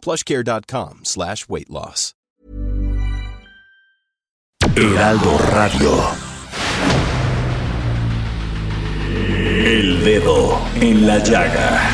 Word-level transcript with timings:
plushcare.com 0.00 1.00
slash 1.04 1.46
weight 1.48 1.70
loss. 1.70 2.14
Heraldo 4.76 5.36
Radio. 5.52 5.90
El 9.64 10.04
dedo 10.04 10.58
en 10.80 11.06
la 11.06 11.18
llaga. 11.18 11.90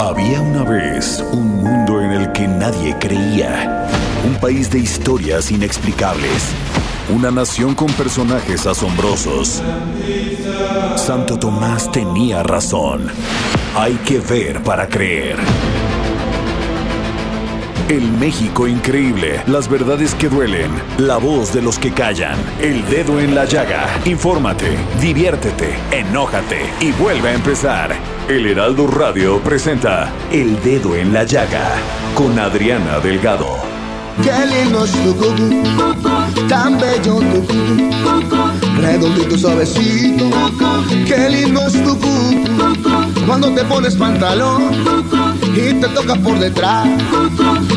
Había 0.00 0.40
una 0.40 0.64
vez 0.64 1.22
un 1.32 1.62
mundo 1.62 2.00
en 2.00 2.12
el 2.12 2.32
que 2.32 2.48
nadie 2.48 2.96
creía. 2.98 3.86
Un 4.26 4.36
país 4.36 4.70
de 4.70 4.78
historias 4.78 5.50
inexplicables. 5.50 6.52
Una 7.10 7.30
nación 7.30 7.74
con 7.74 7.88
personajes 7.92 8.66
asombrosos. 8.66 9.62
Santo 10.96 11.38
Tomás 11.38 11.92
tenía 11.92 12.42
razón. 12.42 13.10
Hay 13.80 13.94
que 14.04 14.18
ver 14.18 14.60
para 14.64 14.88
creer. 14.88 15.36
El 17.88 18.10
México 18.18 18.66
increíble, 18.66 19.40
las 19.46 19.68
verdades 19.68 20.16
que 20.16 20.28
duelen, 20.28 20.68
la 20.98 21.16
voz 21.16 21.52
de 21.52 21.62
los 21.62 21.78
que 21.78 21.92
callan, 21.92 22.36
el 22.60 22.84
dedo 22.90 23.20
en 23.20 23.36
la 23.36 23.44
llaga. 23.44 23.86
Infórmate, 24.04 24.76
diviértete, 25.00 25.76
enójate 25.92 26.58
y 26.80 26.90
vuelve 26.90 27.28
a 27.28 27.34
empezar. 27.34 27.94
El 28.28 28.46
Heraldo 28.46 28.88
Radio 28.88 29.38
presenta 29.44 30.10
El 30.32 30.60
Dedo 30.64 30.96
en 30.96 31.12
la 31.12 31.22
Llaga 31.22 31.70
con 32.16 32.36
Adriana 32.36 32.98
Delgado. 32.98 33.58
Qué 34.24 34.44
lindo 34.44 34.84
es 34.84 34.90
tu 35.04 35.14
cucu, 35.14 35.62
tan 36.48 36.76
bello 36.80 37.20
tu 37.20 37.46
cucu, 37.46 38.80
redondito 38.80 39.38
suavecito. 39.38 40.28
Qué 41.06 41.30
lindo 41.30 41.64
es 41.64 41.84
tu 41.84 41.96
cucu, 41.96 43.07
cuando 43.28 43.52
te 43.52 43.62
pones 43.64 43.94
pantalón 43.94 44.72
y 45.54 45.74
te 45.74 45.88
toca 45.88 46.14
por 46.16 46.38
detrás. 46.38 46.88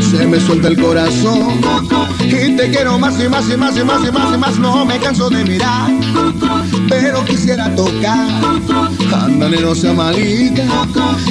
Se 0.10 0.26
me 0.26 0.40
suelta 0.40 0.70
el 0.70 0.82
corazón 0.82 1.62
y 2.22 2.56
te 2.56 2.70
quiero 2.70 2.98
más 2.98 3.22
y 3.22 3.28
más 3.28 3.50
y 3.50 3.58
más 3.58 3.78
y 3.78 3.84
más 3.84 4.08
y 4.08 4.12
más 4.12 4.34
y 4.34 4.38
más. 4.38 4.60
No 4.60 4.86
me 4.86 4.98
canso 4.98 5.30
de 5.30 5.44
mirar, 5.44 5.92
pero 6.88 7.24
quisiera 7.26 7.70
tocar. 7.76 8.28
Ándale, 9.14 9.60
no 9.60 9.76
sea 9.76 9.92
malita. 9.92 10.64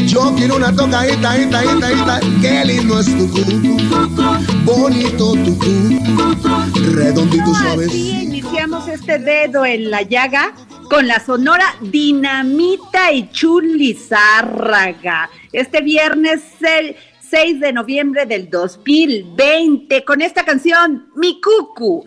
Yo 0.07 0.35
quiero 0.37 0.57
una 0.57 0.71
tocadita, 0.71 1.39
ita, 1.39 1.65
ita, 1.65 1.93
ita. 1.93 2.21
Qué 2.43 2.65
lindo 2.67 3.01
es 3.01 3.07
tu 3.17 3.27
cucu, 3.31 3.77
bonito 4.65 5.33
tu 5.33 5.59
cucu, 5.59 5.99
redondito 6.93 7.51
Así 7.53 7.63
suavecito. 7.63 8.23
iniciamos 8.23 8.87
este 8.87 9.19
dedo 9.19 9.65
en 9.65 9.91
la 9.91 10.03
llaga 10.03 10.53
con 10.91 11.07
la 11.07 11.21
sonora 11.21 11.77
Dinamita 11.81 13.13
y 13.13 13.31
Chulizárraga. 13.31 15.31
Este 15.53 15.83
viernes 15.83 16.43
el 16.61 16.97
6 17.31 17.61
de 17.61 17.73
noviembre 17.73 18.27
del 18.27 18.51
2020 18.51 20.05
con 20.05 20.21
esta 20.21 20.45
canción 20.45 21.07
Mi 21.15 21.41
Cucu. 21.41 22.05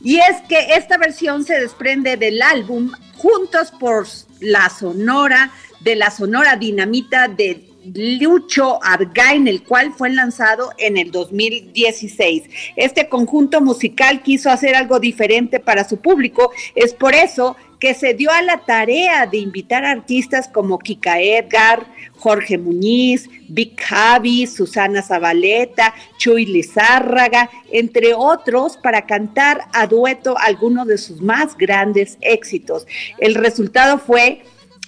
Y 0.00 0.16
es 0.16 0.40
que 0.48 0.76
esta 0.76 0.96
versión 0.96 1.44
se 1.44 1.60
desprende 1.60 2.16
del 2.16 2.40
álbum 2.40 2.90
Juntos 3.18 3.70
por 3.78 4.06
la 4.40 4.70
Sonora, 4.70 5.52
de 5.80 5.94
la 5.94 6.10
Sonora 6.10 6.56
Dinamita 6.56 7.28
de 7.28 7.68
Lucho 7.84 8.82
Argain, 8.82 9.46
el 9.46 9.62
cual 9.62 9.92
fue 9.92 10.08
lanzado 10.08 10.72
en 10.78 10.96
el 10.96 11.10
2016. 11.10 12.44
Este 12.76 13.10
conjunto 13.10 13.60
musical 13.60 14.22
quiso 14.22 14.50
hacer 14.50 14.74
algo 14.74 15.00
diferente 15.00 15.60
para 15.60 15.86
su 15.86 15.98
público, 15.98 16.50
es 16.74 16.94
por 16.94 17.14
eso 17.14 17.56
que 17.82 17.94
se 17.94 18.14
dio 18.14 18.30
a 18.30 18.42
la 18.42 18.58
tarea 18.58 19.26
de 19.26 19.38
invitar 19.38 19.84
artistas 19.84 20.46
como 20.46 20.78
Kika 20.78 21.20
Edgar, 21.20 21.84
Jorge 22.16 22.56
Muñiz, 22.56 23.28
Vic 23.48 23.82
Javi, 23.82 24.46
Susana 24.46 25.02
Zabaleta, 25.02 25.92
Chuy 26.16 26.46
Lizárraga, 26.46 27.50
entre 27.72 28.14
otros, 28.14 28.76
para 28.76 29.04
cantar 29.04 29.62
a 29.72 29.88
dueto 29.88 30.38
algunos 30.38 30.86
de 30.86 30.96
sus 30.96 31.20
más 31.22 31.58
grandes 31.58 32.18
éxitos. 32.20 32.86
El 33.18 33.34
resultado 33.34 33.98
fue, 33.98 34.44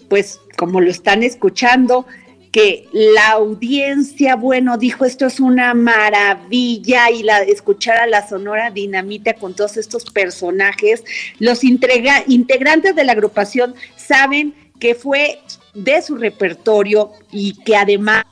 pues, 0.09 0.41
como 0.57 0.81
lo 0.81 0.89
están 0.89 1.25
escuchando, 1.25 2.07
que 2.55 2.87
la 2.93 3.33
audiencia, 3.33 4.37
bueno, 4.37 4.79
dijo 4.79 5.05
esto 5.05 5.27
es 5.27 5.41
una 5.41 5.75
maravilla 5.75 7.11
y 7.11 7.25
la 7.25 7.43
escuchar 7.43 7.99
a 7.99 8.07
la 8.07 8.29
Sonora 8.29 8.71
Dinamita 8.71 9.35
con 9.35 9.55
todos 9.55 9.77
estos 9.77 10.05
personajes, 10.05 11.03
los 11.41 11.65
integra- 11.65 12.23
integrantes 12.29 12.95
de 12.95 13.03
la 13.03 13.11
agrupación 13.11 13.75
saben 13.97 14.55
que 14.79 14.95
fue 14.95 15.41
de 15.75 16.01
su 16.01 16.15
repertorio 16.15 17.11
y 17.33 17.61
que 17.65 17.75
además 17.75 18.25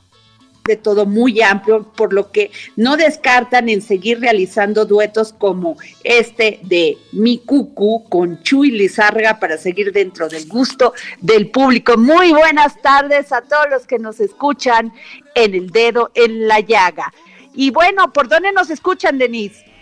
de 0.65 0.77
todo 0.77 1.05
muy 1.05 1.41
amplio, 1.41 1.83
por 1.83 2.13
lo 2.13 2.31
que 2.31 2.49
no 2.77 2.95
descartan 2.95 3.67
en 3.67 3.81
seguir 3.81 4.21
realizando 4.21 4.85
duetos 4.85 5.33
como 5.33 5.77
este 6.05 6.59
de 6.63 6.97
Mi 7.11 7.39
Cucu 7.39 8.07
con 8.07 8.41
Chuy 8.43 8.71
Lizárraga 8.71 9.39
para 9.39 9.57
seguir 9.57 9.91
dentro 9.91 10.29
del 10.29 10.47
gusto 10.47 10.93
del 11.19 11.49
público. 11.49 11.97
Muy 11.97 12.31
buenas 12.31 12.81
tardes 12.81 13.33
a 13.33 13.41
todos 13.41 13.65
los 13.69 13.85
que 13.85 13.99
nos 13.99 14.21
escuchan 14.21 14.93
en 15.35 15.53
el 15.53 15.69
dedo 15.69 16.11
en 16.15 16.47
la 16.47 16.61
llaga. 16.61 17.13
Y 17.53 17.69
bueno, 17.71 18.13
¿por 18.13 18.29
dónde 18.29 18.53
nos 18.53 18.69
escuchan, 18.69 19.17
Denise? 19.17 19.72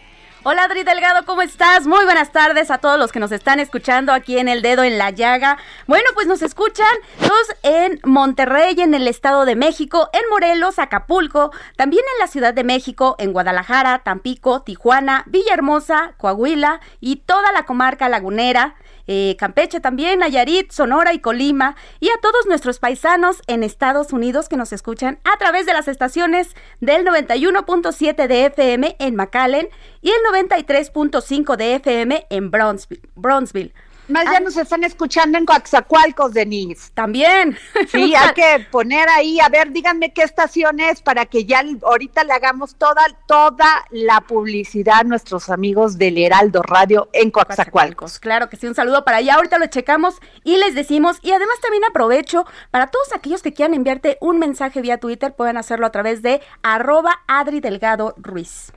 Hola 0.43 0.63
Adri 0.63 0.83
Delgado, 0.83 1.23
¿cómo 1.23 1.43
estás? 1.43 1.85
Muy 1.85 2.03
buenas 2.03 2.31
tardes 2.31 2.71
a 2.71 2.79
todos 2.79 2.97
los 2.97 3.11
que 3.11 3.19
nos 3.19 3.31
están 3.31 3.59
escuchando 3.59 4.11
aquí 4.11 4.39
en 4.39 4.47
El 4.47 4.63
Dedo 4.63 4.83
en 4.83 4.97
la 4.97 5.11
Llaga. 5.11 5.59
Bueno, 5.85 6.05
pues 6.15 6.25
nos 6.25 6.41
escuchan 6.41 6.87
todos 7.19 7.55
en 7.61 7.99
Monterrey, 8.03 8.73
en 8.79 8.95
el 8.95 9.07
Estado 9.07 9.45
de 9.45 9.55
México, 9.55 10.09
en 10.13 10.21
Morelos, 10.31 10.79
Acapulco, 10.79 11.51
también 11.75 12.03
en 12.15 12.19
la 12.19 12.25
Ciudad 12.25 12.55
de 12.55 12.63
México, 12.63 13.15
en 13.19 13.33
Guadalajara, 13.33 13.99
Tampico, 13.99 14.63
Tijuana, 14.63 15.25
Villahermosa, 15.27 16.15
Coahuila 16.17 16.81
y 16.99 17.17
toda 17.17 17.51
la 17.51 17.67
comarca 17.67 18.09
lagunera. 18.09 18.73
Eh, 19.13 19.35
Campeche 19.35 19.81
también, 19.81 20.19
Nayarit, 20.19 20.71
Sonora 20.71 21.11
y 21.11 21.19
Colima, 21.19 21.75
y 21.99 22.07
a 22.07 22.17
todos 22.21 22.45
nuestros 22.47 22.79
paisanos 22.79 23.41
en 23.47 23.61
Estados 23.61 24.13
Unidos 24.13 24.47
que 24.47 24.55
nos 24.55 24.71
escuchan 24.71 25.19
a 25.25 25.37
través 25.37 25.65
de 25.65 25.73
las 25.73 25.89
estaciones 25.89 26.55
del 26.79 27.05
91.7 27.05 28.27
de 28.27 28.45
FM 28.45 28.95
en 28.99 29.15
McAllen 29.17 29.67
y 30.01 30.11
el 30.11 30.47
93.5 30.47 31.57
de 31.57 31.75
FM 31.75 32.25
en 32.29 32.51
Brownsville. 32.51 33.01
Brownsville. 33.15 33.73
Más 34.11 34.25
ya 34.25 34.39
nos 34.39 34.57
están 34.57 34.83
escuchando 34.83 35.37
en 35.37 35.45
Coaxacualcos, 35.45 36.33
Denise. 36.33 36.91
También. 36.93 37.57
Sí, 37.87 38.13
hay 38.17 38.33
que 38.33 38.67
poner 38.69 39.07
ahí, 39.09 39.39
a 39.39 39.49
ver, 39.49 39.71
díganme 39.71 40.13
qué 40.13 40.23
estación 40.23 40.79
es 40.79 41.01
para 41.01 41.25
que 41.25 41.45
ya 41.45 41.63
ahorita 41.83 42.23
le 42.23 42.33
hagamos 42.33 42.75
toda, 42.75 43.03
toda 43.27 43.85
la 43.89 44.21
publicidad 44.21 44.99
a 44.99 45.03
nuestros 45.03 45.49
amigos 45.49 45.97
del 45.97 46.17
Heraldo 46.17 46.61
Radio 46.61 47.09
en 47.13 47.31
Coaxacualcos. 47.31 48.19
Claro 48.19 48.49
que 48.49 48.57
sí, 48.57 48.67
un 48.67 48.75
saludo 48.75 49.03
para 49.05 49.17
allá. 49.17 49.35
Ahorita 49.35 49.57
lo 49.59 49.67
checamos 49.67 50.15
y 50.43 50.57
les 50.57 50.75
decimos. 50.75 51.17
Y 51.21 51.31
además 51.31 51.59
también 51.61 51.83
aprovecho 51.85 52.45
para 52.69 52.87
todos 52.87 53.13
aquellos 53.13 53.41
que 53.41 53.53
quieran 53.53 53.73
enviarte 53.73 54.17
un 54.21 54.39
mensaje 54.39 54.81
vía 54.81 54.99
Twitter, 54.99 55.33
pueden 55.33 55.57
hacerlo 55.57 55.85
a 55.85 55.91
través 55.91 56.21
de 56.21 56.41
arroba 56.63 57.21
Adri 57.27 57.59
Delgado 57.59 58.13
Ruiz. 58.17 58.71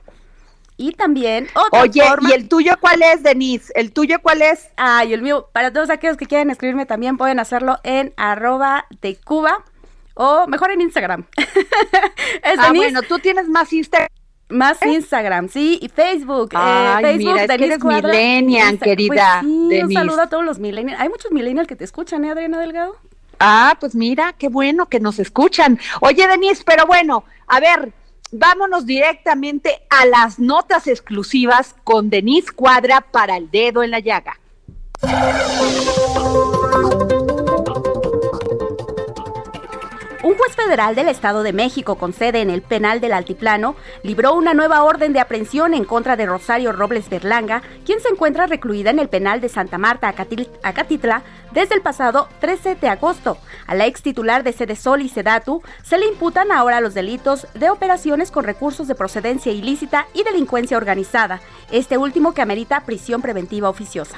Y 0.77 0.91
también 0.91 1.47
otra 1.55 1.81
Oye, 1.83 2.03
forma- 2.03 2.29
¿y 2.29 2.33
el 2.33 2.49
tuyo 2.49 2.73
cuál 2.81 3.01
es, 3.01 3.23
Denise? 3.23 3.71
¿El 3.75 3.91
tuyo 3.93 4.19
cuál 4.21 4.41
es? 4.41 4.67
Ay, 4.75 5.13
el 5.13 5.21
mío, 5.21 5.47
para 5.53 5.71
todos 5.71 5.89
aquellos 5.89 6.17
que 6.17 6.25
quieran 6.25 6.49
escribirme 6.49 6.85
también 6.85 7.17
pueden 7.17 7.39
hacerlo 7.39 7.77
en 7.83 8.13
arroba 8.17 8.85
de 9.01 9.15
Cuba 9.15 9.63
o 10.15 10.47
mejor 10.47 10.71
en 10.71 10.81
Instagram. 10.81 11.25
es 11.37 12.59
Ah, 12.59 12.67
Denise, 12.67 12.77
bueno, 12.91 13.01
tú 13.03 13.19
tienes 13.19 13.47
más 13.47 13.71
Instagram. 13.71 14.09
más 14.49 14.81
Instagram, 14.85 15.49
sí, 15.49 15.79
y 15.81 15.87
Facebook. 15.89 16.49
eh, 16.53 16.57
Ay, 16.57 17.03
Facebook, 17.03 17.31
mira, 17.33 17.41
es 17.43 17.47
que 17.47 17.53
Denise 17.53 17.73
eres 17.73 17.79
Cuadra, 17.83 18.09
millennial, 18.09 18.73
Insta- 18.77 18.83
querida 18.83 19.37
Pues 19.41 19.51
sí, 19.51 19.57
un 19.57 19.69
Denise. 19.69 19.93
saludo 19.93 20.21
a 20.21 20.27
todos 20.29 20.43
los 20.45 20.59
millennials. 20.59 20.99
Hay 21.01 21.09
muchos 21.09 21.31
millennials 21.31 21.67
que 21.67 21.75
te 21.75 21.83
escuchan, 21.85 22.25
¿eh, 22.25 22.31
Adriana 22.31 22.59
Delgado? 22.59 22.95
Ah, 23.39 23.75
pues 23.79 23.95
mira, 23.95 24.33
qué 24.37 24.47
bueno 24.49 24.87
que 24.87 24.99
nos 24.99 25.19
escuchan. 25.19 25.79
Oye, 26.01 26.27
Denise, 26.27 26.63
pero 26.65 26.85
bueno, 26.85 27.23
a 27.47 27.59
ver, 27.59 27.91
vámonos 28.37 28.85
directamente 28.85 29.81
a 29.89 30.05
las 30.05 30.39
notas 30.39 30.87
exclusivas 30.87 31.75
con 31.83 32.09
Denise 32.09 32.51
Cuadra 32.51 33.01
para 33.01 33.37
el 33.37 33.49
dedo 33.49 33.83
en 33.83 33.91
la 33.91 33.99
llaga. 33.99 34.39
Un 40.25 40.35
juez 40.37 40.55
federal 40.55 40.95
del 40.95 41.07
Estado 41.07 41.43
de 41.43 41.53
México 41.53 41.99
con 41.99 42.11
sede 42.11 42.41
en 42.41 42.49
el 42.49 42.63
penal 42.63 42.99
del 42.99 43.13
Altiplano 43.13 43.75
libró 44.01 44.33
una 44.33 44.55
nueva 44.55 44.81
orden 44.81 45.13
de 45.13 45.19
aprehensión 45.19 45.75
en 45.75 45.85
contra 45.85 46.15
de 46.15 46.25
Rosario 46.25 46.71
Robles 46.71 47.09
Berlanga, 47.09 47.61
quien 47.85 47.99
se 48.01 48.09
encuentra 48.09 48.47
recluida 48.47 48.89
en 48.89 48.97
el 48.97 49.07
penal 49.07 49.39
de 49.39 49.49
Santa 49.49 49.77
Marta, 49.77 50.07
Acatitla, 50.07 51.21
desde 51.51 51.75
el 51.75 51.81
pasado 51.81 52.27
13 52.39 52.73
de 52.73 52.89
agosto. 52.89 53.37
A 53.67 53.75
la 53.75 53.85
ex 53.85 54.01
titular 54.01 54.41
de 54.41 54.53
Sede 54.53 54.75
Sol 54.75 55.03
y 55.03 55.09
Sedatu 55.09 55.61
se 55.83 55.99
le 55.99 56.07
imputan 56.07 56.51
ahora 56.51 56.81
los 56.81 56.95
delitos 56.95 57.45
de 57.53 57.69
operaciones 57.69 58.31
con 58.31 58.45
recursos 58.45 58.87
de 58.87 58.95
procedencia 58.95 59.51
ilícita 59.51 60.07
y 60.15 60.23
delincuencia 60.23 60.77
organizada, 60.77 61.39
este 61.69 61.99
último 61.99 62.33
que 62.33 62.41
amerita 62.41 62.79
prisión 62.79 63.21
preventiva 63.21 63.69
oficiosa. 63.69 64.17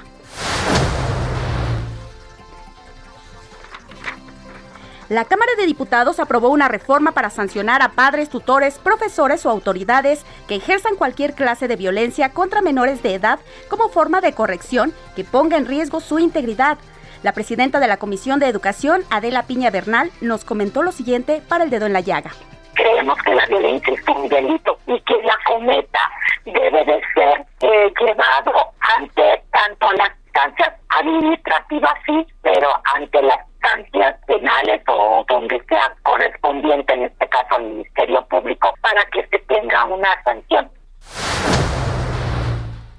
La 5.10 5.24
Cámara 5.24 5.54
de 5.58 5.66
Diputados 5.66 6.20
aprobó 6.20 6.50
una 6.50 6.68
reforma 6.68 7.14
para 7.14 7.30
sancionar 7.30 7.82
a 7.82 7.94
padres, 7.94 8.30
tutores, 8.30 8.78
profesores 8.78 9.46
o 9.46 9.50
autoridades 9.50 10.26
que 10.50 10.56
ejerzan 10.56 10.98
cualquier 10.98 11.34
clase 11.34 11.70
de 11.70 11.78
violencia 11.78 12.34
contra 12.34 12.62
menores 12.62 13.02
de 13.02 13.14
edad 13.14 13.40
como 13.70 13.88
forma 13.88 14.20
de 14.20 14.34
corrección 14.34 14.94
que 15.16 15.24
ponga 15.24 15.56
en 15.56 15.66
riesgo 15.66 16.02
su 16.02 16.20
integridad. 16.20 16.78
La 17.24 17.32
presidenta 17.32 17.80
de 17.80 17.88
la 17.88 17.96
Comisión 17.96 18.42
de 18.42 18.48
Educación, 18.48 19.04
Adela 19.10 19.44
Piña 19.44 19.70
Bernal, 19.70 20.12
nos 20.20 20.44
comentó 20.44 20.84
lo 20.84 20.92
siguiente 20.92 21.42
para 21.48 21.64
el 21.64 21.70
dedo 21.70 21.86
en 21.86 21.94
la 21.94 22.02
llaga. 22.02 22.32
Creemos 22.74 23.18
que 23.24 23.34
la 23.34 23.46
violencia 23.46 23.94
es 23.94 24.08
un 24.14 24.28
delito 24.28 24.78
y 24.88 25.00
que 25.00 25.16
la 25.24 25.38
cometa 25.46 26.02
debe 26.44 26.84
de 26.84 27.02
ser 27.16 27.46
eh, 27.62 27.94
llevado 28.02 28.52
ante 28.98 29.42
tanto 29.54 29.90
las 29.94 30.12
instancias 30.26 30.74
administrativas, 30.90 31.94
sí, 32.06 32.28
pero 32.42 32.68
ante 32.94 33.22
las 33.22 33.40
instancias 33.76 34.16
penales 34.26 34.82
o 34.88 35.26
donde 35.28 35.62
sea 35.68 35.94
correspondiente, 36.04 36.94
en 36.94 37.04
este 37.04 37.28
caso 37.30 37.56
al 37.56 37.64
Ministerio 37.64 38.26
Público, 38.28 38.74
para 38.82 39.04
que 39.06 39.26
se 39.28 39.40
tenga 39.40 39.86
una 39.86 40.24
sanción. 40.24 40.70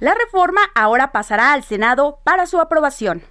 La 0.00 0.14
reforma 0.14 0.60
ahora 0.74 1.10
pasará 1.10 1.52
al 1.52 1.64
Senado 1.64 2.18
para 2.24 2.46
su 2.46 2.60
aprobación 2.60 3.22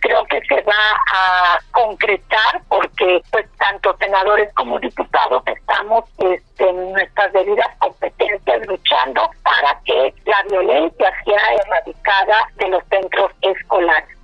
creo 0.00 0.24
que 0.26 0.40
se 0.48 0.60
va 0.62 0.72
a 1.12 1.58
concretar 1.72 2.62
porque 2.68 3.22
pues 3.30 3.46
tanto 3.58 3.96
senadores 3.98 4.52
como 4.54 4.78
diputados 4.78 5.42
estamos 5.46 6.04
este, 6.18 6.68
en 6.68 6.92
nuestras 6.92 7.32
debidas 7.32 7.68
competencias 7.78 8.66
luchando 8.66 9.30
para 9.42 9.80
que 9.84 10.14
la 10.24 10.42
violencia 10.44 11.12
sea 11.24 11.54
erradicada 11.54 12.48
de 12.56 12.68
los 12.68 12.82
centros 12.88 13.32
escolares. 13.42 14.17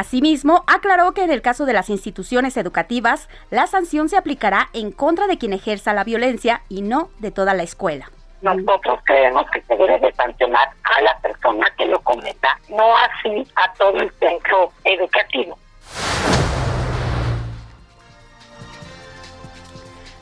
Asimismo, 0.00 0.64
aclaró 0.66 1.12
que 1.12 1.24
en 1.24 1.30
el 1.30 1.42
caso 1.42 1.66
de 1.66 1.74
las 1.74 1.90
instituciones 1.90 2.56
educativas, 2.56 3.28
la 3.50 3.66
sanción 3.66 4.08
se 4.08 4.16
aplicará 4.16 4.70
en 4.72 4.92
contra 4.92 5.26
de 5.26 5.36
quien 5.36 5.52
ejerza 5.52 5.92
la 5.92 6.04
violencia 6.04 6.62
y 6.70 6.80
no 6.80 7.10
de 7.18 7.30
toda 7.30 7.52
la 7.52 7.64
escuela. 7.64 8.10
Nosotros 8.40 8.98
creemos 9.04 9.44
que 9.50 9.60
se 9.60 9.76
debe 9.76 9.98
de 9.98 10.10
sancionar 10.14 10.70
a 10.84 11.02
la 11.02 11.18
persona 11.18 11.66
que 11.76 11.84
lo 11.84 12.00
cometa, 12.00 12.58
no 12.70 12.96
así 12.96 13.46
a 13.56 13.74
todo 13.74 14.00
el 14.00 14.10
centro 14.12 14.72
educativo. 14.84 15.58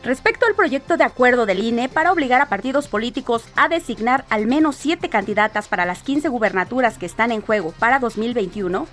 Respecto 0.03 0.47
al 0.47 0.55
proyecto 0.55 0.97
de 0.97 1.05
acuerdo 1.05 1.47
del 1.47 1.63
INE 1.63 1.89
para 1.89 2.11
obligar 2.11 2.41
a 2.41 2.49
partidos 2.49 2.89
políticos 2.89 3.49
a 3.55 3.69
designar 3.69 4.25
al 4.29 4.47
menos 4.47 4.75
siete 4.75 5.09
candidatas 5.09 5.69
para 5.69 5.85
las 5.85 6.03
15 6.03 6.29
gubernaturas 6.29 6.99
que 6.99 7.07
están 7.07 7.31
en 7.31 7.43
juego 7.43 7.73
para 7.79 8.01
2021, 8.01 8.89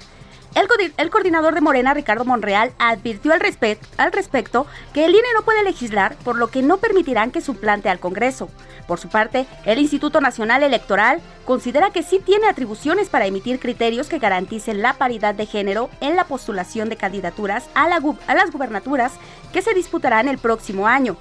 el, 0.56 1.10
coordinador 1.10 1.54
de 1.54 1.62
Morena, 1.62 1.94
Ricardo 1.94 2.24
Monreal, 2.24 2.72
advirtió 2.80 3.34
al, 3.34 4.12
respecto 4.12 4.66
que 4.94 5.06
el 5.06 5.12
INE 5.12 5.28
no 5.36 5.44
puede 5.44 5.64
legislar, 5.64 6.16
por 6.24 6.38
lo 6.38 6.48
que 6.48 6.62
no 6.62 6.78
permitirán 6.78 7.32
que 7.32 7.42
suplante 7.42 7.90
al 7.90 8.00
Congreso. 8.00 8.50
Por 8.88 9.00
su 9.00 9.10
parte, 9.10 9.48
el 9.66 9.80
Instituto 9.80 10.22
Nacional 10.22 10.64
Electoral 10.64 11.20
considera 11.44 11.92
que 11.92 12.04
sí 12.04 12.20
tiene 12.20 12.48
atribuciones 12.48 13.10
para 13.10 13.26
emitir 13.26 13.60
criterios 13.60 14.08
que 14.08 14.20
garanticen 14.20 14.82
la 14.82 14.94
paridad 14.94 15.36
de 15.36 15.46
género 15.46 15.90
en 16.00 16.16
la 16.16 16.24
postulación 16.24 16.88
de 16.88 16.96
candidaturas 16.96 17.68
a, 17.76 17.86
a 17.86 18.36
las 18.36 18.52
gubernaturas 18.52 19.14
que 19.52 19.62
se 19.62 19.74
disputarán 19.74 20.30
el 20.30 20.38
próximo 20.38 20.88
año. 20.88 21.18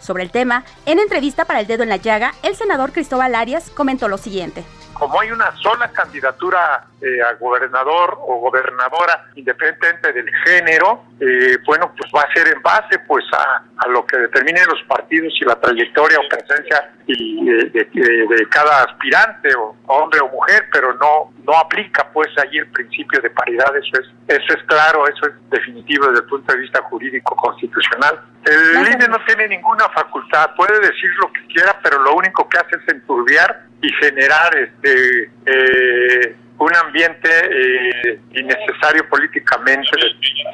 Sobre 0.00 0.22
el 0.22 0.30
tema, 0.30 0.64
en 0.86 0.98
entrevista 0.98 1.44
para 1.44 1.60
El 1.60 1.66
Dedo 1.66 1.82
en 1.82 1.88
la 1.88 1.96
Llaga, 1.96 2.32
el 2.42 2.56
senador 2.56 2.92
Cristóbal 2.92 3.34
Arias 3.34 3.70
comentó 3.70 4.08
lo 4.08 4.16
siguiente 4.16 4.64
como 4.98 5.20
hay 5.20 5.30
una 5.30 5.54
sola 5.56 5.88
candidatura 5.92 6.84
eh, 7.00 7.22
a 7.22 7.34
gobernador 7.34 8.18
o 8.20 8.40
gobernadora, 8.40 9.26
independientemente 9.36 10.12
del 10.12 10.30
género, 10.44 11.04
eh, 11.20 11.56
bueno, 11.64 11.92
pues 11.96 12.10
va 12.14 12.22
a 12.22 12.32
ser 12.34 12.48
en 12.48 12.60
base 12.62 12.98
pues 13.06 13.24
a, 13.32 13.62
lo 13.88 14.04
que 14.04 14.18
determinen 14.18 14.66
los 14.66 14.82
partidos 14.88 15.32
y 15.40 15.44
la 15.44 15.54
trayectoria 15.60 16.18
o 16.18 16.28
presencia 16.28 16.90
y, 17.06 17.48
eh, 17.48 17.70
de, 17.72 18.48
cada 18.50 18.82
aspirante, 18.82 19.54
o 19.54 19.76
hombre 19.86 20.20
o 20.20 20.28
mujer, 20.28 20.66
pero 20.72 20.92
no 20.94 21.32
no 21.48 21.56
aplica 21.56 22.06
pues 22.12 22.28
ahí 22.36 22.58
el 22.58 22.66
principio 22.72 23.22
de 23.22 23.30
paridad, 23.30 23.74
eso 23.74 24.02
es, 24.02 24.08
eso 24.28 24.52
es 24.54 24.62
claro, 24.66 25.08
eso 25.08 25.28
es 25.28 25.50
definitivo 25.50 26.06
desde 26.08 26.20
el 26.20 26.28
punto 26.28 26.52
de 26.52 26.58
vista 26.58 26.82
jurídico 26.82 27.34
constitucional. 27.36 28.20
El 28.44 28.86
INE 28.86 29.08
no 29.08 29.18
tiene 29.24 29.48
ninguna 29.48 29.88
facultad, 29.88 30.50
puede 30.56 30.78
decir 30.78 31.10
lo 31.22 31.32
que 31.32 31.46
quiera, 31.46 31.78
pero 31.82 32.02
lo 32.02 32.14
único 32.16 32.46
que 32.50 32.58
hace 32.58 32.76
es 32.76 32.94
enturbiar 32.94 33.67
y 33.80 33.92
generar 33.94 34.56
este 34.56 35.30
eh, 35.46 36.36
un 36.58 36.74
ambiente 36.74 37.30
eh, 37.30 38.20
innecesario 38.32 39.08
políticamente 39.08 39.90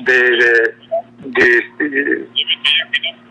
de, 0.00 0.74
de, 1.24 2.28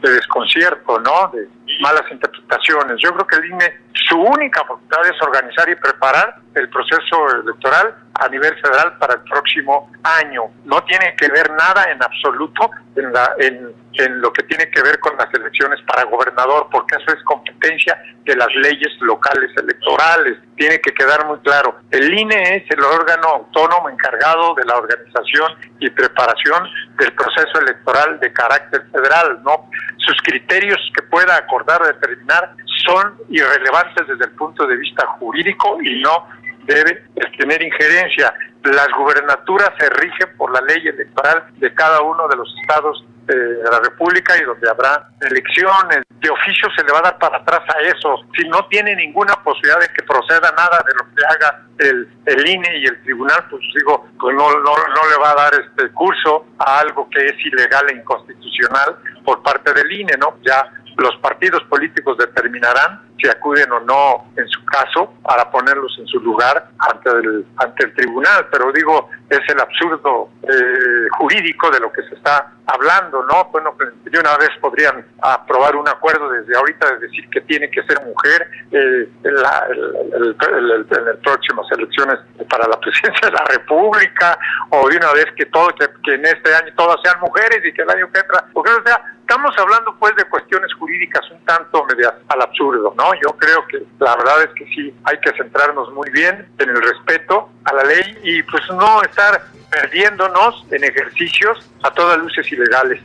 desconcierto, 0.01 0.99
¿no? 0.99 1.31
De 1.33 1.47
malas 1.81 2.03
interpretaciones. 2.11 2.97
Yo 2.99 3.13
creo 3.13 3.27
que 3.27 3.35
el 3.35 3.45
INE, 3.45 3.79
su 4.09 4.19
única 4.19 4.61
facultad 4.61 5.05
es 5.05 5.21
organizar 5.21 5.69
y 5.69 5.75
preparar 5.75 6.35
el 6.55 6.67
proceso 6.69 7.41
electoral 7.43 7.95
a 8.19 8.29
nivel 8.29 8.55
federal 8.61 8.97
para 8.97 9.15
el 9.15 9.21
próximo 9.21 9.91
año. 10.03 10.43
No 10.65 10.83
tiene 10.83 11.15
que 11.15 11.27
ver 11.29 11.51
nada 11.51 11.85
en 11.91 12.01
absoluto 12.01 12.69
en, 12.95 13.11
la, 13.11 13.33
en, 13.39 13.71
en 13.93 14.21
lo 14.21 14.31
que 14.31 14.43
tiene 14.43 14.69
que 14.69 14.81
ver 14.81 14.99
con 14.99 15.17
las 15.17 15.33
elecciones 15.33 15.79
para 15.87 16.03
gobernador, 16.03 16.67
porque 16.71 16.95
eso 16.95 17.17
es 17.17 17.23
competencia 17.23 17.99
de 18.23 18.35
las 18.35 18.53
leyes 18.55 18.91
locales 19.01 19.49
electorales. 19.57 20.37
Tiene 20.55 20.79
que 20.79 20.93
quedar 20.93 21.25
muy 21.25 21.39
claro. 21.39 21.77
El 21.89 22.13
INE 22.13 22.57
es 22.57 22.69
el 22.69 22.83
órgano 22.83 23.27
autónomo 23.29 23.89
encargado 23.89 24.53
de 24.55 24.65
la 24.65 24.77
organización 24.77 25.53
y 25.79 25.89
preparación 25.89 26.69
del 26.97 27.11
proceso 27.13 27.59
electoral 27.59 28.19
de 28.19 28.31
carácter 28.31 28.85
federal, 28.91 29.41
¿no? 29.43 29.69
Sus 29.97 30.17
criterios 30.23 30.79
que 30.95 31.01
pueda 31.03 31.35
acordar 31.35 31.81
determinar 31.81 32.55
son 32.85 33.17
irrelevantes 33.29 34.07
desde 34.07 34.25
el 34.25 34.31
punto 34.31 34.67
de 34.67 34.75
vista 34.75 35.05
jurídico 35.19 35.77
y 35.81 36.01
no 36.01 36.27
debe 36.65 37.03
tener 37.37 37.61
injerencia. 37.61 38.33
Las 38.63 38.87
gubernaturas 38.97 39.71
se 39.77 39.89
rigen 39.89 40.37
por 40.37 40.51
la 40.51 40.61
ley 40.61 40.87
electoral 40.87 41.43
de 41.57 41.73
cada 41.73 42.01
uno 42.01 42.27
de 42.27 42.37
los 42.37 42.53
estados 42.61 43.05
de 43.25 43.63
la 43.69 43.79
República 43.79 44.37
y 44.37 44.43
donde 44.43 44.69
habrá 44.69 45.09
elecciones. 45.21 46.03
De 46.09 46.29
oficio 46.29 46.69
se 46.75 46.83
le 46.83 46.91
va 46.93 46.99
a 46.99 47.03
dar 47.03 47.19
para 47.19 47.37
atrás 47.37 47.61
a 47.75 47.79
eso. 47.81 48.15
Si 48.37 48.47
no 48.47 48.65
tiene 48.67 48.95
ninguna 48.95 49.35
posibilidad 49.43 49.79
de 49.79 49.87
que 49.89 50.03
proceda 50.03 50.51
nada 50.55 50.83
de 50.85 50.93
lo 50.93 51.15
que 51.15 51.25
haga 51.25 51.61
el, 51.79 52.07
el 52.25 52.47
INE 52.47 52.77
y 52.77 52.85
el 52.85 53.01
tribunal, 53.03 53.45
pues 53.49 53.61
digo, 53.75 54.07
pues 54.19 54.35
no, 54.35 54.49
no, 54.51 54.75
no 54.75 55.09
le 55.09 55.17
va 55.21 55.31
a 55.31 55.35
dar 55.35 55.53
este 55.55 55.91
curso 55.91 56.45
a 56.59 56.79
algo 56.79 57.09
que 57.09 57.25
es 57.25 57.45
ilegal 57.45 57.85
e 57.89 57.95
inconstitucional 57.95 58.97
por 59.25 59.41
parte 59.43 59.73
del 59.73 59.91
INE, 59.91 60.13
¿no? 60.17 60.37
Ya 60.41 60.71
los 60.97 61.15
partidos 61.17 61.63
políticos 61.63 62.17
determinarán 62.17 63.01
si 63.19 63.29
acuden 63.29 63.71
o 63.71 63.79
no 63.81 64.25
en 64.35 64.47
su 64.47 64.63
caso 64.65 65.13
para 65.23 65.49
ponerlos 65.49 65.95
en 65.99 66.07
su 66.07 66.19
lugar 66.19 66.69
ante 66.79 67.09
el, 67.09 67.45
ante 67.57 67.85
el 67.85 67.93
tribunal. 67.93 68.47
Pero 68.51 68.71
digo, 68.71 69.09
es 69.29 69.41
el 69.49 69.59
absurdo 69.59 70.29
eh, 70.43 71.07
jurídico 71.17 71.69
de 71.71 71.79
lo 71.79 71.91
que 71.91 72.03
se 72.03 72.15
está 72.15 72.51
hablando, 72.65 73.23
¿no? 73.25 73.45
Bueno, 73.51 73.73
pues, 73.77 73.89
de 74.03 74.19
una 74.19 74.37
vez 74.37 74.49
podrían 74.61 75.05
aprobar 75.21 75.75
un 75.75 75.87
acuerdo 75.87 76.29
desde 76.29 76.55
ahorita 76.55 76.91
de 76.91 76.99
decir 76.99 77.29
que 77.29 77.41
tiene 77.41 77.69
que 77.69 77.83
ser 77.83 78.03
mujer 78.05 78.49
eh, 78.71 79.09
en, 79.23 79.35
la, 79.35 79.67
las 79.69 81.17
próximas 81.23 81.65
elecciones 81.71 82.19
para 82.49 82.67
la 82.67 82.79
presidencia 82.79 83.29
de 83.29 83.33
la 83.33 83.45
República, 83.45 84.37
o 84.69 84.87
de 84.89 84.97
una 84.97 85.11
vez 85.13 85.25
que 85.35 85.45
todo 85.47 85.69
que, 85.75 86.13
en 86.13 86.25
este 86.25 86.53
año 86.55 86.73
todas 86.75 86.97
sean 87.03 87.19
mujeres 87.19 87.59
y 87.65 87.73
que 87.73 87.81
el 87.81 87.89
año 87.89 88.11
que 88.11 88.19
entra, 88.19 88.45
porque 88.53 88.71
o 88.71 88.83
sea, 88.83 89.01
estamos 89.19 89.53
hablando 89.57 89.95
pues 89.99 90.15
de 90.15 90.25
cuestiones 90.25 90.73
jurídicas 90.75 91.29
un 91.31 91.43
tanto 91.45 91.85
medias 91.85 92.13
al 92.29 92.41
absurdo, 92.41 92.93
¿no? 92.97 93.02
Yo 93.21 93.35
creo 93.37 93.65
que 93.67 93.83
la 93.99 94.15
verdad 94.15 94.43
es 94.43 94.49
que 94.55 94.65
sí 94.73 94.93
hay 95.03 95.19
que 95.19 95.31
centrarnos 95.37 95.91
muy 95.93 96.09
bien 96.11 96.47
en 96.59 96.69
el 96.69 96.81
respeto 96.81 97.49
a 97.65 97.73
la 97.73 97.83
ley 97.83 98.17
y 98.23 98.43
pues 98.43 98.63
no 98.69 99.01
estar 99.01 99.45
perdiéndonos 99.69 100.65
en 100.71 100.83
ejercicios 100.83 101.69
a 101.83 101.91
todas 101.91 102.17
luces 102.19 102.51
ilegales. 102.51 103.01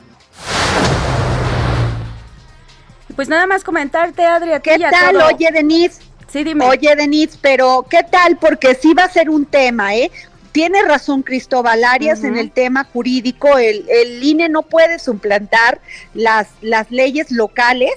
Pues 3.16 3.28
nada 3.28 3.46
más 3.46 3.64
comentarte, 3.64 4.24
Adrián. 4.24 4.60
¿Qué 4.62 4.78
tal? 4.78 5.16
Oye, 5.16 5.48
Denise. 5.52 6.02
Sí, 6.28 6.44
dime. 6.44 6.66
Oye, 6.66 6.94
Denise, 6.94 7.38
pero 7.40 7.84
¿qué 7.90 8.02
tal? 8.04 8.36
Porque 8.36 8.74
sí 8.74 8.94
va 8.94 9.04
a 9.04 9.08
ser 9.08 9.30
un 9.30 9.46
tema, 9.46 9.94
¿eh? 9.96 10.10
tiene 10.52 10.82
razón 10.82 11.22
Cristóbal 11.22 11.84
Arias 11.84 12.24
en 12.24 12.36
el 12.36 12.50
tema 12.50 12.82
jurídico, 12.84 13.58
el, 13.58 13.84
el 13.88 14.22
INE 14.22 14.48
no 14.48 14.62
puede 14.62 14.98
suplantar 14.98 15.80
las, 16.14 16.48
las 16.62 16.90
leyes 16.90 17.30
locales, 17.30 17.94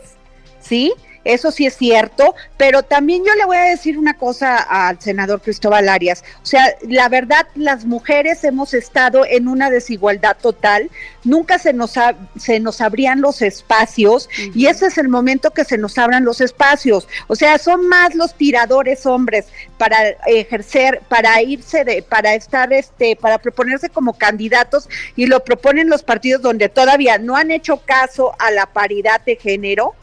¿sí? 0.60 0.93
Eso 1.24 1.51
sí 1.51 1.66
es 1.66 1.75
cierto, 1.75 2.36
pero 2.58 2.84
también 2.84 3.24
yo 3.25 3.34
le 3.36 3.46
voy 3.46 3.58
a 3.58 3.63
decir 3.63 3.98
una 3.98 4.16
cosa 4.16 4.58
al 4.58 5.00
senador 5.00 5.42
Cristóbal 5.42 5.88
Arias. 5.88 6.24
O 6.42 6.46
sea, 6.46 6.75
la 6.88 7.10
verdad, 7.10 7.48
las 7.56 7.86
mujeres 7.86 8.44
hemos 8.44 8.74
estado 8.74 9.25
en 9.25 9.48
una 9.48 9.70
desigualdad 9.70 10.38
total. 10.42 10.90
Nunca 11.24 11.60
se 11.60 11.74
nos, 11.74 11.94
se 12.38 12.60
nos 12.60 12.82
abrían 12.82 13.22
los 13.22 13.42
espacios 13.42 14.30
y 14.56 14.66
ese 14.66 14.88
es 14.88 14.98
el 14.98 15.10
momento 15.10 15.51
que 15.51 15.63
se 15.63 15.78
nos 15.78 15.98
abran 15.98 16.25
los 16.25 16.42
espacios. 16.42 17.08
O 17.28 17.36
sea, 17.36 17.58
son 17.60 17.88
más 17.88 18.16
los 18.16 18.34
tiradores 18.36 19.06
hombres 19.06 19.46
para 19.78 20.10
ejercer, 20.25 21.01
para 21.08 21.42
irse 21.42 21.84
de, 21.84 22.01
para 22.01 22.34
estar, 22.34 22.74
este, 22.74 23.16
para 23.16 23.38
proponerse 23.38 23.90
como 23.90 24.13
candidatos 24.13 24.90
y 25.16 25.28
lo 25.28 25.44
proponen 25.44 25.90
los 25.90 26.04
partidos 26.04 26.42
donde 26.42 26.70
todavía 26.70 27.20
no 27.20 27.36
han 27.36 27.51
hecho 27.51 27.78
caso 27.78 28.36
a 28.40 28.50
la 28.51 28.66
paridad 28.66 29.22
de 29.22 29.36
género 29.36 29.94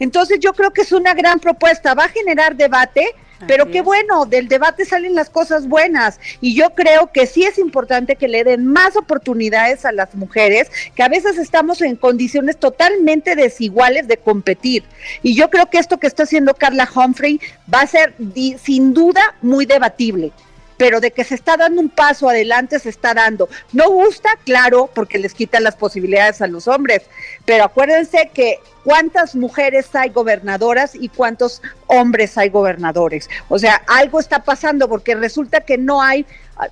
entonces 0.00 0.40
yo 0.40 0.52
creo 0.52 0.72
que 0.72 0.82
es 0.82 0.92
una 0.92 1.14
gran 1.14 1.38
propuesta, 1.38 1.94
va 1.94 2.06
a 2.06 2.08
generar 2.08 2.56
debate, 2.56 3.14
pero 3.46 3.70
qué 3.70 3.80
bueno, 3.80 4.26
del 4.26 4.48
debate 4.48 4.84
salen 4.84 5.14
las 5.14 5.30
cosas 5.30 5.66
buenas. 5.66 6.20
Y 6.40 6.54
yo 6.54 6.74
creo 6.74 7.10
que 7.12 7.26
sí 7.26 7.44
es 7.44 7.58
importante 7.58 8.16
que 8.16 8.28
le 8.28 8.44
den 8.44 8.66
más 8.66 8.96
oportunidades 8.96 9.84
a 9.84 9.92
las 9.92 10.14
mujeres, 10.14 10.70
que 10.94 11.02
a 11.02 11.08
veces 11.08 11.38
estamos 11.38 11.80
en 11.80 11.96
condiciones 11.96 12.58
totalmente 12.58 13.36
desiguales 13.36 14.08
de 14.08 14.18
competir. 14.18 14.84
Y 15.22 15.34
yo 15.34 15.48
creo 15.48 15.70
que 15.70 15.78
esto 15.78 15.98
que 15.98 16.06
está 16.06 16.24
haciendo 16.24 16.54
Carla 16.54 16.88
Humphrey 16.94 17.40
va 17.72 17.80
a 17.80 17.86
ser 17.86 18.14
sin 18.62 18.92
duda 18.92 19.34
muy 19.40 19.64
debatible 19.64 20.32
pero 20.80 20.98
de 20.98 21.10
que 21.10 21.24
se 21.24 21.34
está 21.34 21.58
dando 21.58 21.78
un 21.78 21.90
paso 21.90 22.26
adelante, 22.26 22.78
se 22.78 22.88
está 22.88 23.12
dando. 23.12 23.50
No 23.70 23.90
gusta, 23.90 24.30
claro, 24.46 24.88
porque 24.94 25.18
les 25.18 25.34
quita 25.34 25.60
las 25.60 25.76
posibilidades 25.76 26.40
a 26.40 26.46
los 26.46 26.68
hombres, 26.68 27.02
pero 27.44 27.64
acuérdense 27.64 28.30
que 28.32 28.60
cuántas 28.82 29.36
mujeres 29.36 29.94
hay 29.94 30.08
gobernadoras 30.08 30.94
y 30.94 31.10
cuántos 31.10 31.60
hombres 31.86 32.38
hay 32.38 32.48
gobernadores. 32.48 33.28
O 33.50 33.58
sea, 33.58 33.82
algo 33.88 34.20
está 34.20 34.42
pasando 34.42 34.88
porque 34.88 35.14
resulta 35.14 35.60
que 35.60 35.76
no 35.76 36.00
hay, 36.00 36.24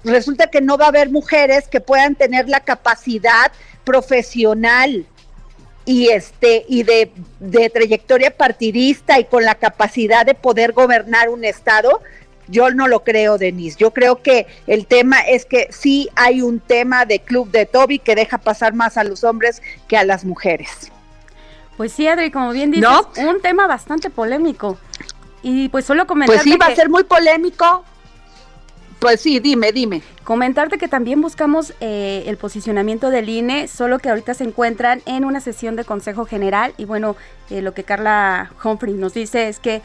resulta 0.04 0.46
que 0.46 0.62
no 0.62 0.78
va 0.78 0.86
a 0.86 0.88
haber 0.88 1.10
mujeres 1.10 1.68
que 1.68 1.82
puedan 1.82 2.14
tener 2.14 2.48
la 2.48 2.60
capacidad 2.60 3.52
profesional 3.84 5.04
y 5.84 6.08
este 6.08 6.64
y 6.66 6.82
de, 6.82 7.12
de 7.40 7.68
trayectoria 7.68 8.34
partidista 8.34 9.18
y 9.18 9.24
con 9.24 9.44
la 9.44 9.56
capacidad 9.56 10.24
de 10.24 10.32
poder 10.32 10.72
gobernar 10.72 11.28
un 11.28 11.44
estado 11.44 12.00
yo 12.48 12.70
no 12.70 12.88
lo 12.88 13.04
creo, 13.04 13.38
Denise. 13.38 13.76
Yo 13.78 13.92
creo 13.92 14.22
que 14.22 14.46
el 14.66 14.86
tema 14.86 15.20
es 15.20 15.44
que 15.44 15.68
sí 15.70 16.08
hay 16.16 16.42
un 16.42 16.60
tema 16.60 17.04
de 17.04 17.20
club 17.20 17.50
de 17.50 17.66
Toby 17.66 17.98
que 17.98 18.14
deja 18.14 18.38
pasar 18.38 18.74
más 18.74 18.96
a 18.96 19.04
los 19.04 19.24
hombres 19.24 19.62
que 19.86 19.96
a 19.96 20.04
las 20.04 20.24
mujeres. 20.24 20.90
Pues 21.76 21.92
sí, 21.92 22.08
Adri, 22.08 22.30
como 22.30 22.50
bien 22.50 22.70
dices, 22.72 22.88
un 23.18 23.40
tema 23.40 23.66
bastante 23.66 24.10
polémico. 24.10 24.78
Y 25.42 25.68
pues 25.68 25.84
solo 25.84 26.06
comentar. 26.06 26.36
Pues 26.36 26.42
sí, 26.42 26.56
va 26.56 26.66
a 26.66 26.74
ser 26.74 26.88
muy 26.88 27.04
polémico. 27.04 27.84
Pues 28.98 29.20
sí, 29.20 29.38
dime, 29.38 29.70
dime. 29.70 30.02
Comentarte 30.24 30.76
que 30.76 30.88
también 30.88 31.20
buscamos 31.20 31.72
eh, 31.80 32.24
el 32.26 32.36
posicionamiento 32.36 33.10
del 33.10 33.28
INE, 33.28 33.68
solo 33.68 34.00
que 34.00 34.08
ahorita 34.08 34.34
se 34.34 34.42
encuentran 34.42 35.02
en 35.06 35.24
una 35.24 35.40
sesión 35.40 35.76
de 35.76 35.84
Consejo 35.84 36.24
General 36.24 36.74
y 36.78 36.84
bueno, 36.84 37.14
eh, 37.48 37.62
lo 37.62 37.74
que 37.74 37.84
Carla 37.84 38.50
Humphrey 38.62 38.94
nos 38.94 39.14
dice 39.14 39.48
es 39.48 39.60
que 39.60 39.82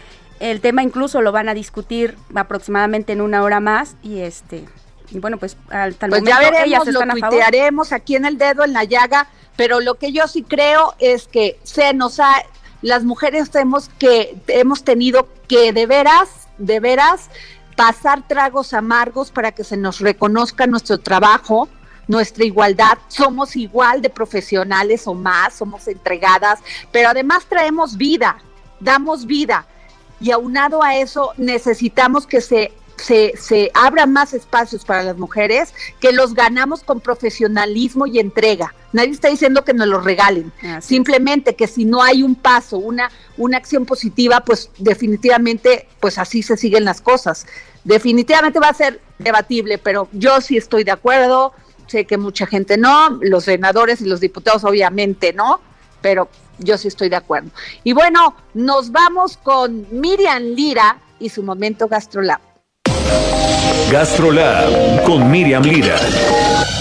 el 0.52 0.60
tema 0.60 0.84
incluso 0.84 1.22
lo 1.22 1.32
van 1.32 1.48
a 1.48 1.54
discutir 1.54 2.18
aproximadamente 2.36 3.14
en 3.14 3.22
una 3.22 3.44
hora 3.44 3.62
más 3.62 3.96
y 4.04 4.20
este 4.20 4.66
y 5.10 5.20
bueno 5.20 5.38
pues 5.38 5.56
al 5.70 5.96
tal 5.96 6.10
pues 6.10 6.24
ya 6.24 6.40
veremos, 6.40 6.86
lo 6.88 7.00
tuitearemos 7.00 7.94
aquí 7.94 8.18
en 8.18 8.26
el 8.26 8.38
dedo 8.38 8.66
en 8.66 8.74
la 8.74 8.84
llaga, 8.84 9.30
pero 9.56 9.80
lo 9.80 9.96
que 9.96 10.12
yo 10.12 10.28
sí 10.28 10.44
creo 10.44 10.96
es 11.00 11.28
que 11.28 11.60
se 11.64 11.94
nos 11.94 12.20
ha 12.20 12.44
las 12.82 13.06
mujeres 13.06 13.56
hemos 13.56 13.88
que 13.98 14.36
hemos 14.48 14.84
tenido 14.84 15.30
que 15.48 15.72
de 15.72 15.86
veras, 15.86 16.50
de 16.58 16.82
veras 16.82 17.30
pasar 17.78 18.28
tragos 18.28 18.74
amargos 18.74 19.32
para 19.32 19.54
que 19.54 19.64
se 19.64 19.78
nos 19.78 20.02
reconozca 20.02 20.68
nuestro 20.68 20.98
trabajo, 20.98 21.70
nuestra 22.10 22.44
igualdad, 22.44 22.98
somos 23.08 23.56
igual 23.56 24.02
de 24.02 24.10
profesionales 24.10 25.08
o 25.08 25.14
más, 25.14 25.54
somos 25.54 25.88
entregadas, 25.88 26.60
pero 26.92 27.08
además 27.08 27.46
traemos 27.48 27.96
vida, 27.96 28.38
damos 28.82 29.26
vida 29.26 29.66
y 30.20 30.32
aunado 30.32 30.84
a 30.84 30.96
eso 30.96 31.32
necesitamos 31.38 32.28
que 32.28 32.42
se 32.42 32.72
se, 32.98 33.34
se 33.38 33.72
abran 33.74 34.14
más 34.14 34.34
espacios 34.34 34.86
para 34.86 35.04
las 35.04 35.18
mujeres, 35.18 35.74
que 36.00 36.12
los 36.12 36.34
ganamos 36.34 36.84
con 36.84 37.00
profesionalismo 37.00 38.08
y 38.08 38.20
entrega. 38.20 38.74
Nadie 38.92 39.12
está 39.12 39.30
diciendo 39.30 39.64
que 39.64 39.74
nos 39.74 39.88
los 39.88 40.04
regalen. 40.04 40.52
Simplemente 40.80 41.56
que 41.56 41.68
si 41.68 41.86
no 41.86 42.02
hay 42.02 42.24
un 42.24 42.36
paso, 42.36 42.78
una, 42.78 43.10
una 43.38 43.58
acción 43.58 43.86
positiva, 43.86 44.42
pues 44.42 44.70
definitivamente, 44.78 45.88
pues 46.00 46.18
así 46.18 46.44
se 46.44 46.58
siguen 46.58 46.86
las 46.86 47.02
cosas. 47.02 47.46
Definitivamente 47.84 48.60
va 48.60 48.70
a 48.70 48.74
ser 48.74 49.02
debatible, 49.18 49.78
pero 49.78 50.08
yo 50.12 50.40
sí 50.42 50.58
estoy 50.58 50.84
de 50.84 50.92
acuerdo. 50.92 51.54
Sé 51.88 52.06
que 52.06 52.18
mucha 52.18 52.46
gente 52.46 52.78
no, 52.78 53.20
los 53.22 53.46
senadores 53.46 54.02
y 54.02 54.06
los 54.06 54.20
diputados 54.20 54.64
obviamente 54.64 55.34
no, 55.34 55.60
pero 56.02 56.30
yo 56.60 56.78
sí 56.78 56.88
estoy 56.88 57.10
de 57.10 57.16
acuerdo. 57.16 57.50
Y 57.84 57.94
bueno, 57.94 58.36
nos 58.54 58.92
vamos 58.92 59.38
con 59.38 59.88
Miriam 59.92 60.44
Lira 60.44 60.98
y 61.20 61.30
su 61.30 61.44
momento 61.44 61.88
GastroLab. 61.88 62.40
GastroLab 63.92 65.04
con 65.04 65.30
Miriam 65.30 65.64
Lira. 65.64 65.98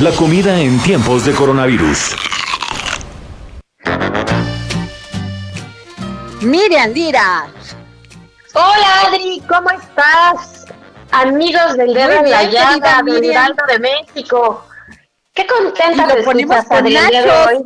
La 0.01 0.11
comida 0.13 0.59
en 0.61 0.79
tiempos 0.81 1.25
de 1.25 1.33
coronavirus. 1.33 2.17
Miriam 6.41 6.93
Lira. 6.93 7.47
Hola 8.55 9.07
Adri, 9.07 9.43
¿cómo 9.49 9.71
estás? 9.71 10.67
Amigos 11.11 11.77
del 11.77 11.95
Dedo 11.95 12.13
en 12.13 12.31
la 12.31 12.45
Llaga, 12.45 13.03
del 13.03 13.21
de 13.23 13.79
México. 13.79 14.67
Qué 15.35 15.47
contenta 15.47 16.07
de 16.07 16.21
escuchar 16.21 16.67
Adri, 16.71 16.97
el 16.97 17.09
día 17.09 17.23
de 17.23 17.31
hoy. 17.31 17.65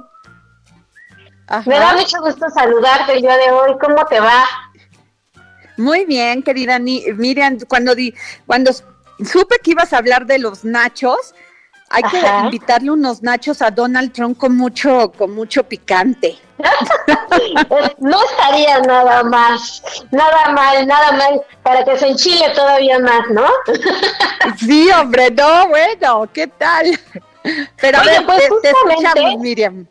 Me 1.64 1.78
da 1.78 1.94
mucho 1.94 2.20
gusto 2.20 2.46
saludarte 2.50 3.14
el 3.14 3.22
día 3.22 3.36
de 3.36 3.52
hoy. 3.52 3.76
¿Cómo 3.80 4.04
te 4.06 4.18
va? 4.20 4.44
Muy 5.76 6.04
bien, 6.04 6.42
querida 6.42 6.78
Miriam. 6.78 7.58
Cuando, 7.68 7.94
di, 7.94 8.14
cuando 8.46 8.72
supe 8.72 9.58
que 9.62 9.72
ibas 9.72 9.92
a 9.92 9.98
hablar 9.98 10.26
de 10.26 10.38
los 10.38 10.64
nachos, 10.64 11.34
hay 11.90 12.02
que 12.02 12.20
invitarle 12.44 12.90
unos 12.90 13.22
nachos 13.22 13.62
a 13.62 13.70
Donald 13.70 14.12
Trump 14.12 14.36
con 14.38 14.56
mucho, 14.56 15.12
con 15.16 15.34
mucho 15.34 15.62
picante. 15.62 16.36
no 17.98 18.24
estaría 18.24 18.80
nada 18.80 19.22
más, 19.22 19.82
nada 20.10 20.50
mal, 20.52 20.86
nada 20.86 21.12
mal, 21.12 21.42
para 21.62 21.84
que 21.84 21.98
se 21.98 22.08
enchile 22.08 22.48
todavía 22.54 22.98
más, 22.98 23.28
¿no? 23.30 23.46
sí, 24.58 24.90
hombre, 24.90 25.30
no, 25.30 25.68
bueno, 25.68 26.28
¿qué 26.32 26.46
tal? 26.48 26.98
Pero 27.80 27.98
a 27.98 28.02
ver, 28.02 28.26
pues 28.26 28.48
te 28.62 28.70
escuchamos, 28.70 29.38
Miriam. 29.38 29.86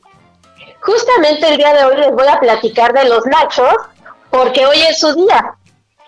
Justamente 0.85 1.47
el 1.47 1.57
día 1.57 1.73
de 1.73 1.85
hoy 1.85 1.97
les 1.97 2.11
voy 2.11 2.27
a 2.27 2.39
platicar 2.39 2.93
de 2.93 3.05
los 3.05 3.25
nachos, 3.25 3.73
porque 4.29 4.65
hoy 4.65 4.81
es 4.83 4.99
su 4.99 5.13
día. 5.15 5.55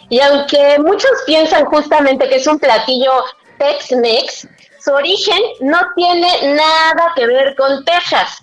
Y 0.10 0.20
aunque 0.22 0.78
muchos 0.80 1.12
piensan 1.26 1.66
justamente 1.66 2.30
que 2.30 2.36
es 2.36 2.48
un 2.48 2.60
platillo 2.60 3.12
Tex-Mex, 3.58 4.48
su 4.80 4.94
origen 4.94 5.40
no 5.62 5.80
tiene 5.96 6.54
nada 6.54 7.12
que 7.16 7.26
ver 7.26 7.56
con 7.56 7.84
Texas. 7.86 8.40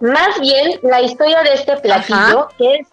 Más 0.00 0.38
bien, 0.40 0.78
la 0.82 1.00
historia 1.00 1.42
de 1.42 1.54
este 1.54 1.76
platillo, 1.78 2.48
que 2.58 2.74
es 2.74 2.88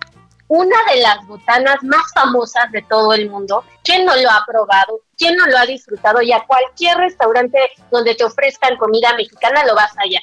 una 0.48 0.78
de 0.92 1.02
las 1.02 1.26
botanas 1.28 1.78
más 1.84 2.04
famosas 2.14 2.72
de 2.72 2.82
todo 2.84 3.14
el 3.14 3.30
mundo. 3.30 3.64
¿Quién 3.84 4.06
no 4.06 4.16
lo 4.16 4.30
ha 4.30 4.44
probado? 4.48 5.02
¿Quién 5.18 5.36
no 5.36 5.46
lo 5.48 5.58
ha 5.58 5.66
disfrutado? 5.66 6.22
Y 6.22 6.32
a 6.32 6.46
cualquier 6.46 6.98
restaurante 6.98 7.60
donde 7.92 8.16
te 8.16 8.24
ofrezcan 8.24 8.78
comida 8.78 9.14
mexicana 9.16 9.66
lo 9.66 9.76
vas 9.76 9.92
allá. 9.98 10.22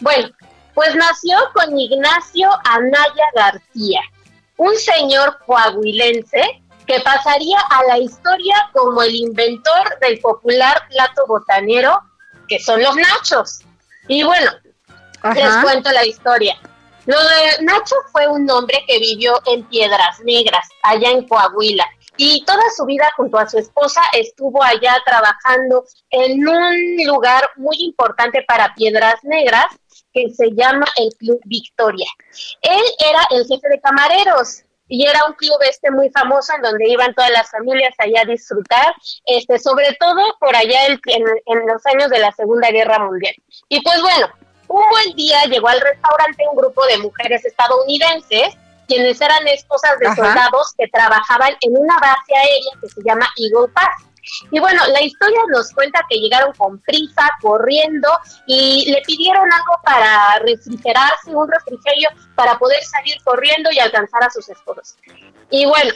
Bueno, 0.00 0.28
pues 0.78 0.94
nació 0.94 1.36
con 1.54 1.76
Ignacio 1.76 2.48
Anaya 2.62 3.24
García, 3.34 4.00
un 4.58 4.76
señor 4.76 5.36
coahuilense 5.44 6.62
que 6.86 7.00
pasaría 7.00 7.58
a 7.68 7.82
la 7.82 7.98
historia 7.98 8.54
como 8.72 9.02
el 9.02 9.12
inventor 9.12 9.98
del 10.00 10.20
popular 10.20 10.80
plato 10.88 11.26
botanero 11.26 12.00
que 12.46 12.60
son 12.60 12.80
los 12.80 12.94
nachos. 12.94 13.62
Y 14.06 14.22
bueno, 14.22 14.52
les 15.34 15.56
cuento 15.64 15.90
la 15.90 16.06
historia. 16.06 16.56
Lo 17.06 17.20
de 17.20 17.64
Nacho 17.64 17.96
fue 18.12 18.28
un 18.28 18.48
hombre 18.48 18.84
que 18.86 19.00
vivió 19.00 19.42
en 19.46 19.64
Piedras 19.64 20.20
Negras, 20.20 20.64
allá 20.84 21.10
en 21.10 21.26
Coahuila, 21.26 21.86
y 22.16 22.44
toda 22.44 22.62
su 22.76 22.84
vida 22.84 23.10
junto 23.16 23.36
a 23.36 23.48
su 23.48 23.58
esposa 23.58 24.02
estuvo 24.12 24.62
allá 24.62 24.96
trabajando 25.04 25.84
en 26.10 26.46
un 26.46 27.04
lugar 27.04 27.48
muy 27.56 27.76
importante 27.80 28.44
para 28.46 28.74
Piedras 28.74 29.24
Negras, 29.24 29.66
que 30.26 30.34
se 30.34 30.50
llama 30.52 30.86
el 30.96 31.10
Club 31.18 31.40
Victoria. 31.44 32.06
Él 32.62 32.82
era 32.98 33.20
el 33.30 33.46
jefe 33.46 33.68
de 33.68 33.80
camareros 33.80 34.62
y 34.88 35.06
era 35.06 35.20
un 35.26 35.34
club 35.34 35.58
este 35.68 35.90
muy 35.90 36.08
famoso 36.10 36.54
en 36.54 36.62
donde 36.62 36.88
iban 36.88 37.14
todas 37.14 37.30
las 37.30 37.50
familias 37.50 37.94
allá 37.98 38.22
a 38.22 38.24
disfrutar, 38.24 38.94
este, 39.26 39.58
sobre 39.58 39.96
todo 40.00 40.20
por 40.40 40.56
allá 40.56 40.86
en, 40.86 40.98
en 41.04 41.66
los 41.66 41.84
años 41.86 42.10
de 42.10 42.18
la 42.18 42.32
Segunda 42.32 42.70
Guerra 42.70 42.98
Mundial. 42.98 43.34
Y 43.68 43.82
pues 43.82 44.00
bueno, 44.00 44.28
un 44.68 44.82
buen 44.88 45.14
día 45.14 45.44
llegó 45.44 45.68
al 45.68 45.80
restaurante 45.80 46.44
un 46.50 46.56
grupo 46.56 46.84
de 46.86 46.98
mujeres 46.98 47.44
estadounidenses 47.44 48.56
quienes 48.88 49.20
eran 49.20 49.46
esposas 49.46 49.98
de 49.98 50.06
soldados 50.14 50.72
que 50.76 50.88
trabajaban 50.88 51.54
en 51.60 51.76
una 51.76 51.98
base 51.98 52.34
aérea 52.34 52.72
que 52.80 52.88
se 52.88 53.02
llama 53.04 53.28
Eagle 53.36 53.68
Pass. 53.74 54.07
Y 54.50 54.58
bueno, 54.58 54.82
la 54.88 55.02
historia 55.02 55.40
nos 55.48 55.72
cuenta 55.72 56.04
que 56.08 56.18
llegaron 56.18 56.52
con 56.54 56.78
prisa, 56.80 57.30
corriendo, 57.40 58.08
y 58.46 58.90
le 58.90 59.02
pidieron 59.02 59.44
algo 59.52 59.80
para 59.84 60.38
refrigerarse, 60.40 61.30
un 61.30 61.50
refrigerio 61.50 62.08
para 62.34 62.58
poder 62.58 62.82
salir 62.84 63.16
corriendo 63.24 63.70
y 63.72 63.78
alcanzar 63.78 64.24
a 64.24 64.30
sus 64.30 64.48
esposos. 64.48 64.96
Y 65.50 65.66
bueno, 65.66 65.92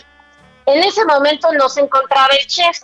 en 0.67 0.83
ese 0.83 1.05
momento 1.05 1.53
no 1.53 1.69
se 1.69 1.81
encontraba 1.81 2.29
el 2.41 2.47
chef. 2.47 2.79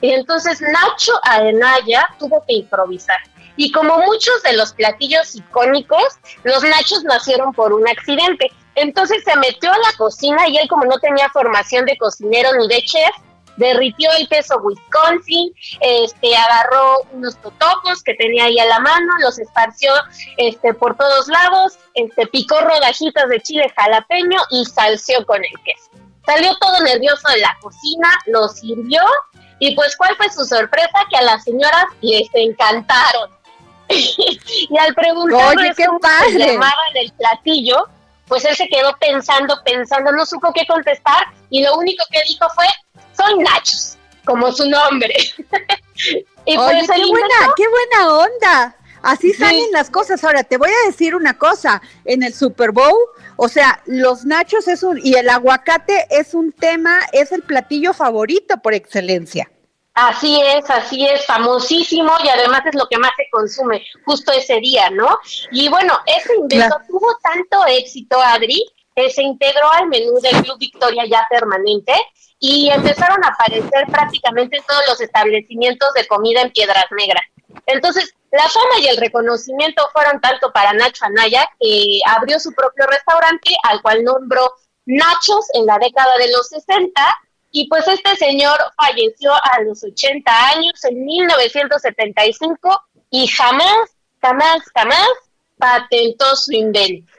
Y 0.00 0.10
entonces 0.12 0.60
Nacho 0.60 1.12
Adenaya 1.22 2.04
tuvo 2.18 2.44
que 2.46 2.54
improvisar. 2.54 3.18
Y 3.56 3.70
como 3.70 3.98
muchos 3.98 4.42
de 4.42 4.54
los 4.54 4.72
platillos 4.72 5.34
icónicos, 5.34 6.18
los 6.42 6.62
nachos 6.64 7.04
nacieron 7.04 7.52
por 7.52 7.72
un 7.72 7.86
accidente. 7.86 8.50
Entonces 8.74 9.22
se 9.24 9.36
metió 9.36 9.70
a 9.70 9.78
la 9.78 9.92
cocina 9.98 10.48
y 10.48 10.56
él 10.56 10.68
como 10.68 10.84
no 10.86 10.98
tenía 10.98 11.28
formación 11.28 11.84
de 11.84 11.96
cocinero 11.98 12.50
ni 12.58 12.66
de 12.68 12.82
chef, 12.82 13.14
derritió 13.62 14.10
el 14.18 14.28
queso 14.28 14.60
Wisconsin, 14.62 15.52
este, 15.80 16.36
agarró 16.36 17.02
unos 17.12 17.36
totopos 17.38 18.02
que 18.02 18.14
tenía 18.14 18.44
ahí 18.44 18.58
a 18.58 18.66
la 18.66 18.80
mano, 18.80 19.12
los 19.20 19.38
esparció 19.38 19.92
este, 20.36 20.74
por 20.74 20.96
todos 20.96 21.28
lados, 21.28 21.78
este, 21.94 22.26
picó 22.26 22.60
rodajitas 22.60 23.28
de 23.28 23.40
chile 23.40 23.72
jalapeño 23.76 24.40
y 24.50 24.64
salció 24.64 25.24
con 25.26 25.38
el 25.38 25.62
queso. 25.64 25.90
Salió 26.26 26.56
todo 26.58 26.80
nervioso 26.82 27.28
de 27.28 27.38
la 27.38 27.56
cocina, 27.60 28.08
lo 28.26 28.48
sirvió 28.48 29.02
y 29.58 29.74
pues 29.74 29.96
cuál 29.96 30.16
fue 30.16 30.28
su 30.30 30.44
sorpresa 30.44 31.06
que 31.10 31.16
a 31.16 31.22
las 31.22 31.44
señoras 31.44 31.84
les 32.00 32.28
encantaron. 32.34 33.30
y 33.88 34.78
al 34.78 34.94
preguntarle 34.94 35.74
cómo 35.74 35.98
se 36.30 36.38
llamaban 36.38 36.96
el 36.96 37.12
platillo, 37.12 37.88
pues 38.32 38.46
él 38.46 38.56
se 38.56 38.66
quedó 38.66 38.96
pensando, 38.98 39.54
pensando, 39.62 40.10
no 40.10 40.24
supo 40.24 40.54
qué 40.54 40.66
contestar 40.66 41.26
y 41.50 41.62
lo 41.62 41.76
único 41.76 42.02
que 42.10 42.18
dijo 42.26 42.46
fue, 42.54 42.64
son 43.14 43.42
nachos, 43.42 43.98
como 44.24 44.50
su 44.50 44.70
nombre. 44.70 45.14
y 46.46 46.56
pues 46.56 46.90
qué 46.90 47.04
buena, 47.04 47.52
qué 47.54 47.64
buena 47.68 48.14
onda. 48.14 48.76
Así 49.02 49.34
salen 49.34 49.70
las 49.72 49.90
cosas. 49.90 50.24
Ahora, 50.24 50.44
te 50.44 50.56
voy 50.56 50.70
a 50.70 50.86
decir 50.86 51.14
una 51.14 51.36
cosa, 51.36 51.82
en 52.06 52.22
el 52.22 52.32
Super 52.32 52.70
Bowl, 52.70 52.96
o 53.36 53.48
sea, 53.48 53.82
los 53.84 54.24
nachos 54.24 54.66
es 54.66 54.82
un, 54.82 54.98
y 55.04 55.12
el 55.16 55.28
aguacate 55.28 56.06
es 56.08 56.32
un 56.32 56.52
tema, 56.52 57.00
es 57.12 57.32
el 57.32 57.42
platillo 57.42 57.92
favorito 57.92 58.56
por 58.62 58.72
excelencia. 58.72 59.50
Así 59.94 60.40
es, 60.40 60.68
así 60.70 61.06
es, 61.06 61.26
famosísimo 61.26 62.12
y 62.24 62.28
además 62.28 62.62
es 62.64 62.74
lo 62.74 62.86
que 62.86 62.96
más 62.96 63.10
se 63.16 63.28
consume 63.30 63.84
justo 64.06 64.32
ese 64.32 64.58
día, 64.60 64.88
¿no? 64.88 65.18
Y 65.50 65.68
bueno, 65.68 65.98
ese 66.06 66.34
invento 66.36 66.76
tuvo 66.88 67.14
tanto 67.22 67.66
éxito, 67.66 68.18
Adri, 68.20 68.64
que 68.96 69.10
se 69.10 69.22
integró 69.22 69.70
al 69.72 69.88
menú 69.88 70.18
del 70.20 70.42
Club 70.42 70.58
Victoria 70.58 71.04
ya 71.04 71.26
permanente 71.28 71.92
y 72.38 72.70
empezaron 72.70 73.22
a 73.22 73.28
aparecer 73.28 73.86
prácticamente 73.90 74.56
en 74.56 74.64
todos 74.64 74.82
los 74.88 75.00
establecimientos 75.00 75.92
de 75.94 76.06
comida 76.06 76.40
en 76.40 76.50
Piedras 76.52 76.86
Negras. 76.96 77.24
Entonces, 77.66 78.14
la 78.30 78.48
fama 78.48 78.80
y 78.80 78.86
el 78.86 78.96
reconocimiento 78.96 79.88
fueron 79.92 80.20
tanto 80.20 80.50
para 80.52 80.72
Nacho 80.72 81.04
Anaya, 81.04 81.46
que 81.60 82.00
abrió 82.06 82.40
su 82.40 82.52
propio 82.52 82.86
restaurante, 82.86 83.54
al 83.64 83.82
cual 83.82 84.02
nombró 84.04 84.54
Nachos 84.86 85.46
en 85.52 85.66
la 85.66 85.78
década 85.78 86.16
de 86.18 86.32
los 86.32 86.48
60, 86.48 86.90
y 87.52 87.68
pues 87.68 87.86
este 87.86 88.16
señor 88.16 88.56
falleció 88.76 89.30
a 89.32 89.60
los 89.62 89.84
80 89.84 90.32
años 90.56 90.84
en 90.84 91.04
1975 91.04 92.82
y 93.10 93.26
jamás, 93.28 93.90
jamás, 94.22 94.62
jamás 94.74 95.08
patentó 95.58 96.34
su 96.34 96.52
invento. 96.52 97.12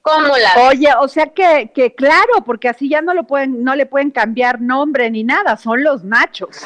¿Cómo 0.00 0.36
la 0.36 0.68
Oye, 0.68 0.88
o 1.00 1.08
sea 1.08 1.26
que, 1.32 1.72
que 1.74 1.94
claro, 1.94 2.44
porque 2.44 2.68
así 2.68 2.88
ya 2.90 3.00
no 3.00 3.14
lo 3.14 3.24
pueden, 3.24 3.64
no 3.64 3.74
le 3.74 3.86
pueden 3.86 4.10
cambiar 4.10 4.60
nombre 4.60 5.10
ni 5.10 5.24
nada, 5.24 5.56
son 5.56 5.82
los 5.82 6.04
nachos. 6.04 6.58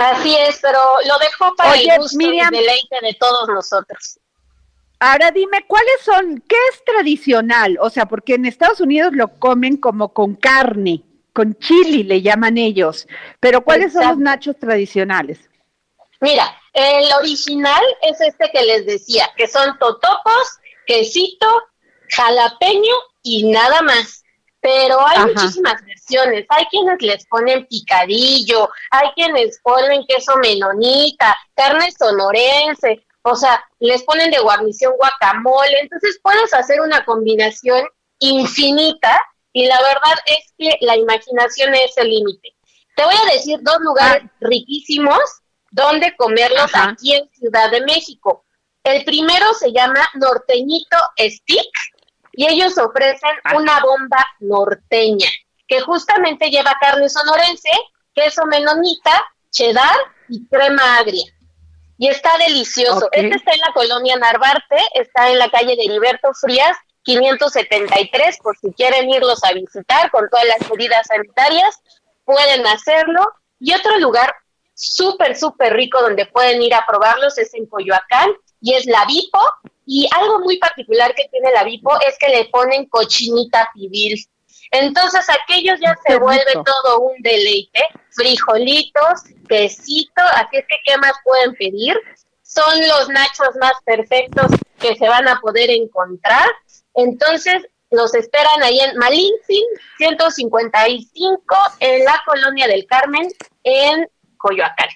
Así 0.00 0.34
es, 0.34 0.58
pero 0.60 0.78
lo 1.06 1.18
dejó 1.18 1.54
para 1.56 1.74
el 1.74 1.98
gusto 1.98 2.18
y 2.20 2.40
deleite 2.50 2.96
de 3.02 3.14
todos 3.20 3.48
nosotros. 3.48 4.18
Ahora 4.98 5.30
dime, 5.30 5.66
¿cuáles 5.68 6.00
son? 6.02 6.42
¿Qué 6.48 6.56
es 6.72 6.82
tradicional? 6.84 7.78
O 7.80 7.90
sea, 7.90 8.06
porque 8.06 8.34
en 8.34 8.46
Estados 8.46 8.80
Unidos 8.80 9.12
lo 9.14 9.38
comen 9.38 9.76
como 9.76 10.12
con 10.14 10.34
carne 10.34 11.04
con 11.32 11.54
chili 11.58 12.02
le 12.02 12.22
llaman 12.22 12.58
ellos. 12.58 13.06
Pero 13.38 13.62
¿cuáles 13.62 13.92
son 13.92 14.06
los 14.08 14.18
nachos 14.18 14.56
tradicionales? 14.58 15.38
Mira, 16.20 16.54
el 16.72 17.12
original 17.18 17.82
es 18.02 18.20
este 18.20 18.50
que 18.52 18.62
les 18.62 18.86
decía, 18.86 19.30
que 19.36 19.48
son 19.48 19.78
totopos, 19.78 20.58
quesito, 20.86 21.46
jalapeño 22.10 22.94
y 23.22 23.50
nada 23.50 23.82
más. 23.82 24.22
Pero 24.60 24.98
hay 25.06 25.26
muchísimas 25.26 25.82
versiones. 25.86 26.44
Hay 26.50 26.66
quienes 26.66 27.00
les 27.00 27.26
ponen 27.26 27.66
picadillo, 27.66 28.68
hay 28.90 29.08
quienes 29.14 29.58
ponen 29.62 30.04
queso 30.06 30.36
menonita, 30.36 31.34
carne 31.54 31.90
sonorense, 31.92 33.06
o 33.22 33.34
sea, 33.34 33.64
les 33.78 34.02
ponen 34.02 34.30
de 34.30 34.38
guarnición 34.38 34.92
guacamole. 34.98 35.80
Entonces 35.80 36.20
puedes 36.22 36.52
hacer 36.52 36.80
una 36.82 37.04
combinación 37.06 37.86
infinita 38.18 39.18
y 39.52 39.66
la 39.66 39.80
verdad 39.80 40.18
es 40.26 40.52
que 40.56 40.76
la 40.80 40.96
imaginación 40.96 41.74
es 41.74 41.96
el 41.96 42.08
límite. 42.08 42.54
Te 42.96 43.04
voy 43.04 43.14
a 43.14 43.32
decir 43.32 43.58
dos 43.62 43.78
lugares 43.80 44.22
ah. 44.24 44.36
riquísimos 44.40 45.20
donde 45.70 46.14
comerlos 46.16 46.70
aquí 46.74 47.14
en 47.14 47.28
Ciudad 47.32 47.70
de 47.70 47.80
México. 47.82 48.44
El 48.82 49.04
primero 49.04 49.52
se 49.54 49.72
llama 49.72 50.08
Norteñito 50.14 50.96
Stick 51.18 51.70
y 52.32 52.46
ellos 52.46 52.78
ofrecen 52.78 53.36
ah. 53.44 53.56
una 53.56 53.80
bomba 53.80 54.26
norteña 54.40 55.28
que 55.66 55.80
justamente 55.80 56.50
lleva 56.50 56.76
carne 56.80 57.08
sonorense, 57.08 57.70
queso 58.12 58.44
menonita, 58.46 59.24
cheddar 59.50 59.96
y 60.28 60.44
crema 60.46 60.98
agria. 60.98 61.24
Y 61.96 62.08
está 62.08 62.36
delicioso. 62.38 63.08
Este 63.12 63.36
está 63.36 63.52
en 63.52 63.60
la 63.60 63.72
colonia 63.72 64.16
Narvarte, 64.16 64.78
está 64.94 65.30
en 65.30 65.38
la 65.38 65.50
calle 65.50 65.76
de 65.76 65.84
Heriberto 65.84 66.32
Frías 66.34 66.76
573 67.02 68.38
por 68.42 68.56
si 68.58 68.72
quieren 68.72 69.10
irlos 69.10 69.42
a 69.44 69.52
visitar 69.52 70.10
con 70.10 70.28
todas 70.28 70.46
las 70.46 70.70
medidas 70.70 71.06
sanitarias, 71.06 71.80
pueden 72.24 72.66
hacerlo. 72.66 73.20
Y 73.58 73.74
otro 73.74 73.98
lugar 73.98 74.34
súper, 74.74 75.36
súper 75.36 75.74
rico 75.74 76.00
donde 76.00 76.26
pueden 76.26 76.62
ir 76.62 76.74
a 76.74 76.84
probarlos 76.86 77.36
es 77.38 77.52
en 77.54 77.66
Coyoacán 77.66 78.30
y 78.60 78.74
es 78.74 78.86
la 78.86 79.04
Vipo. 79.06 79.40
Y 79.86 80.08
algo 80.16 80.40
muy 80.40 80.58
particular 80.58 81.14
que 81.14 81.28
tiene 81.30 81.50
la 81.52 81.64
Vipo 81.64 81.90
es 82.06 82.16
que 82.18 82.28
le 82.28 82.44
ponen 82.46 82.86
cochinita 82.86 83.68
pibil. 83.74 84.24
Entonces 84.70 85.26
aquellos 85.28 85.80
ya 85.80 85.96
se 86.06 86.16
vuelve 86.16 86.52
todo 86.52 87.00
un 87.00 87.20
deleite, 87.22 87.80
frijolitos, 88.10 89.22
quesito, 89.48 90.22
así 90.34 90.58
es 90.58 90.64
que 90.68 90.76
¿qué 90.84 90.96
más 90.98 91.12
pueden 91.24 91.54
pedir? 91.56 91.96
Son 92.52 92.80
los 92.80 93.08
nachos 93.10 93.54
más 93.60 93.74
perfectos 93.84 94.50
que 94.78 94.96
se 94.96 95.08
van 95.08 95.28
a 95.28 95.40
poder 95.40 95.70
encontrar 95.70 96.48
entonces, 96.94 97.66
los 97.90 98.14
esperan 98.14 98.62
ahí 98.62 98.80
en 98.80 98.96
Malintzin 98.96 99.64
155, 99.98 101.56
en 101.80 102.04
la 102.04 102.22
colonia 102.26 102.66
del 102.66 102.86
Carmen, 102.86 103.28
en 103.64 104.08
Coyoacán. 104.36 104.88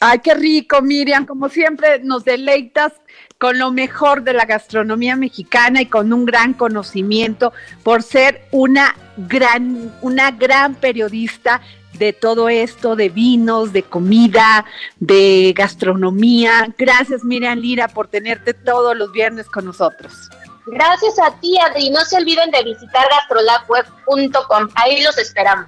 Ay, 0.00 0.20
qué 0.20 0.34
rico, 0.34 0.80
Miriam. 0.80 1.26
Como 1.26 1.48
siempre, 1.48 1.98
nos 2.00 2.24
deleitas 2.24 2.92
con 3.38 3.58
lo 3.58 3.72
mejor 3.72 4.22
de 4.22 4.32
la 4.32 4.44
gastronomía 4.44 5.16
mexicana 5.16 5.82
y 5.82 5.86
con 5.86 6.12
un 6.12 6.24
gran 6.24 6.54
conocimiento 6.54 7.52
por 7.82 8.02
ser 8.02 8.46
una 8.52 8.96
gran, 9.16 9.92
una 10.00 10.30
gran 10.30 10.76
periodista 10.76 11.60
de 11.98 12.12
todo 12.12 12.48
esto, 12.48 12.96
de 12.96 13.08
vinos, 13.08 13.72
de 13.72 13.82
comida, 13.82 14.64
de 15.00 15.52
gastronomía. 15.56 16.74
Gracias, 16.78 17.24
Miriam 17.24 17.58
Lira, 17.58 17.88
por 17.88 18.08
tenerte 18.08 18.54
todos 18.54 18.96
los 18.96 19.12
viernes 19.12 19.46
con 19.48 19.64
nosotros. 19.64 20.30
Gracias 20.66 21.18
a 21.18 21.32
ti, 21.40 21.58
Adri. 21.58 21.90
No 21.90 22.04
se 22.04 22.16
olviden 22.16 22.50
de 22.50 22.62
visitar 22.62 23.06
gastrolabweb.com. 23.10 24.68
Ahí 24.74 25.02
los 25.02 25.16
esperamos. 25.18 25.66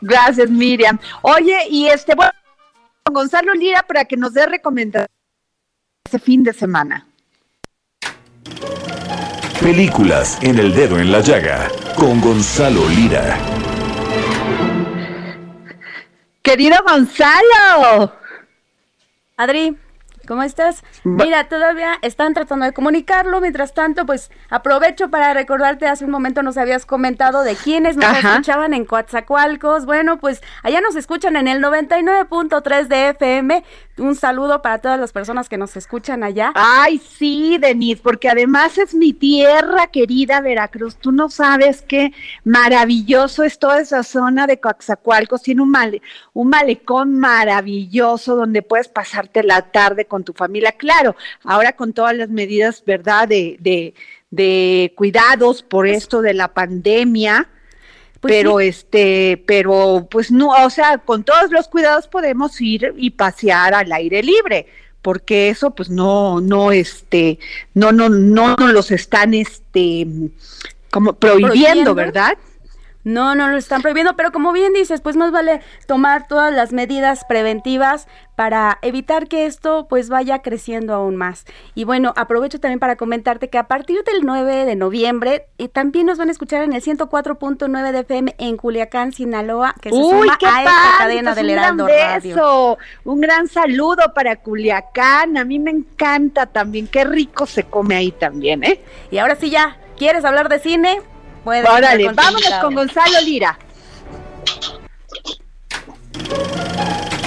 Gracias, 0.00 0.50
Miriam. 0.50 0.98
Oye, 1.22 1.56
y 1.70 1.86
este, 1.86 2.14
bueno, 2.14 2.32
Gonzalo 3.10 3.54
Lira 3.54 3.82
para 3.82 4.04
que 4.04 4.16
nos 4.16 4.34
dé 4.34 4.46
recomendaciones 4.46 5.10
ese 6.04 6.18
fin 6.18 6.42
de 6.42 6.52
semana. 6.52 7.06
Películas 9.60 10.38
en 10.42 10.58
el 10.58 10.74
dedo 10.74 10.98
en 10.98 11.12
la 11.12 11.20
llaga 11.20 11.70
con 11.96 12.20
Gonzalo 12.20 12.88
Lira. 12.88 13.38
Querido 16.42 16.76
Gonzalo. 16.82 18.12
Adri, 19.36 19.76
¿Cómo 20.26 20.42
estás? 20.42 20.84
Mira, 21.04 21.48
todavía 21.48 21.98
están 22.02 22.34
tratando 22.34 22.64
de 22.64 22.72
comunicarlo. 22.72 23.40
Mientras 23.40 23.74
tanto, 23.74 24.06
pues 24.06 24.30
aprovecho 24.50 25.10
para 25.10 25.34
recordarte, 25.34 25.86
hace 25.86 26.04
un 26.04 26.10
momento 26.10 26.42
nos 26.42 26.56
habías 26.56 26.86
comentado 26.86 27.42
de 27.42 27.56
quienes 27.56 27.96
nos 27.96 28.16
escuchaban 28.16 28.74
en 28.74 28.84
Coatzacoalcos. 28.84 29.84
Bueno, 29.84 30.18
pues 30.18 30.42
allá 30.62 30.80
nos 30.80 30.94
escuchan 30.96 31.36
en 31.36 31.48
el 31.48 31.62
99.3 31.62 32.86
de 32.86 33.08
FM. 33.10 33.64
Un 33.98 34.14
saludo 34.14 34.62
para 34.62 34.78
todas 34.78 34.98
las 34.98 35.12
personas 35.12 35.48
que 35.48 35.58
nos 35.58 35.76
escuchan 35.76 36.24
allá. 36.24 36.52
Ay, 36.54 36.98
sí, 36.98 37.58
Denise, 37.58 38.00
porque 38.02 38.30
además 38.30 38.78
es 38.78 38.94
mi 38.94 39.12
tierra 39.12 39.88
querida 39.88 40.40
Veracruz. 40.40 40.96
Tú 40.96 41.12
no 41.12 41.28
sabes 41.28 41.82
qué 41.82 42.12
maravilloso 42.44 43.42
es 43.42 43.58
toda 43.58 43.80
esa 43.80 44.02
zona 44.02 44.46
de 44.46 44.60
Coatzacoalcos. 44.60 45.42
Tiene 45.42 45.62
un, 45.62 45.70
male, 45.70 46.00
un 46.32 46.48
malecón 46.48 47.18
maravilloso 47.18 48.36
donde 48.36 48.62
puedes 48.62 48.88
pasarte 48.88 49.42
la 49.42 49.62
tarde 49.72 50.06
con 50.12 50.24
tu 50.24 50.34
familia. 50.34 50.72
Claro, 50.72 51.16
ahora 51.42 51.72
con 51.72 51.94
todas 51.94 52.14
las 52.14 52.28
medidas, 52.28 52.84
¿verdad?, 52.84 53.26
de, 53.26 53.56
de, 53.60 53.94
de 54.30 54.92
cuidados 54.94 55.62
por 55.62 55.88
esto 55.88 56.20
de 56.20 56.34
la 56.34 56.48
pandemia. 56.48 57.48
Pues 58.20 58.34
pero 58.34 58.60
este, 58.60 59.42
pero 59.46 60.06
pues 60.10 60.30
no, 60.30 60.50
o 60.50 60.68
sea, 60.68 60.98
con 60.98 61.24
todos 61.24 61.50
los 61.50 61.66
cuidados 61.66 62.08
podemos 62.08 62.60
ir 62.60 62.92
y 62.98 63.10
pasear 63.10 63.72
al 63.74 63.90
aire 63.90 64.22
libre, 64.22 64.66
porque 65.00 65.48
eso 65.48 65.70
pues 65.70 65.88
no, 65.88 66.40
no, 66.42 66.72
este, 66.72 67.38
no, 67.72 67.90
no, 67.90 68.10
no 68.10 68.54
nos 68.54 68.70
los 68.70 68.90
están, 68.90 69.32
este, 69.32 70.06
como 70.90 71.14
prohibiendo. 71.14 71.94
¿verdad? 71.94 72.36
No, 73.04 73.34
no 73.34 73.48
lo 73.48 73.56
están 73.56 73.82
prohibiendo, 73.82 74.14
pero 74.16 74.30
como 74.30 74.52
bien 74.52 74.72
dices, 74.72 75.00
pues 75.00 75.16
más 75.16 75.32
vale 75.32 75.60
tomar 75.86 76.28
todas 76.28 76.52
las 76.52 76.72
medidas 76.72 77.24
preventivas 77.28 78.06
para 78.36 78.78
evitar 78.82 79.28
que 79.28 79.46
esto 79.46 79.86
pues 79.88 80.08
vaya 80.08 80.40
creciendo 80.40 80.94
aún 80.94 81.16
más. 81.16 81.44
Y 81.74 81.84
bueno, 81.84 82.12
aprovecho 82.16 82.60
también 82.60 82.78
para 82.78 82.96
comentarte 82.96 83.48
que 83.48 83.58
a 83.58 83.68
partir 83.68 84.02
del 84.04 84.24
9 84.24 84.64
de 84.64 84.76
noviembre 84.76 85.46
eh, 85.58 85.68
también 85.68 86.06
nos 86.06 86.18
van 86.18 86.28
a 86.28 86.32
escuchar 86.32 86.62
en 86.62 86.72
el 86.72 86.82
104.9 86.82 87.92
de 87.92 87.98
FM 88.00 88.34
en 88.38 88.56
Culiacán, 88.56 89.12
Sinaloa, 89.12 89.74
que 89.80 89.90
se 89.90 89.96
suma 89.96 90.38
a 90.40 90.62
esta 90.62 90.72
cadena 90.98 91.34
del 91.34 91.50
Heraldo 91.50 91.88
Radio. 91.88 92.78
Un 93.04 93.20
gran 93.20 93.48
saludo 93.48 94.14
para 94.14 94.36
Culiacán, 94.36 95.36
a 95.36 95.44
mí 95.44 95.58
me 95.58 95.70
encanta 95.70 96.46
también, 96.46 96.86
qué 96.86 97.04
rico 97.04 97.46
se 97.46 97.64
come 97.64 97.96
ahí 97.96 98.12
también, 98.12 98.64
¿eh? 98.64 98.80
Y 99.10 99.18
ahora 99.18 99.36
sí 99.36 99.50
ya, 99.50 99.76
¿quieres 99.96 100.24
hablar 100.24 100.48
de 100.48 100.58
cine? 100.58 101.00
Órale, 101.44 102.12
vámonos 102.12 102.54
con 102.60 102.74
Gonzalo 102.74 103.20
Lira. 103.24 103.58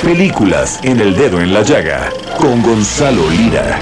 Películas 0.01 0.79
en 0.83 1.01
el 1.01 1.15
dedo 1.15 1.41
en 1.41 1.53
la 1.53 1.63
llaga 1.63 2.09
con 2.37 2.61
Gonzalo 2.61 3.29
Lira. 3.29 3.79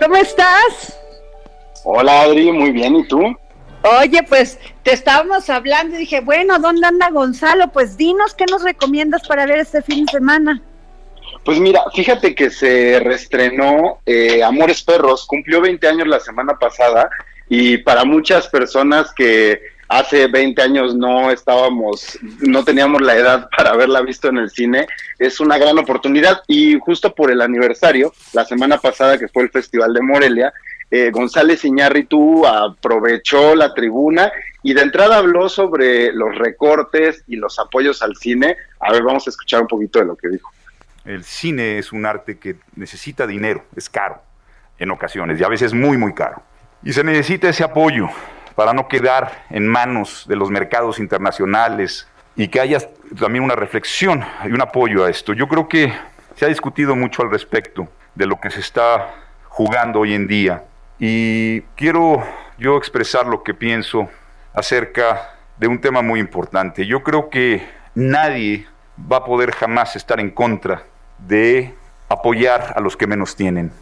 ¿Cómo 0.00 0.16
estás? 0.16 0.98
Hola 1.84 2.22
Adri, 2.22 2.52
muy 2.52 2.70
bien, 2.70 2.94
¿y 2.96 3.08
tú? 3.08 3.20
Oye, 4.00 4.22
pues 4.28 4.58
te 4.82 4.92
estábamos 4.92 5.48
hablando 5.50 5.96
y 5.96 6.00
dije, 6.00 6.20
bueno, 6.20 6.58
¿dónde 6.58 6.86
anda 6.86 7.10
Gonzalo? 7.10 7.68
Pues 7.72 7.96
dinos 7.96 8.34
qué 8.34 8.44
nos 8.50 8.62
recomiendas 8.62 9.26
para 9.26 9.46
ver 9.46 9.58
este 9.58 9.82
fin 9.82 10.04
de 10.04 10.12
semana. 10.12 10.62
Pues 11.44 11.58
mira, 11.58 11.82
fíjate 11.94 12.34
que 12.34 12.50
se 12.50 13.00
reestrenó 13.00 14.00
eh, 14.06 14.42
Amores 14.42 14.82
Perros, 14.82 15.26
cumplió 15.26 15.60
20 15.60 15.88
años 15.88 16.06
la 16.08 16.20
semana 16.20 16.56
pasada 16.58 17.08
y 17.48 17.78
para 17.78 18.04
muchas 18.04 18.48
personas 18.48 19.12
que 19.14 19.60
hace 19.88 20.26
20 20.26 20.60
años 20.62 20.96
no 20.96 21.30
estábamos, 21.30 22.18
no 22.40 22.64
teníamos 22.64 23.00
la 23.02 23.16
edad 23.16 23.48
para 23.56 23.70
haberla 23.70 24.02
visto 24.02 24.28
en 24.28 24.38
el 24.38 24.50
cine, 24.50 24.86
es 25.18 25.40
una 25.40 25.58
gran 25.58 25.78
oportunidad 25.78 26.42
y 26.46 26.78
justo 26.78 27.14
por 27.14 27.30
el 27.30 27.40
aniversario, 27.40 28.12
la 28.32 28.44
semana 28.44 28.78
pasada 28.78 29.18
que 29.18 29.28
fue 29.28 29.44
el 29.44 29.50
Festival 29.50 29.94
de 29.94 30.02
Morelia, 30.02 30.52
eh, 30.90 31.10
González 31.10 31.64
Iñárritu 31.64 32.46
aprovechó 32.46 33.56
la 33.56 33.74
tribuna 33.74 34.30
y 34.62 34.72
de 34.72 34.82
entrada 34.82 35.18
habló 35.18 35.48
sobre 35.48 36.12
los 36.12 36.36
recortes 36.36 37.24
y 37.26 37.36
los 37.36 37.58
apoyos 37.58 38.02
al 38.02 38.16
cine. 38.16 38.56
A 38.78 38.92
ver, 38.92 39.02
vamos 39.02 39.26
a 39.26 39.30
escuchar 39.30 39.62
un 39.62 39.66
poquito 39.66 39.98
de 39.98 40.04
lo 40.04 40.16
que 40.16 40.28
dijo. 40.28 40.50
El 41.04 41.24
cine 41.24 41.78
es 41.78 41.92
un 41.92 42.06
arte 42.06 42.38
que 42.38 42.56
necesita 42.76 43.26
dinero, 43.26 43.64
es 43.74 43.88
caro 43.88 44.22
en 44.78 44.90
ocasiones 44.90 45.40
y 45.40 45.44
a 45.44 45.48
veces 45.48 45.72
muy, 45.72 45.96
muy 45.96 46.14
caro. 46.14 46.42
Y 46.86 46.92
se 46.92 47.02
necesita 47.02 47.48
ese 47.48 47.64
apoyo 47.64 48.08
para 48.54 48.72
no 48.72 48.86
quedar 48.86 49.44
en 49.50 49.66
manos 49.66 50.24
de 50.28 50.36
los 50.36 50.52
mercados 50.52 51.00
internacionales 51.00 52.06
y 52.36 52.46
que 52.46 52.60
haya 52.60 52.78
también 53.18 53.42
una 53.42 53.56
reflexión 53.56 54.24
y 54.44 54.52
un 54.52 54.60
apoyo 54.60 55.04
a 55.04 55.10
esto. 55.10 55.32
Yo 55.32 55.48
creo 55.48 55.66
que 55.66 55.92
se 56.36 56.44
ha 56.44 56.48
discutido 56.48 56.94
mucho 56.94 57.22
al 57.22 57.30
respecto 57.32 57.88
de 58.14 58.26
lo 58.26 58.38
que 58.38 58.50
se 58.50 58.60
está 58.60 59.16
jugando 59.48 59.98
hoy 59.98 60.14
en 60.14 60.28
día 60.28 60.62
y 61.00 61.62
quiero 61.74 62.22
yo 62.56 62.76
expresar 62.76 63.26
lo 63.26 63.42
que 63.42 63.52
pienso 63.52 64.08
acerca 64.54 65.34
de 65.58 65.66
un 65.66 65.80
tema 65.80 66.02
muy 66.02 66.20
importante. 66.20 66.86
Yo 66.86 67.02
creo 67.02 67.30
que 67.30 67.66
nadie 67.96 68.64
va 68.96 69.16
a 69.16 69.24
poder 69.24 69.50
jamás 69.50 69.96
estar 69.96 70.20
en 70.20 70.30
contra 70.30 70.84
de 71.18 71.74
apoyar 72.08 72.74
a 72.76 72.80
los 72.80 72.96
que 72.96 73.08
menos 73.08 73.34
tienen. 73.34 73.72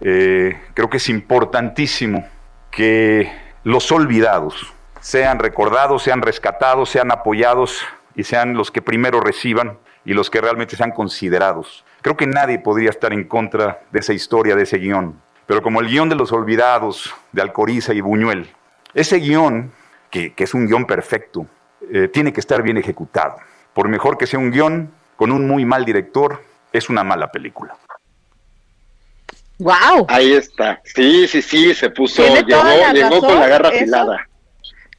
Eh, 0.00 0.58
creo 0.72 0.88
que 0.88 0.96
es 0.96 1.10
importantísimo 1.10 2.26
que 2.74 3.32
los 3.62 3.90
olvidados 3.92 4.72
sean 5.00 5.38
recordados, 5.38 6.02
sean 6.02 6.22
rescatados, 6.22 6.90
sean 6.90 7.12
apoyados 7.12 7.84
y 8.14 8.24
sean 8.24 8.54
los 8.54 8.70
que 8.70 8.82
primero 8.82 9.20
reciban 9.20 9.78
y 10.04 10.12
los 10.12 10.28
que 10.28 10.40
realmente 10.40 10.76
sean 10.76 10.90
considerados. 10.90 11.84
Creo 12.02 12.16
que 12.16 12.26
nadie 12.26 12.58
podría 12.58 12.90
estar 12.90 13.12
en 13.12 13.24
contra 13.24 13.80
de 13.90 14.00
esa 14.00 14.12
historia, 14.12 14.56
de 14.56 14.64
ese 14.64 14.78
guion. 14.78 15.20
Pero 15.46 15.62
como 15.62 15.80
el 15.80 15.88
guion 15.88 16.08
de 16.08 16.16
los 16.16 16.32
olvidados 16.32 17.14
de 17.32 17.42
Alcoriza 17.42 17.94
y 17.94 18.00
Buñuel, 18.00 18.50
ese 18.92 19.18
guion, 19.18 19.72
que, 20.10 20.32
es 20.36 20.54
un 20.54 20.66
guion 20.66 20.86
perfecto, 20.86 21.46
eh, 21.92 22.08
tiene 22.08 22.32
que 22.32 22.40
estar 22.40 22.62
bien 22.62 22.78
ejecutado. 22.78 23.36
Por 23.72 23.88
mejor 23.88 24.18
que 24.18 24.26
sea 24.26 24.38
un 24.38 24.50
guion, 24.50 24.90
con 25.16 25.30
un 25.30 25.46
muy 25.46 25.64
mal 25.64 25.84
director, 25.84 26.42
es 26.72 26.88
una 26.88 27.04
mala 27.04 27.30
película. 27.30 27.76
Wow. 29.58 30.06
Ahí 30.08 30.32
está. 30.32 30.80
Sí, 30.84 31.28
sí, 31.28 31.40
sí, 31.40 31.74
se 31.74 31.90
puso, 31.90 32.22
llegó, 32.22 33.20
con 33.20 33.38
la 33.38 33.46
garra 33.46 33.68
afilada. 33.68 34.28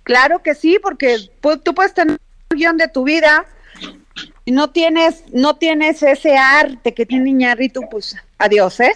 Claro 0.03 0.41
que 0.41 0.55
sí, 0.55 0.77
porque 0.81 1.17
tú 1.63 1.73
puedes 1.73 1.93
tener 1.93 2.19
un 2.51 2.57
guion 2.57 2.77
de 2.77 2.87
tu 2.87 3.03
vida 3.03 3.45
y 4.45 4.51
no 4.51 4.69
tienes, 4.69 5.23
no 5.33 5.55
tienes 5.55 6.03
ese 6.03 6.37
arte 6.37 6.93
que 6.93 7.05
tiene 7.05 7.31
Iñarrito, 7.31 7.81
pues 7.89 8.15
adiós, 8.37 8.79
¿eh? 8.79 8.93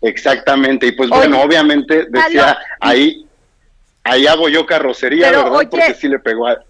Exactamente, 0.00 0.86
y 0.86 0.92
pues 0.92 1.08
bueno, 1.08 1.40
obviamente 1.42 2.06
decía, 2.08 2.58
ahí, 2.78 3.26
ahí 4.04 4.26
hago 4.26 4.48
yo 4.48 4.66
carrocería, 4.66 5.30
¿verdad? 5.30 5.68
porque 5.70 5.94
sí 5.94 6.08
le 6.08 6.18
pegó 6.18 6.46
a... 6.46 6.62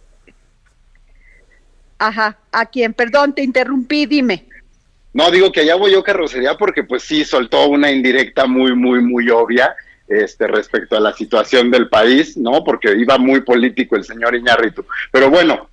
Ajá, 1.98 2.38
¿a 2.52 2.66
quién? 2.66 2.94
Perdón, 2.94 3.34
te 3.34 3.42
interrumpí, 3.42 4.06
dime. 4.06 4.46
No, 5.14 5.30
digo 5.30 5.52
que 5.52 5.60
allá 5.60 5.76
voy 5.76 5.92
yo 5.92 6.02
carrocería 6.02 6.58
porque 6.58 6.82
pues 6.82 7.04
sí 7.04 7.24
soltó 7.24 7.68
una 7.68 7.90
indirecta 7.90 8.46
muy, 8.46 8.74
muy, 8.74 9.00
muy 9.00 9.30
obvia 9.30 9.74
este, 10.08 10.48
respecto 10.48 10.96
a 10.96 11.00
la 11.00 11.12
situación 11.12 11.70
del 11.70 11.88
país, 11.88 12.36
¿no? 12.36 12.64
Porque 12.64 12.92
iba 12.92 13.16
muy 13.16 13.40
político 13.40 13.94
el 13.96 14.04
señor 14.04 14.34
Iñárritu. 14.34 14.84
Pero 15.12 15.30
bueno, 15.30 15.70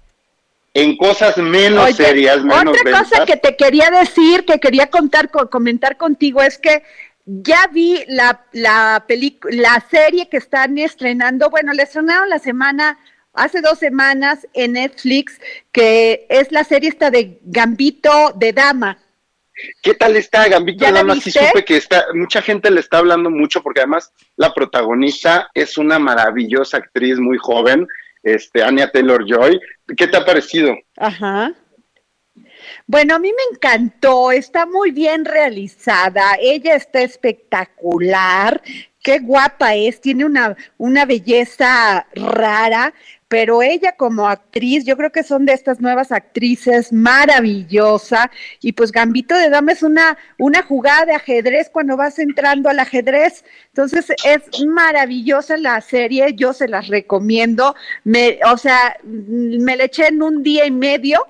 en 0.75 0.95
cosas 0.95 1.37
menos 1.37 1.95
serias, 1.95 2.43
menos 2.43 2.77
Otra 2.79 2.99
cosa 2.99 3.25
que 3.25 3.35
te 3.35 3.55
quería 3.55 3.89
decir, 3.89 4.45
que 4.45 4.59
quería 4.59 4.87
contar, 4.87 5.31
comentar 5.31 5.97
contigo 5.97 6.41
es 6.43 6.59
que 6.59 6.83
ya 7.25 7.67
vi 7.73 8.03
la, 8.07 8.45
la, 8.51 9.03
la 9.49 9.85
serie 9.89 10.29
que 10.29 10.37
están 10.37 10.77
estrenando, 10.77 11.49
bueno, 11.49 11.73
la 11.73 11.83
estrenaron 11.83 12.29
la 12.29 12.39
semana, 12.39 12.99
hace 13.33 13.61
dos 13.61 13.79
semanas 13.79 14.47
en 14.53 14.73
Netflix, 14.73 15.41
que 15.71 16.27
es 16.29 16.51
la 16.51 16.63
serie 16.63 16.89
esta 16.89 17.09
de 17.09 17.39
Gambito 17.43 18.33
de 18.35 18.53
Dama. 18.53 18.97
¿Qué 19.81 19.93
tal 19.93 20.15
está 20.15 20.47
Gambito 20.47 20.91
Dama? 20.91 21.15
Sí 21.15 21.31
supe 21.31 21.65
que 21.65 21.77
está, 21.77 22.05
mucha 22.13 22.41
gente 22.41 22.71
le 22.71 22.79
está 22.79 22.99
hablando 22.99 23.29
mucho 23.29 23.61
porque 23.61 23.81
además 23.81 24.11
la 24.35 24.53
protagonista 24.53 25.49
es 25.53 25.77
una 25.77 25.99
maravillosa 25.99 26.77
actriz 26.77 27.19
muy 27.19 27.37
joven, 27.37 27.87
este, 28.23 28.63
Anya 28.63 28.91
Taylor 28.91 29.25
Joy. 29.27 29.59
¿Qué 29.95 30.07
te 30.07 30.17
ha 30.17 30.25
parecido? 30.25 30.75
Ajá. 30.97 31.53
Bueno, 32.87 33.15
a 33.15 33.19
mí 33.19 33.29
me 33.29 33.55
encantó, 33.55 34.31
está 34.31 34.65
muy 34.65 34.91
bien 34.91 35.25
realizada, 35.25 36.37
ella 36.39 36.75
está 36.75 37.01
espectacular, 37.01 38.61
qué 39.01 39.19
guapa 39.19 39.75
es, 39.75 40.01
tiene 40.01 40.25
una, 40.25 40.55
una 40.77 41.05
belleza 41.05 42.07
rara, 42.13 42.93
pero 43.31 43.61
ella 43.61 43.93
como 43.93 44.27
actriz, 44.27 44.83
yo 44.83 44.97
creo 44.97 45.09
que 45.09 45.23
son 45.23 45.45
de 45.45 45.53
estas 45.53 45.79
nuevas 45.79 46.11
actrices 46.11 46.91
maravillosa. 46.91 48.29
Y 48.59 48.73
pues 48.73 48.91
Gambito 48.91 49.35
de 49.35 49.49
Dama 49.49 49.71
es 49.71 49.83
una, 49.83 50.17
una 50.37 50.63
jugada 50.63 51.05
de 51.05 51.13
ajedrez 51.13 51.69
cuando 51.69 51.95
vas 51.95 52.19
entrando 52.19 52.67
al 52.67 52.79
ajedrez, 52.79 53.45
entonces 53.67 54.07
es 54.25 54.65
maravillosa 54.65 55.55
la 55.55 55.79
serie, 55.79 56.33
yo 56.35 56.51
se 56.51 56.67
las 56.67 56.89
recomiendo, 56.89 57.73
me, 58.03 58.37
o 58.51 58.57
sea, 58.57 58.97
me 59.05 59.77
la 59.77 59.85
eché 59.85 60.07
en 60.07 60.21
un 60.21 60.43
día 60.43 60.65
y 60.65 60.71
medio 60.71 61.25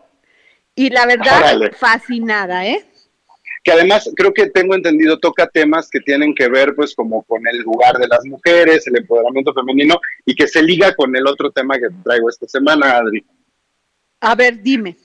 y 0.73 0.89
la 0.89 1.05
verdad 1.05 1.71
fascinada, 1.77 2.65
¿eh? 2.65 2.83
Que 3.63 3.71
además 3.71 4.09
creo 4.15 4.33
que 4.33 4.49
tengo 4.49 4.75
entendido 4.75 5.19
toca 5.19 5.47
temas 5.47 5.89
que 5.89 5.99
tienen 5.99 6.33
que 6.33 6.49
ver 6.49 6.73
pues 6.75 6.95
como 6.95 7.23
con 7.23 7.45
el 7.47 7.59
lugar 7.59 7.97
de 7.97 8.07
las 8.07 8.25
mujeres, 8.25 8.87
el 8.87 8.97
empoderamiento 8.97 9.53
femenino 9.53 9.99
y 10.25 10.35
que 10.35 10.47
se 10.47 10.63
liga 10.63 10.95
con 10.95 11.15
el 11.15 11.27
otro 11.27 11.51
tema 11.51 11.75
que 11.75 11.87
traigo 12.03 12.29
esta 12.29 12.47
semana, 12.47 12.97
Adri. 12.97 13.23
A 14.21 14.35
ver, 14.35 14.61
dime. 14.61 14.97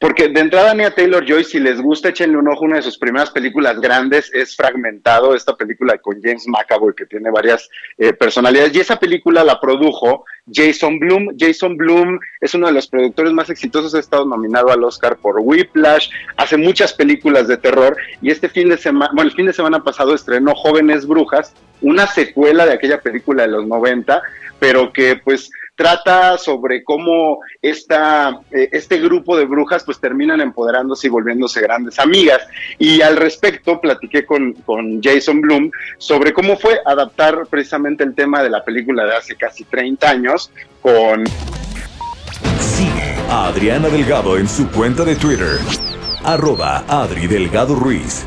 Porque 0.00 0.30
de 0.30 0.40
entrada 0.40 0.72
Nia 0.72 0.94
Taylor 0.94 1.22
Joy, 1.26 1.44
si 1.44 1.60
les 1.60 1.78
gusta, 1.78 2.08
échenle 2.08 2.38
un 2.38 2.48
ojo. 2.48 2.64
Una 2.64 2.76
de 2.76 2.82
sus 2.82 2.96
primeras 2.96 3.30
películas 3.30 3.78
grandes 3.82 4.32
es 4.32 4.56
Fragmentado, 4.56 5.34
esta 5.34 5.54
película 5.54 5.98
con 5.98 6.22
James 6.22 6.48
McAvoy 6.48 6.94
que 6.94 7.04
tiene 7.04 7.30
varias 7.30 7.68
eh, 7.98 8.14
personalidades. 8.14 8.74
Y 8.74 8.80
esa 8.80 8.98
película 8.98 9.44
la 9.44 9.60
produjo 9.60 10.24
Jason 10.50 10.98
Bloom. 10.98 11.36
Jason 11.38 11.76
Bloom 11.76 12.18
es 12.40 12.54
uno 12.54 12.68
de 12.68 12.72
los 12.72 12.86
productores 12.88 13.34
más 13.34 13.50
exitosos. 13.50 13.94
Ha 13.94 13.98
estado 13.98 14.24
nominado 14.24 14.70
al 14.70 14.82
Oscar 14.84 15.18
por 15.18 15.38
Whiplash. 15.38 16.08
Hace 16.38 16.56
muchas 16.56 16.94
películas 16.94 17.46
de 17.46 17.58
terror. 17.58 17.94
Y 18.22 18.30
este 18.30 18.48
fin 18.48 18.70
de 18.70 18.78
semana, 18.78 19.10
bueno, 19.14 19.28
el 19.28 19.36
fin 19.36 19.44
de 19.44 19.52
semana 19.52 19.84
pasado 19.84 20.14
estrenó 20.14 20.54
Jóvenes 20.54 21.06
Brujas, 21.06 21.52
una 21.82 22.06
secuela 22.06 22.64
de 22.64 22.72
aquella 22.72 23.02
película 23.02 23.42
de 23.42 23.50
los 23.50 23.66
90, 23.66 24.22
pero 24.58 24.94
que 24.94 25.16
pues 25.16 25.50
trata 25.80 26.36
sobre 26.36 26.84
cómo 26.84 27.38
esta, 27.62 28.38
eh, 28.50 28.68
este 28.70 28.98
grupo 28.98 29.34
de 29.34 29.46
brujas 29.46 29.82
pues 29.82 29.98
terminan 29.98 30.42
empoderándose 30.42 31.06
y 31.06 31.10
volviéndose 31.10 31.62
grandes 31.62 31.98
amigas. 31.98 32.42
Y 32.78 33.00
al 33.00 33.16
respecto 33.16 33.80
platiqué 33.80 34.26
con, 34.26 34.52
con 34.66 35.02
Jason 35.02 35.40
Bloom 35.40 35.70
sobre 35.96 36.34
cómo 36.34 36.58
fue 36.58 36.80
adaptar 36.84 37.46
precisamente 37.48 38.04
el 38.04 38.14
tema 38.14 38.42
de 38.42 38.50
la 38.50 38.62
película 38.62 39.06
de 39.06 39.16
hace 39.16 39.36
casi 39.36 39.64
30 39.64 40.10
años 40.10 40.52
con... 40.82 41.24
Sigue 42.58 43.14
a 43.30 43.46
Adriana 43.46 43.88
Delgado 43.88 44.36
en 44.36 44.46
su 44.48 44.70
cuenta 44.70 45.02
de 45.06 45.16
Twitter 45.16 45.56
arroba 46.24 46.84
Adri 46.88 47.26
Delgado 47.26 47.74
Ruiz. 47.74 48.26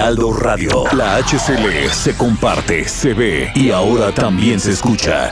Heraldo 0.00 0.32
Radio. 0.32 0.84
La 0.96 1.18
HCL 1.18 1.90
se 1.90 2.16
comparte, 2.16 2.88
se 2.88 3.12
ve 3.12 3.52
y 3.54 3.70
ahora 3.70 4.10
también 4.10 4.58
se 4.58 4.70
escucha. 4.70 5.30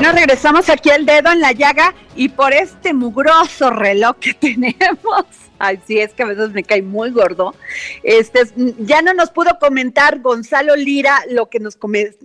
Nos 0.00 0.14
regresamos 0.14 0.68
aquí 0.68 0.90
el 0.90 1.06
dedo 1.06 1.32
en 1.32 1.40
la 1.40 1.50
llaga 1.50 1.92
y 2.14 2.28
por 2.28 2.52
este 2.52 2.94
mugroso 2.94 3.70
reloj 3.70 4.14
que 4.20 4.34
tenemos. 4.40 5.26
Ay, 5.58 5.80
sí, 5.88 5.98
es 5.98 6.14
que 6.14 6.22
a 6.22 6.26
veces 6.26 6.50
me 6.50 6.62
cae 6.62 6.82
muy 6.82 7.10
gordo. 7.10 7.56
Este, 8.04 8.42
ya 8.78 9.02
no 9.02 9.14
nos 9.14 9.30
pudo 9.30 9.58
comentar 9.58 10.20
Gonzalo 10.20 10.76
Lira 10.76 11.18
lo 11.30 11.50
que 11.50 11.58
nos, 11.58 11.76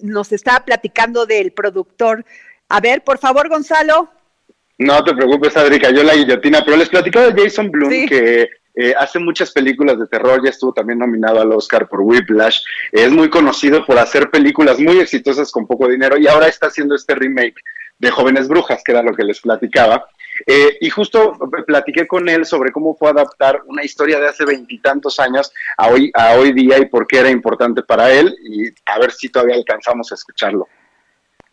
nos 0.03 0.31
estaba 0.31 0.63
platicando 0.65 1.25
del 1.25 1.51
productor. 1.51 2.25
A 2.69 2.79
ver, 2.79 3.03
por 3.03 3.17
favor, 3.17 3.49
Gonzalo. 3.49 4.11
No 4.79 5.03
te 5.03 5.13
preocupes, 5.13 5.57
Adri, 5.57 5.79
cayó 5.79 6.03
la 6.03 6.15
guillotina, 6.15 6.63
pero 6.63 6.77
les 6.77 6.89
platicaba 6.89 7.29
de 7.29 7.43
Jason 7.43 7.71
Bloom 7.71 8.07
que 8.07 8.47
eh, 8.75 8.93
hace 8.95 9.17
muchas 9.17 9.51
películas 9.51 9.97
de 9.97 10.05
terror, 10.05 10.39
ya 10.43 10.51
estuvo 10.51 10.71
también 10.71 10.99
nominado 10.99 11.41
al 11.41 11.51
Oscar 11.51 11.87
por 11.89 12.01
Whiplash, 12.01 12.59
es 12.91 13.11
muy 13.11 13.27
conocido 13.27 13.83
por 13.83 13.97
hacer 13.97 14.29
películas 14.29 14.79
muy 14.79 14.99
exitosas 14.99 15.51
con 15.51 15.65
poco 15.65 15.87
dinero 15.87 16.15
y 16.17 16.27
ahora 16.27 16.47
está 16.47 16.67
haciendo 16.67 16.93
este 16.93 17.15
remake 17.15 17.55
de 17.97 18.11
Jóvenes 18.11 18.47
Brujas, 18.47 18.83
que 18.85 18.91
era 18.91 19.01
lo 19.01 19.15
que 19.15 19.23
les 19.23 19.41
platicaba. 19.41 20.07
Eh, 20.45 20.77
y 20.81 20.91
justo 20.91 21.33
platiqué 21.65 22.05
con 22.05 22.29
él 22.29 22.45
sobre 22.45 22.71
cómo 22.71 22.95
fue 22.95 23.09
adaptar 23.09 23.63
una 23.65 23.83
historia 23.83 24.19
de 24.19 24.27
hace 24.27 24.45
veintitantos 24.45 25.19
años 25.19 25.51
a 25.75 25.87
hoy, 25.87 26.11
a 26.13 26.35
hoy 26.35 26.51
día 26.51 26.77
y 26.77 26.85
por 26.85 27.07
qué 27.07 27.17
era 27.17 27.31
importante 27.31 27.81
para 27.81 28.11
él 28.11 28.37
y 28.43 28.67
a 28.85 28.99
ver 28.99 29.11
si 29.11 29.29
todavía 29.29 29.55
alcanzamos 29.55 30.11
a 30.11 30.15
escucharlo. 30.15 30.67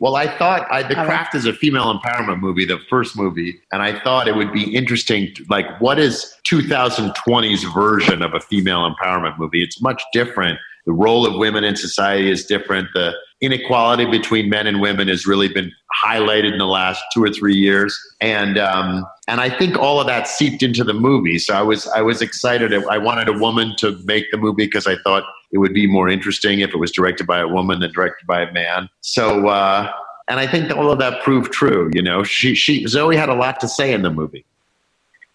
Well, 0.04 0.16
I 0.16 0.26
thought 0.36 0.70
I, 0.70 0.82
The 0.82 0.96
Craft 0.96 1.34
is 1.34 1.46
a 1.46 1.54
female 1.54 1.98
empowerment 1.98 2.40
movie, 2.40 2.66
the 2.66 2.78
first 2.90 3.16
movie, 3.16 3.58
and 3.72 3.80
I 3.80 3.98
thought 4.00 4.28
it 4.28 4.36
would 4.36 4.52
be 4.52 4.76
interesting. 4.76 5.34
To, 5.34 5.46
like, 5.48 5.80
what 5.80 5.98
is 5.98 6.36
2020's 6.46 7.64
version 7.72 8.20
of 8.20 8.34
a 8.34 8.40
female 8.40 8.86
empowerment 8.86 9.38
movie? 9.38 9.62
It's 9.62 9.80
much 9.80 10.02
different. 10.12 10.58
The 10.84 10.92
role 10.92 11.26
of 11.26 11.38
women 11.38 11.64
in 11.64 11.74
society 11.74 12.30
is 12.30 12.44
different. 12.44 12.88
The 12.92 13.14
inequality 13.40 14.04
between 14.04 14.50
men 14.50 14.66
and 14.66 14.82
women 14.82 15.08
has 15.08 15.26
really 15.26 15.48
been 15.48 15.72
highlighted 16.04 16.52
in 16.52 16.58
the 16.58 16.66
last 16.66 17.02
two 17.14 17.22
or 17.22 17.30
three 17.30 17.54
years, 17.54 17.98
and 18.20 18.58
um, 18.58 19.06
and 19.26 19.40
I 19.40 19.48
think 19.48 19.78
all 19.78 20.00
of 20.00 20.06
that 20.06 20.28
seeped 20.28 20.62
into 20.62 20.84
the 20.84 20.92
movie. 20.92 21.38
So 21.38 21.54
I 21.54 21.62
was 21.62 21.86
I 21.88 22.02
was 22.02 22.20
excited. 22.20 22.74
I 22.74 22.98
wanted 22.98 23.30
a 23.30 23.38
woman 23.38 23.74
to 23.78 23.98
make 24.04 24.30
the 24.30 24.36
movie 24.36 24.66
because 24.66 24.86
I 24.86 24.96
thought 24.96 25.24
it 25.54 25.58
would 25.58 25.72
be 25.72 25.86
more 25.86 26.08
interesting 26.08 26.60
if 26.60 26.70
it 26.74 26.80
was 26.84 26.90
directed 26.90 27.26
by 27.26 27.38
a 27.38 27.48
woman 27.48 27.78
than 27.78 27.92
directed 27.92 28.26
by 28.26 28.42
a 28.42 28.52
man. 28.52 28.90
So, 29.00 29.46
uh, 29.46 29.90
and 30.26 30.40
I 30.40 30.46
think 30.48 30.76
all 30.76 30.90
of 30.90 30.98
that 30.98 31.22
proved 31.22 31.52
true. 31.52 31.90
You 31.94 32.02
know, 32.02 32.24
she, 32.24 32.56
she, 32.56 32.86
Zoe 32.88 33.14
had 33.14 33.28
a 33.28 33.34
lot 33.34 33.60
to 33.60 33.68
say 33.68 33.92
in 33.92 34.02
the 34.02 34.10
movie. 34.10 34.44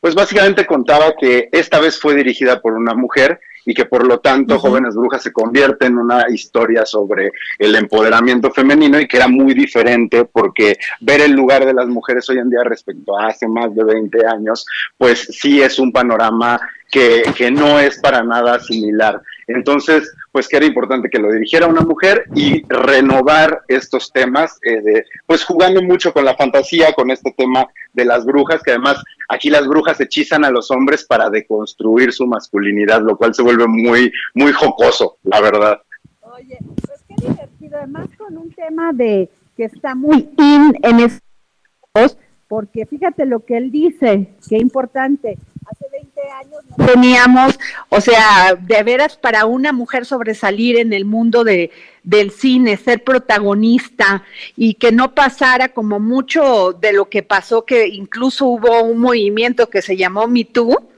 Pues 0.01 0.15
básicamente 0.15 0.65
contaba 0.65 1.13
que 1.19 1.49
esta 1.51 1.79
vez 1.79 1.99
fue 1.99 2.15
dirigida 2.15 2.61
por 2.61 2.73
una 2.73 2.93
mujer 2.93 3.39
y 3.65 3.73
que 3.73 3.85
por 3.85 4.07
lo 4.07 4.19
tanto 4.19 4.57
Jóvenes 4.57 4.95
Brujas 4.95 5.21
se 5.23 5.33
convierte 5.33 5.87
en 5.87 5.97
una 5.97 6.25
historia 6.29 6.85
sobre 6.85 7.31
el 7.57 7.75
empoderamiento 7.75 8.49
femenino 8.51 8.99
y 8.99 9.07
que 9.07 9.17
era 9.17 9.27
muy 9.27 9.53
diferente 9.53 10.25
porque 10.25 10.77
ver 11.01 11.21
el 11.21 11.33
lugar 11.33 11.65
de 11.65 11.73
las 11.73 11.87
mujeres 11.87 12.29
hoy 12.29 12.37
en 12.37 12.49
día 12.49 12.63
respecto 12.63 13.17
a 13.17 13.27
hace 13.27 13.47
más 13.47 13.75
de 13.75 13.83
20 13.83 14.25
años, 14.25 14.65
pues 14.97 15.27
sí 15.31 15.61
es 15.61 15.77
un 15.79 15.91
panorama 15.91 16.59
que, 16.89 17.23
que 17.35 17.51
no 17.51 17.77
es 17.79 17.99
para 17.99 18.23
nada 18.23 18.59
similar. 18.59 19.21
Entonces, 19.49 20.13
pues 20.31 20.47
que 20.47 20.57
era 20.57 20.65
importante 20.67 21.09
que 21.09 21.17
lo 21.17 21.31
dirigiera 21.31 21.65
una 21.65 21.81
mujer 21.81 22.25
y 22.35 22.61
renovar 22.67 23.63
estos 23.67 24.11
temas, 24.13 24.59
eh, 24.61 24.79
de, 24.81 25.05
pues 25.25 25.43
jugando 25.43 25.81
mucho 25.81 26.13
con 26.13 26.23
la 26.23 26.35
fantasía, 26.35 26.93
con 26.93 27.09
este 27.09 27.33
tema 27.35 27.67
de 27.93 28.05
las 28.05 28.25
brujas, 28.25 28.61
que 28.61 28.71
además 28.71 29.03
aquí 29.27 29.49
las 29.49 29.67
brujas 29.67 29.99
hechizan 29.99 30.45
a 30.45 30.51
los 30.51 30.69
hombres 30.69 31.03
para 31.03 31.31
deconstruir 31.31 32.13
su 32.13 32.27
masculinidad, 32.27 33.01
lo 33.01 33.17
cual 33.17 33.33
se 33.33 33.41
vuelve 33.41 33.65
muy, 33.67 34.11
muy 34.35 34.51
jocoso, 34.51 35.17
la 35.23 35.41
verdad. 35.41 35.81
Oye, 36.21 36.59
pues 36.85 37.03
qué 37.07 37.15
divertido, 37.27 37.77
además 37.79 38.07
con 38.19 38.37
un 38.37 38.51
tema 38.51 38.93
de 38.93 39.31
que 39.57 39.63
está 39.63 39.95
muy 39.95 40.29
in 40.37 40.77
en 40.83 40.99
estos, 40.99 42.19
porque 42.47 42.85
fíjate 42.85 43.25
lo 43.25 43.39
que 43.39 43.57
él 43.57 43.71
dice, 43.71 44.29
qué 44.47 44.57
importante, 44.57 45.39
hace 45.65 45.85
20 45.88 45.88
años 46.29 46.59
no 46.77 46.85
teníamos, 46.85 47.59
o 47.89 48.01
sea, 48.01 48.55
de 48.59 48.83
veras 48.83 49.17
para 49.17 49.45
una 49.45 49.71
mujer 49.71 50.05
sobresalir 50.05 50.77
en 50.77 50.93
el 50.93 51.05
mundo 51.05 51.43
de, 51.43 51.71
del 52.03 52.31
cine, 52.31 52.77
ser 52.77 53.03
protagonista 53.03 54.23
y 54.55 54.75
que 54.75 54.91
no 54.91 55.13
pasara 55.13 55.69
como 55.69 55.99
mucho 55.99 56.73
de 56.73 56.93
lo 56.93 57.09
que 57.09 57.23
pasó, 57.23 57.65
que 57.65 57.87
incluso 57.87 58.45
hubo 58.45 58.81
un 58.81 58.99
movimiento 58.99 59.69
que 59.69 59.81
se 59.81 59.97
llamó 59.97 60.27
Me 60.27 60.45
Too, 60.45 60.89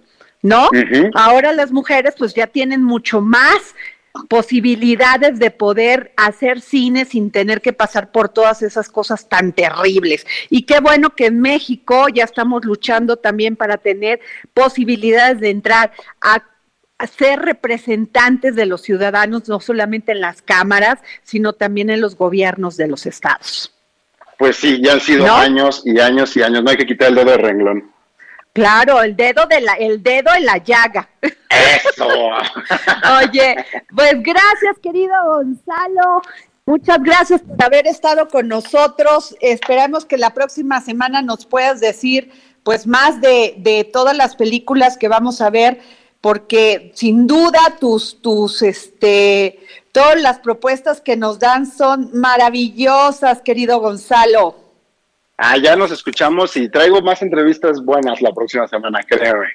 ¿no? 0.41 0.69
Ahora 1.13 1.51
las 1.53 1.71
mujeres 1.71 2.15
pues 2.17 2.33
ya 2.33 2.47
tienen 2.47 2.83
mucho 2.83 3.21
más 3.21 3.75
posibilidades 4.27 5.39
de 5.39 5.51
poder 5.51 6.13
hacer 6.17 6.61
cine 6.61 7.05
sin 7.05 7.31
tener 7.31 7.61
que 7.61 7.73
pasar 7.73 8.11
por 8.11 8.29
todas 8.29 8.61
esas 8.61 8.89
cosas 8.89 9.29
tan 9.29 9.53
terribles. 9.53 10.25
Y 10.49 10.63
qué 10.63 10.79
bueno 10.79 11.11
que 11.11 11.27
en 11.27 11.39
México 11.39 12.07
ya 12.09 12.23
estamos 12.23 12.65
luchando 12.65 13.17
también 13.17 13.55
para 13.55 13.77
tener 13.77 14.19
posibilidades 14.53 15.39
de 15.39 15.49
entrar 15.49 15.91
a, 16.21 16.43
ser 17.17 17.39
representantes 17.39 18.55
de 18.55 18.67
los 18.67 18.83
ciudadanos, 18.83 19.49
no 19.49 19.59
solamente 19.59 20.11
en 20.11 20.21
las 20.21 20.43
cámaras, 20.43 20.99
sino 21.23 21.53
también 21.53 21.89
en 21.89 21.99
los 21.99 22.15
gobiernos 22.15 22.77
de 22.77 22.87
los 22.87 23.07
estados. 23.07 23.73
Pues 24.37 24.57
sí, 24.57 24.79
ya 24.83 24.93
han 24.93 24.99
sido 24.99 25.25
años 25.33 25.81
y 25.83 25.99
años 25.99 26.37
y 26.37 26.43
años, 26.43 26.63
no 26.63 26.69
hay 26.69 26.77
que 26.77 26.85
quitar 26.85 27.09
el 27.09 27.15
dedo 27.15 27.31
de 27.31 27.37
renglón. 27.37 27.91
Claro, 28.53 29.01
el 29.01 29.15
dedo 29.15 29.45
de 29.45 29.61
la, 29.61 29.73
el 29.73 30.03
dedo 30.03 30.33
en 30.35 30.45
la 30.45 30.57
llaga. 30.57 31.09
Eso. 31.21 32.07
Oye, 33.23 33.55
pues 33.95 34.21
gracias, 34.21 34.77
querido 34.81 35.13
Gonzalo. 35.25 36.21
Muchas 36.65 37.01
gracias 37.01 37.41
por 37.41 37.63
haber 37.63 37.87
estado 37.87 38.27
con 38.27 38.47
nosotros. 38.47 39.35
Esperamos 39.39 40.05
que 40.05 40.17
la 40.17 40.33
próxima 40.33 40.81
semana 40.81 41.21
nos 41.21 41.45
puedas 41.45 41.79
decir, 41.79 42.31
pues, 42.63 42.85
más 42.85 43.19
de, 43.21 43.55
de 43.57 43.83
todas 43.83 44.15
las 44.15 44.35
películas 44.35 44.97
que 44.97 45.07
vamos 45.07 45.41
a 45.41 45.49
ver 45.49 45.79
porque 46.21 46.91
sin 46.95 47.25
duda 47.25 47.77
tus, 47.79 48.21
tus, 48.21 48.61
este, 48.61 49.59
todas 49.91 50.21
las 50.21 50.39
propuestas 50.39 51.01
que 51.01 51.17
nos 51.17 51.39
dan 51.39 51.65
son 51.65 52.11
maravillosas, 52.13 53.41
querido 53.41 53.79
Gonzalo. 53.79 54.55
Ah, 55.43 55.57
ya 55.57 55.75
nos 55.75 55.89
escuchamos 55.89 56.55
y 56.55 56.69
traigo 56.69 57.01
más 57.01 57.23
entrevistas 57.23 57.83
buenas 57.83 58.21
la 58.21 58.31
próxima 58.31 58.67
semana, 58.67 59.01
créeme. 59.01 59.47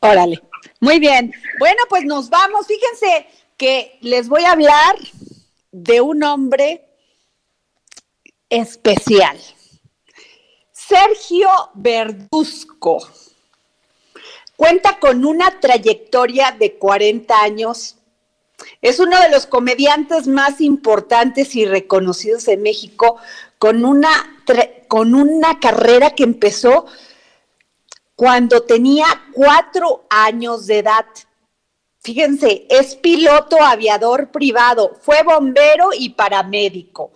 Órale. 0.00 0.42
Muy 0.78 0.98
bien. 0.98 1.32
Bueno, 1.58 1.78
pues 1.88 2.04
nos 2.04 2.28
vamos. 2.28 2.66
Fíjense 2.66 3.26
que 3.56 3.96
les 4.02 4.28
voy 4.28 4.44
a 4.44 4.52
hablar 4.52 4.94
de 5.70 6.02
un 6.02 6.22
hombre 6.22 6.84
especial. 8.50 9.38
Sergio 10.70 11.48
Verduzco 11.72 12.98
cuenta 14.56 14.98
con 14.98 15.24
una 15.24 15.60
trayectoria 15.60 16.52
de 16.52 16.74
40 16.74 17.42
años. 17.42 17.96
Es 18.82 19.00
uno 19.00 19.18
de 19.18 19.30
los 19.30 19.46
comediantes 19.46 20.26
más 20.26 20.60
importantes 20.60 21.56
y 21.56 21.64
reconocidos 21.64 22.48
en 22.48 22.62
México, 22.62 23.16
con 23.56 23.86
una, 23.86 24.42
con 24.92 25.14
una 25.14 25.58
carrera 25.58 26.10
que 26.10 26.22
empezó 26.22 26.84
cuando 28.14 28.64
tenía 28.64 29.06
cuatro 29.32 30.04
años 30.10 30.66
de 30.66 30.80
edad. 30.80 31.06
Fíjense, 32.00 32.66
es 32.68 32.96
piloto 32.96 33.56
aviador 33.62 34.30
privado, 34.30 34.98
fue 35.00 35.22
bombero 35.22 35.94
y 35.98 36.10
paramédico. 36.10 37.14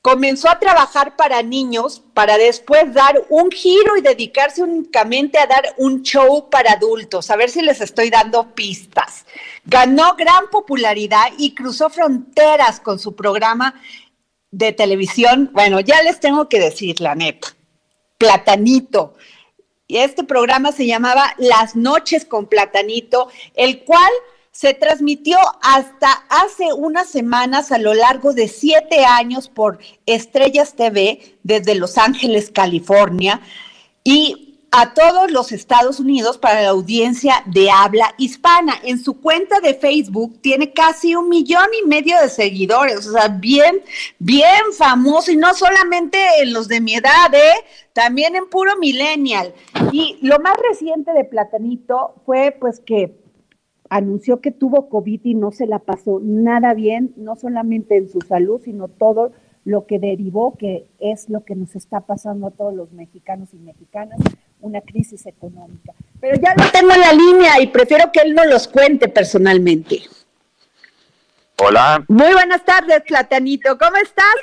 Comenzó 0.00 0.48
a 0.48 0.60
trabajar 0.60 1.16
para 1.16 1.42
niños 1.42 2.00
para 2.14 2.38
después 2.38 2.94
dar 2.94 3.20
un 3.30 3.50
giro 3.50 3.96
y 3.96 4.00
dedicarse 4.00 4.62
únicamente 4.62 5.40
a 5.40 5.46
dar 5.48 5.74
un 5.78 6.04
show 6.04 6.50
para 6.50 6.74
adultos. 6.74 7.30
A 7.30 7.36
ver 7.36 7.50
si 7.50 7.62
les 7.62 7.80
estoy 7.80 8.10
dando 8.10 8.54
pistas. 8.54 9.26
Ganó 9.64 10.14
gran 10.14 10.50
popularidad 10.52 11.32
y 11.36 11.52
cruzó 11.52 11.90
fronteras 11.90 12.78
con 12.78 13.00
su 13.00 13.16
programa 13.16 13.74
de 14.52 14.72
televisión. 14.72 15.50
Bueno, 15.52 15.80
ya 15.80 16.00
les 16.02 16.20
tengo 16.20 16.48
que 16.48 16.60
decir 16.60 17.00
la 17.00 17.16
neta. 17.16 17.48
Platanito. 18.18 19.14
Y 19.88 19.96
este 19.96 20.22
programa 20.22 20.70
se 20.70 20.86
llamaba 20.86 21.34
Las 21.38 21.74
noches 21.74 22.24
con 22.24 22.46
Platanito, 22.46 23.28
el 23.54 23.84
cual 23.84 24.10
se 24.52 24.74
transmitió 24.74 25.38
hasta 25.62 26.12
hace 26.28 26.72
unas 26.72 27.08
semanas 27.08 27.72
a 27.72 27.78
lo 27.78 27.94
largo 27.94 28.32
de 28.32 28.48
siete 28.48 29.04
años 29.04 29.48
por 29.48 29.78
Estrellas 30.06 30.74
TV 30.74 31.38
desde 31.42 31.74
Los 31.74 31.98
Ángeles, 31.98 32.50
California, 32.50 33.40
y 34.04 34.41
a 34.72 34.94
todos 34.94 35.30
los 35.30 35.52
Estados 35.52 36.00
Unidos 36.00 36.38
para 36.38 36.62
la 36.62 36.70
audiencia 36.70 37.34
de 37.46 37.70
habla 37.70 38.14
hispana. 38.16 38.72
En 38.82 38.98
su 38.98 39.20
cuenta 39.20 39.60
de 39.60 39.74
Facebook 39.74 40.40
tiene 40.40 40.72
casi 40.72 41.14
un 41.14 41.28
millón 41.28 41.66
y 41.82 41.86
medio 41.86 42.18
de 42.20 42.30
seguidores, 42.30 43.06
o 43.06 43.12
sea, 43.12 43.28
bien, 43.28 43.82
bien 44.18 44.72
famoso, 44.76 45.30
y 45.30 45.36
no 45.36 45.52
solamente 45.52 46.18
en 46.40 46.54
los 46.54 46.68
de 46.68 46.80
mi 46.80 46.94
edad, 46.94 47.34
¿eh? 47.34 47.52
también 47.92 48.34
en 48.34 48.48
puro 48.48 48.76
millennial. 48.78 49.52
Y 49.92 50.18
lo 50.22 50.38
más 50.38 50.56
reciente 50.70 51.12
de 51.12 51.24
Platanito 51.24 52.14
fue 52.24 52.56
pues 52.58 52.80
que 52.80 53.20
anunció 53.90 54.40
que 54.40 54.52
tuvo 54.52 54.88
COVID 54.88 55.20
y 55.22 55.34
no 55.34 55.52
se 55.52 55.66
la 55.66 55.80
pasó 55.80 56.18
nada 56.22 56.72
bien, 56.72 57.12
no 57.18 57.36
solamente 57.36 57.98
en 57.98 58.08
su 58.08 58.22
salud, 58.22 58.62
sino 58.64 58.88
todo 58.88 59.32
lo 59.64 59.86
que 59.86 59.98
derivó, 59.98 60.56
que 60.56 60.88
es 60.98 61.28
lo 61.28 61.44
que 61.44 61.54
nos 61.54 61.76
está 61.76 62.00
pasando 62.00 62.46
a 62.46 62.50
todos 62.50 62.74
los 62.74 62.92
mexicanos 62.92 63.52
y 63.52 63.58
mexicanas, 63.58 64.18
una 64.62 64.80
crisis 64.80 65.26
económica. 65.26 65.92
Pero 66.20 66.40
ya 66.40 66.54
no 66.54 66.70
tengo 66.70 66.88
la 66.88 67.12
línea 67.12 67.60
y 67.60 67.66
prefiero 67.68 68.10
que 68.12 68.20
él 68.20 68.34
no 68.34 68.44
los 68.44 68.66
cuente 68.68 69.08
personalmente. 69.08 70.02
Hola. 71.58 72.04
Muy 72.08 72.32
buenas 72.32 72.64
tardes, 72.64 73.02
Platanito. 73.06 73.76
¿Cómo 73.78 73.96
estás? 73.96 74.34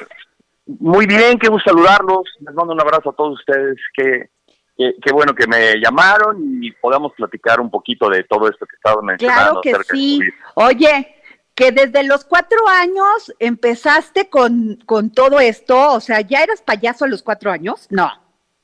Muy 0.66 1.06
bien, 1.08 1.40
qué 1.40 1.50
gusto 1.50 1.72
saludarlos. 1.72 2.24
Les 2.40 2.54
mando 2.54 2.74
un 2.74 2.82
abrazo 2.82 3.10
a 3.10 3.16
todos 3.16 3.40
ustedes. 3.40 3.78
que 3.96 4.30
qué, 4.78 5.12
bueno 5.12 5.34
que 5.34 5.48
me 5.48 5.76
llamaron 5.80 6.64
y 6.64 6.72
podamos 6.72 7.14
platicar 7.14 7.60
un 7.60 7.70
poquito 7.70 8.10
de 8.10 8.24
todo 8.24 8.48
esto 8.48 8.66
que 8.66 8.76
estaba 8.76 9.02
mencionando. 9.02 9.62
Claro 9.62 9.84
que 9.84 9.94
sí. 9.94 10.20
Oye, 10.56 11.16
que 11.56 11.72
desde 11.72 12.04
los 12.04 12.24
cuatro 12.24 12.60
años 12.68 13.34
empezaste 13.40 14.30
con, 14.30 14.78
con 14.86 15.10
todo 15.10 15.40
esto, 15.40 15.94
o 15.94 16.00
sea, 16.00 16.22
¿ya 16.22 16.44
eras 16.44 16.62
payaso 16.62 17.06
a 17.06 17.10
los 17.10 17.24
cuatro 17.24 17.52
años? 17.52 17.88
No. 17.90 18.10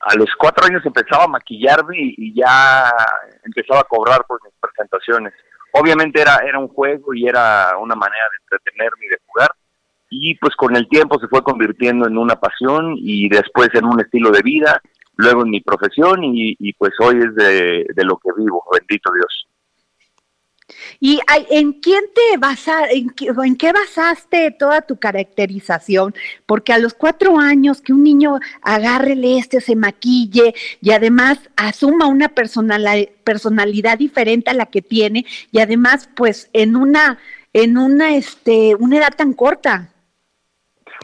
A 0.00 0.14
los 0.14 0.28
cuatro 0.38 0.66
años 0.66 0.84
empezaba 0.84 1.24
a 1.24 1.28
maquillarme 1.28 1.96
y, 1.98 2.34
ya 2.34 2.90
empezaba 3.44 3.80
a 3.80 3.84
cobrar 3.84 4.24
por 4.26 4.42
mis 4.44 4.52
presentaciones. 4.60 5.32
Obviamente 5.72 6.20
era, 6.20 6.36
era 6.46 6.58
un 6.58 6.68
juego 6.68 7.14
y 7.14 7.26
era 7.26 7.76
una 7.78 7.94
manera 7.94 8.24
de 8.30 8.56
entretenerme 8.56 9.06
y 9.06 9.08
de 9.08 9.18
jugar. 9.26 9.50
Y 10.10 10.34
pues 10.36 10.54
con 10.54 10.76
el 10.76 10.88
tiempo 10.88 11.18
se 11.18 11.28
fue 11.28 11.42
convirtiendo 11.42 12.06
en 12.06 12.16
una 12.16 12.36
pasión 12.36 12.94
y 12.96 13.28
después 13.28 13.68
en 13.74 13.86
un 13.86 14.00
estilo 14.00 14.30
de 14.30 14.42
vida 14.42 14.80
luego 15.16 15.42
en 15.42 15.50
mi 15.50 15.60
profesión 15.60 16.20
y, 16.22 16.72
pues 16.74 16.92
hoy 17.00 17.18
es 17.18 17.34
de, 17.34 18.04
lo 18.04 18.18
que 18.18 18.30
vivo, 18.36 18.62
bendito 18.72 19.10
Dios. 19.12 19.48
¿Y 20.98 21.20
en 21.50 21.74
quién 21.74 22.02
te 22.12 22.38
basas, 22.38 22.88
en 22.90 23.56
qué, 23.56 23.72
basaste 23.72 24.50
toda 24.50 24.82
tu 24.82 24.98
caracterización? 24.98 26.14
Porque 26.44 26.72
a 26.72 26.78
los 26.78 26.94
cuatro 26.94 27.38
años 27.38 27.80
que 27.80 27.92
un 27.92 28.02
niño 28.02 28.38
agarre 28.62 29.16
este, 29.38 29.60
se 29.60 29.76
maquille 29.76 30.54
y 30.80 30.90
además 30.90 31.38
asuma 31.56 32.06
una 32.06 32.28
personalidad 32.28 33.98
diferente 33.98 34.50
a 34.50 34.54
la 34.54 34.66
que 34.66 34.82
tiene 34.82 35.24
y 35.52 35.60
además 35.60 36.08
pues 36.14 36.50
en 36.52 36.74
una, 36.74 37.18
en 37.52 37.78
una, 37.78 38.16
este, 38.16 38.74
una 38.74 38.98
edad 38.98 39.14
tan 39.16 39.34
corta. 39.34 39.92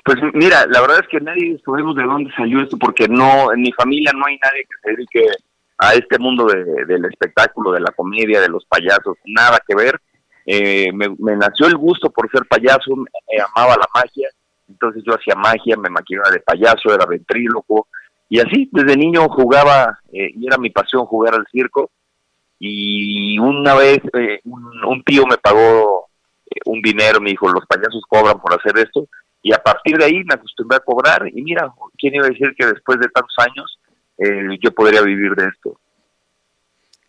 Pues 0.05 0.19
mira, 0.35 0.67
la 0.67 0.81
verdad 0.81 1.01
es 1.01 1.09
que 1.09 1.21
nadie 1.21 1.61
sabemos 1.65 1.95
de 1.95 2.03
dónde 2.03 2.33
salió 2.37 2.61
esto 2.61 2.77
porque 2.79 3.07
no, 3.07 3.53
en 3.53 3.63
mi 3.63 3.71
familia 3.73 4.11
no 4.13 4.27
hay 4.27 4.39
nadie 4.39 4.63
que 4.63 4.77
se 4.83 4.91
dedique 4.91 5.27
a 5.83 5.95
este 5.95 6.17
mundo 6.17 6.47
del 6.47 7.05
espectáculo, 7.07 7.73
de 7.73 7.81
la 7.81 7.91
comedia, 7.91 8.41
de 8.41 8.49
los 8.49 8.65
payasos, 8.67 9.17
nada 9.25 9.61
que 9.67 9.75
ver. 9.75 10.01
Eh, 10.47 10.93
me, 10.93 11.09
nació 11.37 11.67
el 11.67 11.77
gusto 11.77 12.09
por 12.11 12.31
ser 12.31 12.47
payaso, 12.47 12.95
me, 12.95 13.41
amaba 13.53 13.77
la 13.77 13.89
magia, 13.93 14.29
entonces 14.69 15.03
yo 15.05 15.13
hacía 15.15 15.35
magia, 15.35 15.77
me 15.77 15.91
maquillaba 15.91 16.31
de 16.31 16.39
payaso, 16.39 16.95
era 16.95 17.05
ventríloco, 17.05 17.89
y 18.29 18.39
así 18.39 18.69
desde 18.71 18.97
niño 18.97 19.29
jugaba, 19.29 19.99
eh, 20.13 20.31
y 20.33 20.47
era 20.47 20.57
mi 20.57 20.71
pasión 20.71 21.05
jugar 21.07 21.35
al 21.35 21.47
circo, 21.51 21.91
y 22.61 23.37
una 23.41 23.75
vez 23.75 23.99
eh, 24.15 24.41
un, 24.45 24.85
un, 24.85 25.03
tío 25.03 25.27
me 25.27 25.37
pagó 25.37 26.07
un 26.67 26.81
dinero, 26.81 27.21
me 27.21 27.31
dijo, 27.31 27.49
los 27.49 27.67
payasos 27.67 28.05
cobran 28.09 28.41
por 28.41 28.55
hacer 28.55 28.79
esto, 28.79 29.09
y 29.43 29.53
a 29.53 29.59
partir 29.59 29.99
de 29.99 30.05
ahí 30.05 30.23
me 30.25 30.35
acostumbré 30.35 30.77
a 30.77 30.81
cobrar 30.81 31.27
y 31.27 31.43
mira, 31.43 31.73
¿quién 31.99 32.15
iba 32.15 32.27
a 32.27 32.31
decir 32.31 32.55
que 32.57 32.67
después 32.67 33.01
de 33.01 33.09
tantos 33.09 33.35
años 33.39 33.81
eh, 34.19 34.59
yo 34.61 34.73
podría 34.73 35.03
vivir 35.03 35.35
de 35.35 35.49
esto? 35.49 35.79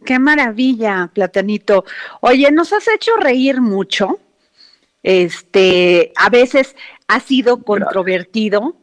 Qué 0.06 0.20
maravilla, 0.20 1.10
Platanito. 1.14 1.86
Oye, 2.22 2.52
nos 2.52 2.74
has 2.74 2.88
hecho 2.88 3.16
reír 3.18 3.62
mucho. 3.62 4.20
Este, 5.02 6.14
a 6.16 6.30
veces 6.30 6.76
ha 7.08 7.20
sido 7.20 7.62
controvertido 7.62 8.78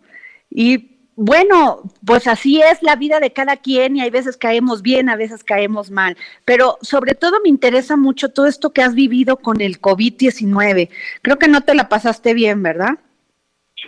y 0.51 0.91
bueno, 1.23 1.83
pues 2.05 2.27
así 2.27 2.63
es 2.63 2.83
la 2.83 2.97
vida 2.97 3.21
de 3.21 3.33
cada 3.33 3.57
quien 3.57 3.97
y 3.97 4.01
hay 4.01 4.11
veces 4.11 4.39
caemos 4.39 4.81
bien, 4.81 5.11
a 5.11 5.17
veces 5.17 5.45
caemos 5.45 5.91
mal, 5.91 6.17
pero 6.47 6.79
sobre 6.81 7.15
todo 7.15 7.41
me 7.43 7.51
interesa 7.51 7.97
mucho 7.97 8.31
todo 8.31 8.47
esto 8.47 8.71
que 8.73 8.83
has 8.83 8.95
vivido 8.95 9.37
con 9.37 9.61
el 9.61 9.81
COVID-19. 9.81 10.89
Creo 11.21 11.39
que 11.39 11.49
no 11.49 11.61
te 11.63 11.75
la 11.75 11.91
pasaste 11.91 12.33
bien, 12.33 12.63
¿verdad? 12.63 12.99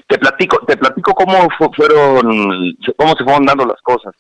Te 0.07 0.19
platico, 0.19 0.59
te 0.67 0.77
platico 0.77 1.15
cómo 1.15 1.49
fueron, 1.75 2.77
cómo 2.97 3.15
se 3.17 3.25
fueron 3.25 3.45
dando 3.45 3.67
las 3.67 3.81
cosas. 3.83 4.15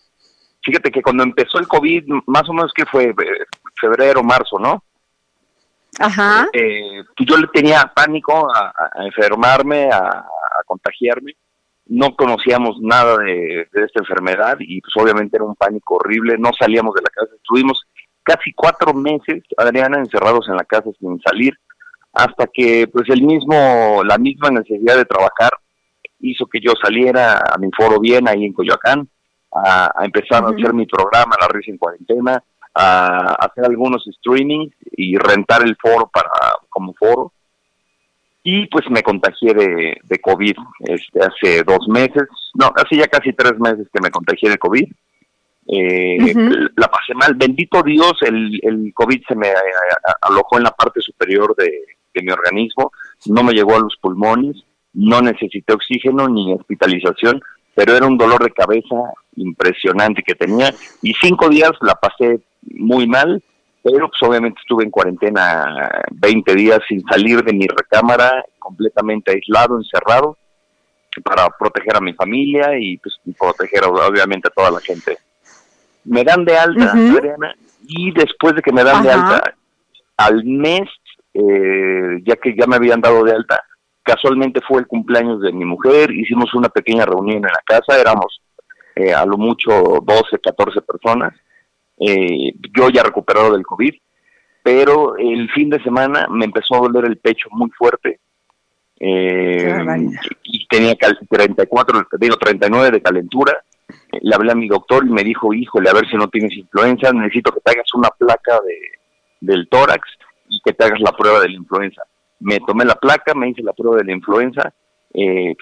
Fíjate 0.65 0.91
que 0.91 1.03
cuando 1.03 1.23
empezó 1.23 1.59
el 1.59 1.67
COVID, 1.67 2.05
más 2.27 2.49
o 2.49 2.53
menos 2.53 2.73
que 2.75 2.87
fue 2.87 3.11
eh, 3.11 3.15
febrero, 3.81 4.23
marzo, 4.23 4.59
¿no? 4.59 4.85
Ajá. 5.99 6.47
Eh, 6.53 7.03
yo 7.19 7.37
le 7.37 7.49
tenía 7.49 7.91
pánico 7.95 8.49
a, 8.55 8.73
enfermarme, 9.05 9.89
a, 9.93 10.25
contagiarme. 10.67 11.33
No 11.87 12.15
conocíamos 12.15 12.77
nada 12.81 13.19
de, 13.19 13.69
de, 13.73 13.85
esta 13.85 14.01
enfermedad 14.01 14.57
y 14.61 14.81
pues 14.81 14.93
obviamente 14.97 15.37
era 15.37 15.45
un 15.45 15.57
pánico 15.57 15.97
horrible. 15.97 16.37
No 16.39 16.51
salíamos 16.59 16.95
de 16.95 17.03
la 17.03 17.11
casa. 17.11 17.35
Estuvimos 17.35 17.83
casi 18.23 18.53
cuatro 18.53 18.95
meses, 18.95 19.43
Adriana, 19.57 19.99
encerrados 19.99 20.49
en 20.49 20.57
la 20.57 20.65
casa 20.65 20.91
sin 20.99 21.21
salir 21.21 21.55
hasta 22.13 22.47
que 22.47 22.87
pues 22.89 23.09
el 23.09 23.23
mismo, 23.23 24.03
la 24.05 24.19
misma 24.19 24.51
necesidad 24.51 24.97
de 24.97 25.05
trabajar 25.05 25.51
hizo 26.23 26.47
que 26.47 26.61
yo 26.61 26.73
saliera 26.83 27.39
a 27.39 27.59
mi 27.59 27.69
foro 27.77 28.01
bien 28.01 28.29
ahí 28.29 28.45
en 28.45 28.53
Coyoacán, 28.53 29.09
a, 29.55 29.93
empezar 30.03 30.45
a 30.45 30.49
hacer 30.49 30.73
mi 30.73 30.87
programa 30.87 31.37
La 31.41 31.49
Risa 31.49 31.71
en 31.71 31.79
Cuarentena, 31.79 32.43
a, 32.75 33.35
hacer 33.45 33.65
algunos 33.65 34.05
streamings 34.19 34.75
y 34.93 35.17
rentar 35.17 35.63
el 35.63 35.77
foro 35.77 36.11
para 36.13 36.31
como 36.69 36.95
foro. 36.95 37.33
Y 38.45 38.67
pues 38.67 38.91
me 38.91 39.03
contagié 39.03 39.55
de, 39.55 39.97
de 40.03 40.19
COVID 40.19 40.57
este, 40.81 41.21
hace 41.21 41.63
dos 41.63 41.87
meses, 41.89 42.25
no, 42.55 42.73
hace 42.75 42.97
ya 42.97 43.07
casi 43.07 43.33
tres 43.33 43.59
meses 43.59 43.87
que 43.93 44.01
me 44.01 44.11
contagié 44.11 44.51
de 44.51 44.59
COVID. 44.59 44.91
Eh, 45.69 46.35
La 46.75 46.89
pasé 46.89 47.15
mal. 47.15 47.35
Bendito 47.37 47.83
Dios, 47.85 48.15
el, 48.23 48.59
el 48.63 48.93
COVID 48.93 49.23
se 49.29 49.37
me 49.37 49.49
eh, 49.49 49.55
alojó 50.23 50.59
en 50.59 50.65
la 50.65 50.73
parte 50.73 51.01
superior 51.01 51.55
de, 51.55 51.71
de 52.15 52.23
mi 52.23 52.33
organismo, 52.33 52.93
no 53.27 53.43
me 53.43 53.53
llegó 53.53 53.77
a 53.77 53.81
los 53.81 53.97
pulmones, 53.97 54.65
no 54.95 55.21
necesité 55.23 55.73
oxígeno 55.73 56.29
ni 56.29 56.53
hospitalización, 56.53 57.41
pero 57.75 57.97
era 57.97 58.07
un 58.07 58.19
dolor 58.19 58.43
de 58.43 58.51
cabeza 58.51 58.97
impresionante 59.37 60.23
que 60.23 60.35
tenía. 60.35 60.75
Y 61.01 61.15
cinco 61.15 61.49
días 61.49 61.73
la 61.81 61.95
pasé 61.95 62.41
muy 62.63 63.07
mal, 63.07 63.43
pero 63.83 64.09
pues 64.09 64.23
obviamente 64.23 64.61
estuve 64.61 64.85
en 64.85 64.91
cuarentena 64.91 65.91
20 66.13 66.55
días 66.55 66.81
sin 66.89 67.03
salir 67.03 67.43
de 67.43 67.53
mi 67.53 67.67
recámara, 67.67 68.45
completamente 68.59 69.33
aislado, 69.33 69.79
encerrado, 69.79 70.37
para 71.25 71.49
proteger 71.59 71.97
a 71.97 72.01
mi 72.01 72.13
familia 72.13 72.79
y 72.79 72.97
pues 72.99 73.15
proteger 73.39 73.85
obviamente 73.85 74.49
a 74.49 74.55
toda 74.55 74.71
la 74.71 74.81
gente. 74.81 75.19
Me 76.05 76.25
dan 76.25 76.45
de 76.45 76.57
alta, 76.57 76.93
Adriana, 76.93 77.55
y 77.87 78.13
después 78.13 78.55
de 78.55 78.63
que 78.63 78.73
me 78.73 78.85
dan 78.85 79.03
de 79.03 79.11
alta, 79.11 79.55
al 80.17 80.45
mes, 80.45 80.89
eh, 81.35 82.21
ya 82.25 82.37
que 82.37 82.55
ya 82.57 82.67
me 82.67 82.77
habían 82.77 83.01
dado 83.01 83.25
de 83.25 83.33
alta, 83.33 83.61
casualmente 84.03 84.61
fue 84.67 84.81
el 84.81 84.87
cumpleaños 84.87 85.41
de 85.41 85.53
mi 85.53 85.65
mujer, 85.65 86.11
hicimos 86.11 86.53
una 86.55 86.69
pequeña 86.69 87.05
reunión 87.05 87.37
en 87.37 87.43
la 87.43 87.63
casa, 87.65 88.01
éramos 88.01 88.41
eh, 88.95 89.13
a 89.13 89.25
lo 89.25 89.39
mucho 89.39 89.71
12, 90.03 90.39
14 90.43 90.81
personas, 90.83 91.35
eh, 91.99 92.53
yo 92.77 92.89
ya 92.91 93.03
recuperado 93.03 93.53
del 93.53 93.65
COVID, 93.65 93.95
pero 94.63 95.17
el 95.17 95.51
fin 95.51 95.71
de 95.71 95.83
semana 95.83 96.27
me 96.29 96.45
empezó 96.45 96.77
a 96.77 96.81
doler 96.81 97.07
el 97.07 97.19
pecho 97.19 97.49
muy 97.53 97.71
fuerte, 97.71 98.21
eh, 98.99 99.85
y 100.45 100.67
tenía 100.69 100.95
34, 100.95 102.07
digo 102.21 102.37
39 102.37 102.91
de 102.93 103.03
calentura, 103.03 103.65
le 104.21 104.35
hablé 104.35 104.53
a 104.53 104.57
mi 104.57 104.69
doctor 104.69 105.05
y 105.07 105.11
me 105.11 105.25
dijo, 105.25 105.53
híjole, 105.53 105.91
a 105.91 105.95
ver 105.95 106.09
si 106.09 106.17
no 106.17 106.29
tienes 106.29 106.57
influenza, 106.57 107.13
necesito 107.13 107.53
que 107.53 107.61
te 107.61 107.73
hagas 107.73 107.93
una 107.95 108.09
placa 108.11 108.61
de, 108.61 108.79
del 109.41 109.69
tórax 109.69 110.09
y 110.49 110.61
que 110.65 110.73
te 110.73 110.85
hagas 110.85 111.01
la 111.01 111.13
prueba 111.13 111.41
de 111.41 111.49
la 111.49 111.57
influenza 111.57 112.03
me 112.43 112.59
tomé 112.61 112.85
la 112.85 112.95
placa, 112.97 113.35
me 113.35 113.49
hice 113.49 113.63
la 113.63 113.73
prueba 113.73 113.99
de 113.99 114.05
la 114.05 114.13
influenza, 114.13 114.73
eh, 115.15 115.55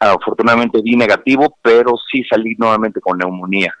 afortunadamente 0.00 0.80
di 0.82 0.96
negativo, 0.96 1.58
pero 1.62 1.94
sí 2.10 2.22
salí 2.24 2.54
nuevamente 2.58 3.00
con 3.00 3.18
neumonía. 3.18 3.72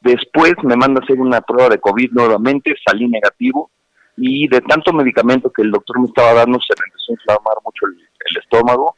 Después 0.00 0.54
me 0.62 0.76
manda 0.76 1.00
a 1.00 1.04
hacer 1.04 1.18
una 1.20 1.40
prueba 1.40 1.68
de 1.70 1.78
COVID 1.78 2.10
nuevamente, 2.12 2.74
salí 2.84 3.08
negativo 3.08 3.70
y 4.16 4.48
de 4.48 4.60
tanto 4.60 4.92
medicamento 4.92 5.50
que 5.50 5.62
el 5.62 5.70
doctor 5.70 6.00
me 6.00 6.06
estaba 6.06 6.34
dando 6.34 6.58
se 6.60 6.74
me 6.78 6.86
empezó 6.86 7.10
a 7.10 7.14
inflamar 7.14 7.56
mucho 7.64 7.86
el, 7.86 8.00
el 8.30 8.42
estómago 8.42 8.94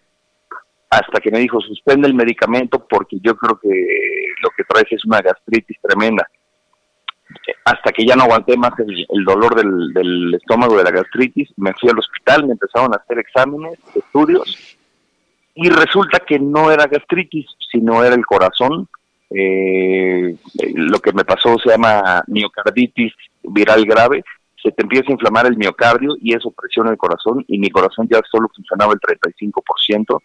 hasta 0.90 1.20
que 1.20 1.30
me 1.30 1.38
dijo 1.38 1.60
suspende 1.60 2.06
el 2.06 2.14
medicamento 2.14 2.86
porque 2.86 3.18
yo 3.22 3.34
creo 3.36 3.58
que 3.58 3.68
lo 4.42 4.50
que 4.56 4.64
traes 4.64 4.86
es 4.90 5.04
una 5.06 5.22
gastritis 5.22 5.78
tremenda 5.80 6.28
hasta 7.64 7.92
que 7.92 8.06
ya 8.06 8.16
no 8.16 8.24
aguanté 8.24 8.56
más 8.56 8.72
el, 8.78 9.24
dolor 9.24 9.54
del, 9.54 10.34
estómago 10.34 10.76
de 10.76 10.84
la 10.84 10.90
gastritis, 10.90 11.48
me 11.56 11.72
fui 11.74 11.90
al 11.90 11.98
hospital, 11.98 12.46
me 12.46 12.52
empezaron 12.52 12.92
a 12.92 12.96
hacer 12.96 13.18
exámenes, 13.18 13.78
estudios, 13.94 14.76
y 15.54 15.68
resulta 15.68 16.20
que 16.20 16.38
no 16.38 16.70
era 16.70 16.86
gastritis, 16.86 17.46
sino 17.70 18.04
era 18.04 18.14
el 18.14 18.26
corazón. 18.26 18.88
Eh, 19.30 20.36
lo 20.74 21.00
que 21.00 21.12
me 21.12 21.24
pasó 21.24 21.58
se 21.58 21.70
llama 21.70 22.22
miocarditis 22.28 23.12
viral 23.42 23.84
grave, 23.84 24.22
se 24.62 24.70
te 24.72 24.82
empieza 24.82 25.08
a 25.08 25.12
inflamar 25.12 25.46
el 25.46 25.56
miocardio 25.56 26.16
y 26.20 26.34
eso 26.34 26.50
presiona 26.50 26.90
el 26.90 26.96
corazón 26.96 27.44
y 27.48 27.58
mi 27.58 27.70
corazón 27.70 28.08
ya 28.10 28.20
solo 28.30 28.48
funcionaba 28.54 28.92
el 28.92 29.00
35% 29.00 30.20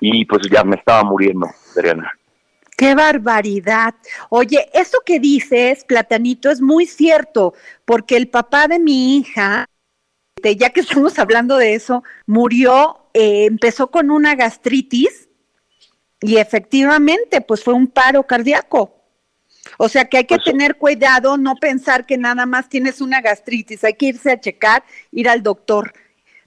y 0.00 0.24
pues 0.24 0.42
ya 0.50 0.64
me 0.64 0.76
estaba 0.76 1.04
muriendo, 1.04 1.46
Adriana. 1.76 2.12
Qué 2.76 2.94
barbaridad. 2.94 3.94
Oye, 4.30 4.70
eso 4.72 4.98
que 5.04 5.20
dices, 5.20 5.84
Platanito, 5.84 6.50
es 6.50 6.60
muy 6.60 6.86
cierto, 6.86 7.54
porque 7.84 8.16
el 8.16 8.28
papá 8.28 8.66
de 8.66 8.78
mi 8.78 9.16
hija, 9.18 9.66
este, 10.36 10.56
ya 10.56 10.70
que 10.70 10.80
estamos 10.80 11.18
hablando 11.18 11.58
de 11.58 11.74
eso, 11.74 12.02
murió, 12.26 13.08
eh, 13.14 13.44
empezó 13.44 13.90
con 13.90 14.10
una 14.10 14.34
gastritis 14.34 15.28
y 16.20 16.36
efectivamente, 16.36 17.40
pues 17.40 17.62
fue 17.62 17.74
un 17.74 17.88
paro 17.88 18.22
cardíaco. 18.24 18.98
O 19.78 19.88
sea 19.88 20.06
que 20.06 20.18
hay 20.18 20.24
que 20.24 20.36
pues 20.36 20.44
tener 20.44 20.76
cuidado, 20.76 21.36
no 21.36 21.54
pensar 21.56 22.06
que 22.06 22.16
nada 22.16 22.46
más 22.46 22.68
tienes 22.68 23.00
una 23.00 23.20
gastritis, 23.20 23.84
hay 23.84 23.94
que 23.94 24.06
irse 24.06 24.32
a 24.32 24.40
checar, 24.40 24.82
ir 25.10 25.28
al 25.28 25.42
doctor. 25.42 25.92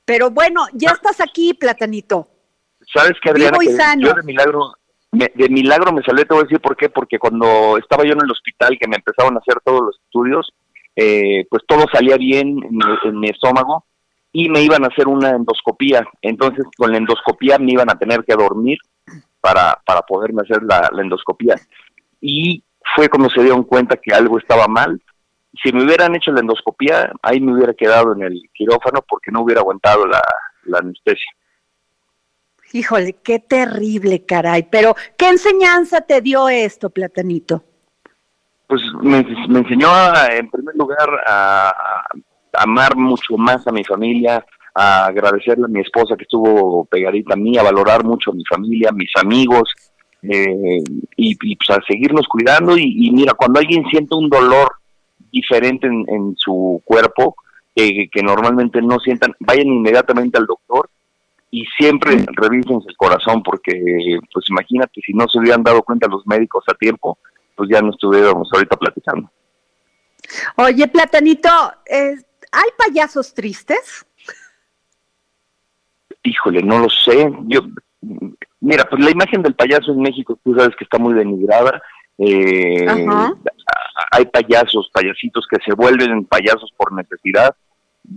Pero 0.06 0.32
bueno, 0.32 0.66
ya 0.74 0.92
ah. 0.92 0.94
estás 0.94 1.22
aquí, 1.22 1.54
Platanito. 1.54 2.30
¿Sabes 2.94 3.14
qué, 3.22 3.30
Adriana? 3.30 3.58
yo 4.00 4.14
de 4.14 4.24
milagro 4.24 4.74
de 5.16 5.50
milagro 5.50 5.92
me 5.92 6.04
salió, 6.04 6.26
te 6.26 6.34
voy 6.34 6.42
a 6.42 6.44
decir 6.44 6.60
por 6.60 6.76
qué, 6.76 6.90
porque 6.90 7.20
cuando 7.20 7.78
estaba 7.78 8.04
yo 8.04 8.14
en 8.14 8.22
el 8.24 8.32
hospital 8.32 8.78
que 8.80 8.88
me 8.88 8.98
empezaron 8.98 9.36
a 9.36 9.40
hacer 9.40 9.62
todos 9.64 9.82
los 9.82 10.00
estudios, 10.06 10.54
eh, 10.96 11.46
pues 11.50 11.64
todo 11.68 11.86
salía 11.92 12.18
bien 12.18 12.60
en 13.04 13.20
mi, 13.20 13.28
estómago 13.28 13.86
y 14.32 14.50
me 14.50 14.62
iban 14.62 14.84
a 14.84 14.88
hacer 14.88 15.08
una 15.08 15.32
endoscopía. 15.32 16.06
Entonces 16.22 16.66
con 16.78 16.92
la 16.92 16.98
endoscopía 16.98 17.58
me 17.58 17.74
iban 17.74 17.90
a 17.90 17.98
tener 17.98 18.24
que 18.24 18.36
dormir 18.36 18.78
para, 19.42 19.80
para 19.86 20.02
poderme 20.02 20.42
hacer 20.44 20.64
la, 20.64 20.90
endoscopía. 21.02 21.56
Y 22.22 22.64
fue 22.96 23.10
cuando 23.10 23.30
se 23.30 23.42
dieron 23.42 23.64
cuenta 23.64 23.98
que 23.98 24.14
algo 24.14 24.38
estaba 24.40 24.68
mal. 24.68 25.02
Si 25.64 25.72
me 25.72 25.84
hubieran 25.84 26.16
hecho 26.16 26.32
la 26.32 26.42
endoscopía, 26.42 27.12
ahí 27.22 27.40
me 27.40 27.54
hubiera 27.54 27.74
quedado 27.74 28.14
en 28.14 28.24
el 28.24 28.42
quirófano 28.54 29.04
porque 29.08 29.32
no 29.32 29.42
hubiera 29.42 29.62
aguantado 29.62 30.06
la 30.06 30.80
anestesia. 30.80 31.32
Híjole, 32.76 33.14
qué 33.24 33.40
terrible, 33.40 34.26
caray. 34.26 34.68
Pero, 34.70 34.96
¿qué 35.18 35.30
enseñanza 35.30 36.02
te 36.02 36.20
dio 36.20 36.50
esto, 36.50 36.90
Platanito? 36.90 37.64
Pues 38.68 38.82
me, 39.02 39.20
enseñó, 39.20 39.88
en 40.30 40.50
primer 40.50 40.76
lugar, 40.76 41.10
a, 41.26 41.74
amar 42.52 42.98
mucho 42.98 43.38
más 43.38 43.66
a 43.66 43.72
mi 43.72 43.86
familia, 43.86 44.46
a 44.74 45.06
agradecerle 45.06 45.64
a 45.64 45.70
mi 45.70 45.80
esposa 45.80 46.18
que 46.18 46.24
estuvo 46.24 46.84
pegadita 46.84 47.36
a 47.36 47.38
mí, 47.38 47.58
a 47.58 47.64
valorar 47.64 48.04
mucho 48.04 48.32
a 48.32 48.36
mi 48.36 48.44
familia, 48.44 48.90
a 48.90 48.94
mis 48.94 49.12
amigos, 49.16 49.74
eh, 50.24 50.84
y, 51.16 51.56
pues 51.56 51.70
a 51.70 51.82
seguirnos 51.88 52.28
cuidando. 52.28 52.78
Y, 52.78 53.10
mira, 53.12 53.36
cuando 53.36 53.62
alguien 53.62 53.86
siente 53.86 54.16
un 54.16 54.28
dolor 54.28 54.70
diferente 55.32 55.88
en, 55.88 56.36
su 56.36 56.82
cuerpo, 56.84 57.38
que 57.74 58.22
normalmente 58.22 58.82
no 58.82 59.00
sientan, 59.00 59.34
vayan 59.40 59.68
inmediatamente 59.68 60.38
al 60.38 60.46
doctor 60.46 60.90
y 61.56 61.64
siempre 61.78 62.26
revisen 62.34 62.82
el 62.86 62.98
corazón 62.98 63.42
porque 63.42 63.72
pues 64.34 64.50
imagínate 64.50 65.00
si 65.00 65.14
no 65.14 65.26
se 65.30 65.40
hubieran 65.40 65.64
dado 65.64 65.82
cuenta 65.84 66.06
los 66.10 66.28
médicos 66.28 66.66
a 66.68 66.74
tiempo 66.74 67.18
pues 67.56 67.70
ya 67.72 67.82
no 67.82 67.92
estuviéramos 67.92 68.50
ahorita 68.52 68.76
platicando. 68.76 69.32
Oye 70.58 70.86
platanito 70.90 71.50
hay 71.90 72.70
payasos 72.78 73.34
tristes 73.34 74.06
híjole 76.24 76.62
no 76.62 76.80
lo 76.80 76.90
sé. 76.90 77.32
Yo 77.44 77.62
mira 78.60 78.84
pues 78.90 79.02
la 79.02 79.12
imagen 79.12 79.42
del 79.42 79.56
payaso 79.56 79.94
en 79.94 80.02
México 80.02 80.38
tú 80.44 80.54
sabes 80.56 80.76
que 80.76 80.84
está 80.84 80.98
muy 80.98 81.14
denigrada. 81.14 81.82
Eh, 82.18 82.86
hay 84.12 84.26
payasos 84.26 84.90
payasitos 84.94 85.48
que 85.50 85.58
se 85.66 85.74
vuelven 85.74 86.26
payasos 86.26 86.74
por 86.76 86.92
necesidad 86.92 87.56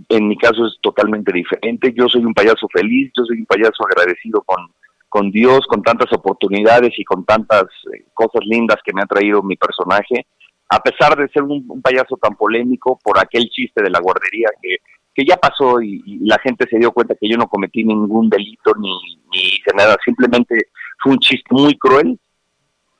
en 0.09 0.27
mi 0.27 0.37
caso 0.37 0.65
es 0.65 0.77
totalmente 0.81 1.31
diferente. 1.31 1.93
Yo 1.95 2.07
soy 2.07 2.25
un 2.25 2.33
payaso 2.33 2.67
feliz, 2.71 3.11
yo 3.15 3.25
soy 3.25 3.39
un 3.39 3.45
payaso 3.45 3.85
agradecido 3.85 4.41
con, 4.41 4.71
con 5.07 5.31
Dios, 5.31 5.61
con 5.67 5.81
tantas 5.81 6.11
oportunidades 6.13 6.91
y 6.97 7.03
con 7.03 7.25
tantas 7.25 7.63
eh, 7.93 8.05
cosas 8.13 8.41
lindas 8.45 8.77
que 8.83 8.93
me 8.93 9.01
ha 9.01 9.05
traído 9.05 9.41
mi 9.43 9.55
personaje. 9.55 10.27
A 10.69 10.79
pesar 10.79 11.17
de 11.17 11.27
ser 11.29 11.43
un, 11.43 11.81
payaso 11.81 12.17
tan 12.17 12.35
polémico 12.35 12.99
por 13.03 13.19
aquel 13.19 13.49
chiste 13.49 13.83
de 13.83 13.89
la 13.89 13.99
guardería 13.99 14.49
que, 14.61 14.77
que 15.13 15.25
ya 15.25 15.37
pasó 15.37 15.81
y, 15.81 16.19
la 16.21 16.37
gente 16.39 16.67
se 16.69 16.77
dio 16.77 16.91
cuenta 16.91 17.15
que 17.19 17.29
yo 17.29 17.37
no 17.37 17.47
cometí 17.47 17.83
ningún 17.83 18.29
delito 18.29 18.71
ni, 18.79 19.17
ni 19.31 19.39
hice 19.39 19.71
nada, 19.75 19.97
simplemente 20.05 20.67
fue 21.01 21.13
un 21.13 21.19
chiste 21.19 21.47
muy 21.49 21.77
cruel 21.77 22.19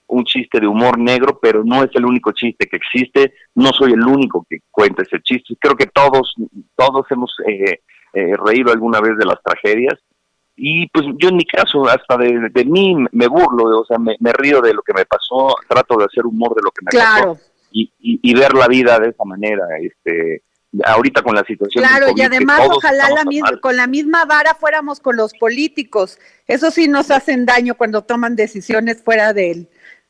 un 0.09 0.25
chiste 0.25 0.59
de 0.59 0.67
humor 0.67 0.97
negro, 0.97 1.39
pero 1.41 1.63
no 1.63 1.83
es 1.83 1.89
el 1.93 2.05
único 2.05 2.31
chiste 2.31 2.67
que 2.67 2.77
existe, 2.77 3.33
no 3.55 3.71
soy 3.71 3.93
el 3.93 4.03
único 4.03 4.45
que 4.49 4.59
cuenta 4.69 5.03
ese 5.03 5.21
chiste, 5.21 5.55
creo 5.59 5.75
que 5.75 5.87
todos, 5.87 6.33
todos 6.75 7.05
hemos 7.11 7.31
eh, 7.47 7.79
eh, 8.13 8.33
reído 8.45 8.71
alguna 8.71 8.99
vez 8.99 9.17
de 9.17 9.25
las 9.25 9.41
tragedias, 9.43 9.99
y 10.55 10.87
pues 10.89 11.05
yo 11.17 11.29
en 11.29 11.37
mi 11.37 11.45
caso, 11.45 11.87
hasta 11.87 12.17
de, 12.17 12.65
mí 12.65 12.95
me 13.11 13.27
burlo, 13.27 13.79
o 13.79 13.85
sea, 13.85 13.97
me, 13.97 14.33
río 14.33 14.61
de 14.61 14.73
lo 14.73 14.81
que 14.81 14.93
me 14.93 15.05
pasó, 15.05 15.55
trato 15.67 15.95
de 15.97 16.05
hacer 16.05 16.25
humor 16.25 16.53
de 16.55 16.61
lo 16.63 16.71
que 16.71 16.85
me 16.85 17.01
pasó, 17.01 17.37
y, 17.71 17.91
y, 17.99 18.33
ver 18.33 18.53
la 18.53 18.67
vida 18.67 18.99
de 18.99 19.09
esa 19.09 19.23
manera, 19.23 19.63
este 19.79 20.43
ahorita 20.85 21.21
con 21.21 21.35
la 21.35 21.43
situación. 21.43 21.83
Claro, 21.83 22.07
y 22.15 22.21
además 22.21 22.61
ojalá 22.69 23.09
la 23.09 23.23
misma, 23.25 23.57
con 23.59 23.75
la 23.75 23.87
misma 23.87 24.25
vara 24.25 24.53
fuéramos 24.53 24.99
con 24.99 25.15
los 25.15 25.33
políticos. 25.33 26.19
Eso 26.47 26.71
sí 26.71 26.87
nos 26.87 27.11
hacen 27.11 27.45
daño 27.45 27.75
cuando 27.75 28.03
toman 28.03 28.35
decisiones 28.35 29.01
fuera 29.03 29.33
del, 29.33 29.69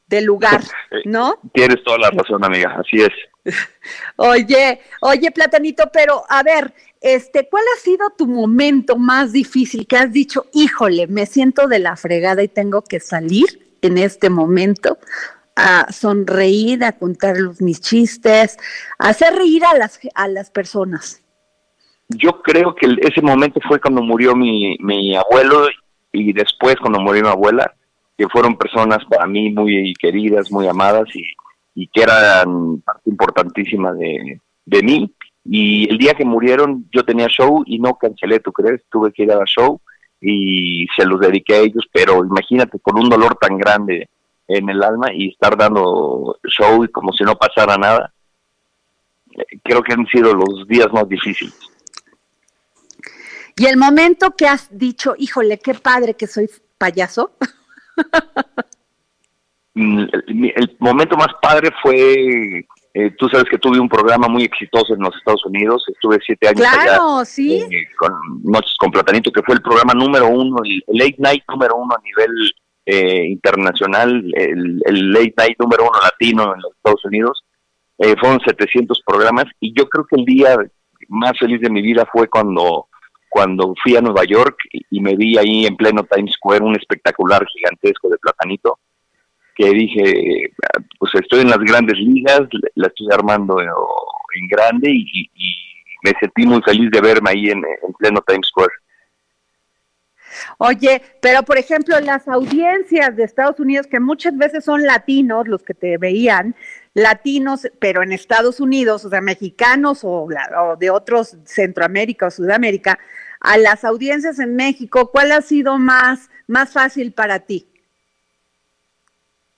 del 0.10 0.26
lugar, 0.26 0.62
¿no? 1.05 1.36
Tienes 1.53 1.84
toda 1.84 1.99
la 1.99 2.10
razón, 2.10 2.43
amiga, 2.43 2.76
así 2.80 3.01
es. 3.01 3.12
Oye, 4.18 4.82
oye, 5.01 5.32
Platanito, 5.32 5.89
pero 5.93 6.24
a 6.28 6.43
ver, 6.43 6.74
este, 6.99 7.47
¿cuál 7.49 7.64
ha 7.74 7.80
sido 7.80 8.10
tu 8.18 8.28
momento 8.28 8.97
más 8.97 9.32
difícil 9.32 9.88
que 9.88 9.95
has 9.95 10.12
dicho, 10.12 10.45
híjole, 10.53 11.07
me 11.07 11.26
siento 11.26 11.68
de 11.68 11.80
la 11.80 11.95
fregada 11.95 12.43
y 12.43 12.49
tengo 12.49 12.84
que 12.84 12.99
salir 12.99 13.78
en 13.82 13.97
este 13.97 14.30
momento? 14.30 14.97
a 15.60 15.91
sonreír, 15.91 16.84
a 16.86 16.93
contar 16.93 17.36
mis 17.60 17.82
chistes, 17.82 18.57
a 18.97 19.10
hacer 19.10 19.36
reír 19.36 19.66
a 19.66 19.78
las, 19.78 19.99
a 20.16 20.28
las 20.30 20.49
personas? 20.49 21.22
Yo 22.07 22.41
creo 22.41 22.74
que 22.76 22.88
ese 23.01 23.22
momento 23.22 23.60
fue 23.68 23.80
cuando 23.80 24.01
murió 24.01 24.36
mi, 24.36 24.78
mi 24.80 25.16
abuelo 25.18 25.68
y 26.14 26.32
después 26.34 26.78
cuando 26.78 26.99
murió 27.01 27.24
mi 27.24 27.30
abuela, 27.30 27.76
que 28.20 28.28
fueron 28.28 28.57
personas 28.57 28.99
para 29.05 29.26
mí 29.26 29.49
muy 29.49 29.93
queridas, 29.93 30.51
muy 30.51 30.67
amadas 30.67 31.07
y, 31.13 31.88
que 31.88 32.01
eran 32.03 32.82
parte 32.82 33.09
importantísima 33.09 33.93
de, 33.93 34.41
de 34.65 34.84
mí. 34.84 35.15
Y 35.45 35.89
el 35.89 35.97
día 35.97 36.13
que 36.13 36.26
murieron 36.26 36.86
yo 36.91 37.05
tenía 37.05 37.30
show 37.30 37.63
y 37.65 37.80
no 37.80 37.95
cancelé, 37.95 38.41
¿tú 38.41 38.51
crees? 38.51 38.82
Tuve 38.91 39.13
que 39.13 39.24
ir 39.24 39.32
a 39.32 39.45
show 39.45 39.80
y 40.20 40.86
se 40.97 41.05
los 41.05 41.22
dediqué 41.22 41.53
a 41.55 41.59
ellos, 41.59 41.86
pero 41.93 42.26
imagínate 42.26 42.78
con 42.82 42.99
un 42.99 43.09
dolor 43.09 43.38
tan 43.38 43.57
grande 43.57 44.09
en 44.49 44.70
el 44.70 44.84
alma 44.84 45.13
y 45.13 45.30
estar 45.30 45.55
dando 45.55 46.38
show 46.43 46.84
y 46.84 46.89
como 46.89 47.13
si 47.13 47.24
no 47.24 47.36
pasara 47.38 47.78
nada, 47.78 48.11
creo 49.63 49.82
que 49.82 49.93
han 49.93 50.05
sido 50.07 50.34
los 50.34 50.67
días 50.67 50.91
más 50.91 51.07
difíciles. 51.07 51.57
Y 53.55 53.67
el 53.67 53.78
momento 53.78 54.36
que 54.36 54.45
has 54.45 54.67
dicho, 54.78 55.15
híjole, 55.17 55.59
qué 55.59 55.74
padre 55.74 56.15
que 56.15 56.28
soy 56.28 56.49
payaso. 56.78 57.32
Mm, 59.76 60.08
el, 60.12 60.76
momento 60.80 61.16
más 61.16 61.30
padre 61.41 61.70
fue, 61.82 62.66
eh, 62.93 63.12
tú 63.18 63.30
sabes 63.30 63.45
que 63.50 63.58
tuve 63.60 63.80
un 63.80 63.88
programa 63.88 64.28
muy 64.28 64.43
exitoso 64.43 64.93
en 64.93 65.00
los 65.00 65.16
Estados 65.16 65.45
Unidos, 65.45 65.86
estuve 65.88 66.18
siete 66.26 66.50
años 66.50 66.68
claro, 66.68 67.24
sí. 67.24 67.62
Eh, 67.72 67.88
con 67.97 68.12
Noches 68.43 68.76
con 68.78 68.91
Platanito, 68.91 69.32
que 69.32 69.43
fue 69.43 69.56
el 69.56 69.62
programa 69.62 69.93
número 69.93 70.28
uno, 70.28 70.58
el, 70.66 70.84
late 70.88 71.16
night 71.20 71.43
número 71.47 71.76
uno 71.78 71.95
a 71.95 72.02
nivel 72.02 72.52
eh, 72.88 73.26
internacional, 73.28 74.30
el, 74.36 74.82
el, 74.84 75.12
late 75.14 75.36
night 75.38 75.58
número 75.60 75.84
uno 75.84 76.00
latino 76.04 76.54
en 76.56 76.62
los 76.62 76.76
Estados 76.76 77.06
Unidos. 77.06 77.45
fueron 78.20 78.41
700 78.41 79.02
programas 79.06 79.45
y 79.62 79.74
yo 79.78 79.88
creo 79.88 80.06
que 80.06 80.18
el 80.18 80.26
día 80.26 80.58
más 81.08 81.39
feliz 81.39 81.62
de 81.62 81.70
mi 81.70 81.82
vida 81.82 82.06
fue 82.12 82.28
cuando 82.28 82.89
cuando 83.30 83.73
fui 83.82 83.95
a 83.95 84.01
Nueva 84.01 84.23
York 84.25 84.57
y, 84.71 84.99
me 84.99 85.15
vi 85.15 85.38
ahí 85.38 85.65
en 85.65 85.77
pleno 85.77 86.03
Times 86.03 86.34
Square 86.34 86.65
un 86.65 86.75
espectacular 86.75 87.45
gigantesco 87.45 88.09
de 88.09 88.17
platanito, 88.17 88.80
que 89.55 89.69
dije, 89.71 90.51
pues 90.97 91.13
estoy 91.15 91.41
en 91.41 91.49
las 91.49 91.59
grandes 91.59 91.97
ligas, 91.97 92.41
la 92.75 92.88
estoy 92.88 93.07
armando 93.11 93.61
en 93.61 94.47
grande 94.47 94.89
y, 94.91 95.30
me 96.01 96.13
sentí 96.17 96.45
muy 96.45 96.61
feliz 96.61 96.89
de 96.91 97.01
verme 97.01 97.32
ahí 97.32 97.49
en, 97.49 97.61
pleno 97.97 98.21
Times 98.25 98.47
Square. 98.47 98.71
Oye, 100.57 101.01
pero 101.21 101.43
por 101.43 101.57
ejemplo, 101.57 101.99
las 101.99 102.27
audiencias 102.27 103.15
de 103.15 103.23
Estados 103.23 103.59
Unidos, 103.59 103.88
que 103.88 103.99
muchas 103.99 104.38
veces 104.38 104.65
son 104.65 104.84
latinos 104.84 105.47
los 105.47 105.63
que 105.63 105.73
te 105.73 105.97
veían, 105.97 106.55
latinos, 106.93 107.67
pero 107.80 108.03
en 108.03 108.11
Estados 108.11 108.59
Unidos, 108.59 109.05
o 109.05 109.09
sea, 109.09 109.21
mexicanos 109.21 110.03
o, 110.03 110.27
o 110.27 110.75
de 110.77 110.89
otros 110.89 111.38
Centroamérica 111.45 112.27
o 112.27 112.32
Sudamérica, 112.32 112.99
a 113.39 113.57
las 113.57 113.86
audiencias 113.86 114.39
en 114.39 114.55
México, 114.55 115.11
¿cuál 115.11 115.32
ha 115.32 115.41
sido 115.41 115.77
más, 115.77 116.30
más 116.47 116.73
fácil 116.73 117.13
para 117.13 117.39
ti? 117.39 117.67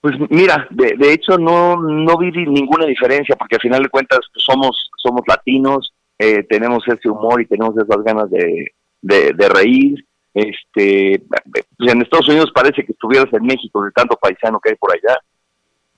Pues 0.01 0.15
mira, 0.29 0.67
de, 0.71 0.95
de 0.97 1.13
hecho 1.13 1.37
no, 1.37 1.75
no 1.75 2.17
vi 2.17 2.31
ninguna 2.31 2.85
diferencia, 2.87 3.35
porque 3.35 3.55
al 3.55 3.61
final 3.61 3.83
de 3.83 3.89
cuentas 3.89 4.19
pues, 4.33 4.43
somos, 4.43 4.89
somos 4.97 5.21
latinos, 5.27 5.93
eh, 6.17 6.43
tenemos 6.43 6.83
ese 6.87 7.07
humor 7.07 7.41
y 7.41 7.45
tenemos 7.45 7.75
esas 7.77 8.03
ganas 8.03 8.29
de, 8.29 8.73
de, 9.01 9.49
reír. 9.49 10.05
Este, 10.33 11.21
pues 11.53 11.91
en 11.91 12.01
Estados 12.01 12.29
Unidos 12.29 12.51
parece 12.53 12.85
que 12.85 12.93
estuvieras 12.93 13.31
en 13.33 13.43
México 13.43 13.83
de 13.83 13.91
tanto 13.91 14.15
paisano 14.15 14.59
que 14.59 14.69
hay 14.69 14.75
por 14.75 14.91
allá. 14.93 15.17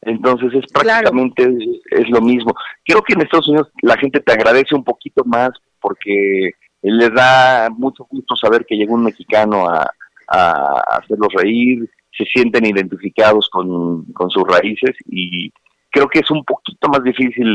Entonces 0.01 0.53
es 0.53 0.71
prácticamente 0.71 1.43
es, 1.91 2.09
lo 2.09 2.21
mismo. 2.21 2.53
Creo 2.83 3.01
que 3.01 3.13
en 3.13 3.21
Estados 3.21 3.47
Unidos 3.47 3.71
la 3.81 3.97
gente 3.97 4.19
te 4.19 4.33
agradece 4.33 4.75
un 4.75 4.83
poquito 4.83 5.23
más 5.25 5.51
porque 5.79 6.51
les 6.81 7.13
da 7.13 7.69
mucho 7.69 8.05
gusto 8.09 8.35
saber 8.35 8.65
que 8.65 8.75
llegó 8.75 8.95
un 8.95 9.05
mexicano 9.05 9.67
a, 9.67 9.89
hacerlos 10.25 11.27
reír, 11.35 11.87
se 12.17 12.25
sienten 12.25 12.65
identificados 12.65 13.49
con, 13.51 14.05
sus 14.29 14.43
raíces 14.47 14.95
y 15.05 15.51
creo 15.91 16.07
que 16.07 16.19
es 16.19 16.31
un 16.31 16.43
poquito 16.43 16.87
más 16.89 17.03
difícil 17.03 17.53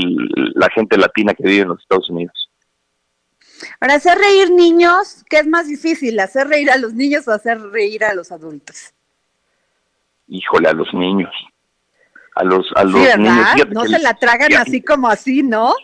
la 0.55 0.69
gente 0.71 0.97
latina 0.97 1.35
que 1.35 1.43
vive 1.43 1.63
en 1.63 1.69
los 1.69 1.81
Estados 1.81 2.09
Unidos. 2.09 2.48
Para 3.79 3.95
hacer 3.95 4.19
reír 4.19 4.51
niños, 4.51 5.25
¿qué 5.29 5.39
es 5.39 5.47
más 5.47 5.69
difícil? 5.69 6.19
¿Hacer 6.21 6.49
reír 6.49 6.71
a 6.71 6.77
los 6.77 6.95
niños 6.95 7.27
o 7.29 7.33
hacer 7.33 7.61
reír 7.61 8.05
a 8.05 8.15
los 8.15 8.33
adultos? 8.33 8.95
Híjole, 10.29 10.69
a 10.69 10.73
los 10.73 10.93
niños. 10.93 11.33
A 12.35 12.45
los, 12.45 12.67
a 12.77 12.85
los 12.85 12.95
niños. 13.17 13.69
no 13.71 13.85
se 13.85 13.99
la 13.99 14.15
tragan 14.15 14.55
así 14.55 14.83
como 14.83 15.09
así, 15.09 15.43
¿no? 15.43 15.75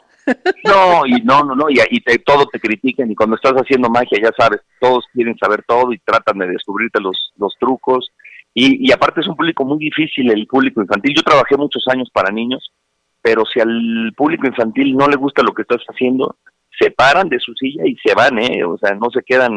No, 0.64 1.07
y 1.07 1.20
no, 1.22 1.45
no, 1.45 1.55
no, 1.55 1.68
y, 1.68 1.79
y 1.91 2.01
te, 2.01 2.18
todo 2.18 2.47
te 2.47 2.61
critican 2.61 3.11
y 3.11 3.14
cuando 3.14 3.37
estás 3.37 3.53
haciendo 3.55 3.91
magia 3.91 4.18
ya 4.22 4.31
sabes, 4.39 4.61
todos 4.81 5.05
quieren 5.12 5.37
saber 5.37 5.64
todo 5.66 5.93
y 5.93 5.99
tratan 5.99 6.39
de 6.39 6.47
descubrirte 6.47 7.01
los, 7.01 7.33
los 7.37 7.55
trucos 7.59 8.11
y, 8.55 8.89
y 8.89 8.93
aparte 8.93 9.20
es 9.20 9.29
un 9.29 9.37
público 9.37 9.64
muy 9.64 9.79
difícil 9.79 10.31
el 10.31 10.47
público 10.47 10.81
infantil. 10.81 11.14
Yo 11.14 11.22
trabajé 11.22 11.57
muchos 11.57 11.85
años 11.89 12.09
para 12.12 12.33
niños, 12.33 12.72
pero 13.20 13.43
si 13.45 13.61
al 13.61 14.12
público 14.16 14.47
infantil 14.47 14.97
no 14.97 15.09
le 15.09 15.16
gusta 15.16 15.43
lo 15.43 15.53
que 15.53 15.62
estás 15.62 15.83
haciendo, 15.89 16.37
se 16.79 16.91
paran 16.91 17.29
de 17.29 17.39
su 17.39 17.53
silla 17.55 17.85
y 17.87 17.97
se 17.97 18.14
van, 18.14 18.39
¿eh? 18.39 18.64
O 18.64 18.77
sea, 18.79 18.95
no 18.95 19.11
se 19.11 19.22
quedan 19.22 19.53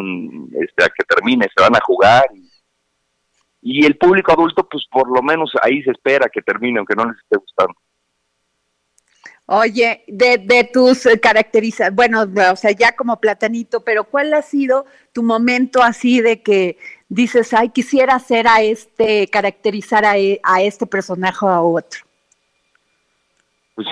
este, 0.53 0.83
a 0.83 0.87
que 0.87 1.03
termine, 1.07 1.47
se 1.55 1.63
van 1.63 1.75
a 1.75 1.83
jugar. 1.83 2.25
Y, 3.61 3.85
el 3.85 3.97
público 3.97 4.31
adulto, 4.31 4.67
pues 4.69 4.85
por 4.89 5.09
lo 5.09 5.21
menos 5.21 5.51
ahí 5.61 5.81
se 5.83 5.91
espera 5.91 6.29
que 6.31 6.41
termine, 6.41 6.79
aunque 6.79 6.95
no 6.95 7.05
les 7.05 7.17
esté 7.17 7.37
gustando. 7.37 7.73
Oye, 9.49 10.03
de, 10.07 10.37
de 10.39 10.65
tus 10.65 11.05
eh, 11.05 11.19
características, 11.19 11.95
bueno, 11.95 12.25
o 12.51 12.55
sea, 12.57 12.71
ya 12.71 12.95
como 12.95 13.19
platanito, 13.21 13.81
pero 13.81 14.03
¿cuál 14.03 14.33
ha 14.33 14.41
sido 14.41 14.85
tu 15.13 15.23
momento 15.23 15.81
así 15.81 16.19
de 16.19 16.41
que 16.41 16.77
dices, 17.07 17.53
ay, 17.53 17.69
quisiera 17.69 18.15
hacer 18.15 18.45
a 18.47 18.61
este, 18.61 19.27
caracterizar 19.29 20.03
a, 20.03 20.17
e, 20.17 20.41
a 20.43 20.61
este 20.61 20.85
personaje 20.85 21.45
o 21.45 21.49
a 21.49 21.61
otro? 21.61 22.06
Pues 23.77 23.89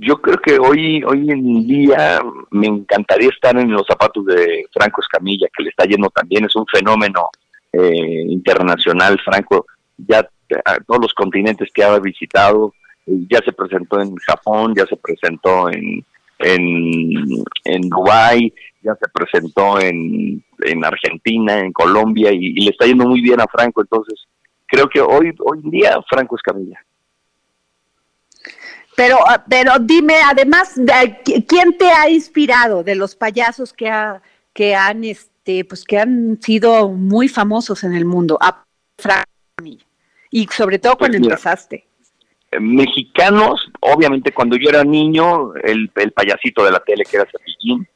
yo 0.00 0.16
creo 0.22 0.38
que 0.38 0.58
hoy, 0.58 1.04
hoy 1.04 1.30
en 1.30 1.66
día 1.66 2.22
me 2.52 2.68
encantaría 2.68 3.28
estar 3.28 3.54
en 3.58 3.70
los 3.70 3.86
zapatos 3.86 4.24
de 4.24 4.64
Franco 4.72 5.02
Escamilla, 5.02 5.46
que 5.54 5.62
le 5.62 5.68
está 5.68 5.84
yendo 5.84 6.08
también, 6.08 6.46
es 6.46 6.56
un 6.56 6.64
fenómeno 6.72 7.28
eh, 7.70 8.24
internacional, 8.28 9.20
Franco, 9.22 9.66
ya 9.98 10.26
a 10.64 10.76
todos 10.86 11.02
los 11.02 11.12
continentes 11.12 11.68
que 11.74 11.84
ha 11.84 11.98
visitado, 11.98 12.72
ya 13.06 13.40
se 13.44 13.52
presentó 13.52 14.00
en 14.00 14.16
Japón, 14.16 14.72
ya 14.74 14.86
se 14.86 14.96
presentó 14.96 15.68
en, 15.68 16.02
en, 16.38 17.44
en 17.64 17.90
ya 18.80 18.94
se 18.94 19.08
presentó 19.12 19.78
en, 19.78 20.42
en 20.62 20.82
Argentina, 20.82 21.58
en 21.58 21.74
Colombia 21.74 22.32
y, 22.32 22.54
le 22.54 22.70
está 22.70 22.86
yendo 22.86 23.06
muy 23.06 23.20
bien 23.20 23.42
a 23.42 23.46
Franco, 23.48 23.82
entonces 23.82 24.18
creo 24.64 24.88
que 24.88 25.02
hoy, 25.02 25.34
hoy 25.40 25.60
en 25.62 25.70
día 25.70 25.98
Franco 26.08 26.36
es 26.36 26.42
Camilla. 26.42 26.85
Pero, 28.96 29.18
ah, 29.28 29.44
pero 29.48 29.72
dime, 29.78 30.14
además, 30.24 30.74
¿quién 31.46 31.76
te 31.76 31.90
ha 31.90 32.08
inspirado 32.08 32.82
de 32.82 32.94
los 32.94 33.14
payasos 33.14 33.72
que, 33.72 33.88
ha, 33.88 34.22
que 34.52 34.74
han, 34.74 35.04
este, 35.04 35.64
pues 35.64 35.84
que 35.84 35.98
han 35.98 36.40
sido 36.42 36.88
muy 36.88 37.28
famosos 37.28 37.84
en 37.84 37.94
el 37.94 38.04
mundo? 38.04 38.38
A. 38.40 38.64
Y 40.30 40.46
sobre 40.48 40.78
todo 40.78 40.96
cuando 40.96 41.18
pues 41.18 41.28
empezaste 41.28 41.86
mexicanos, 42.60 43.70
obviamente 43.80 44.32
cuando 44.32 44.56
yo 44.56 44.68
era 44.68 44.84
niño, 44.84 45.54
el, 45.56 45.90
el 45.96 46.12
payasito 46.12 46.64
de 46.64 46.70
la 46.70 46.80
tele 46.80 47.04
que 47.04 47.16
era 47.16 47.30
Cepillín, 47.30 47.86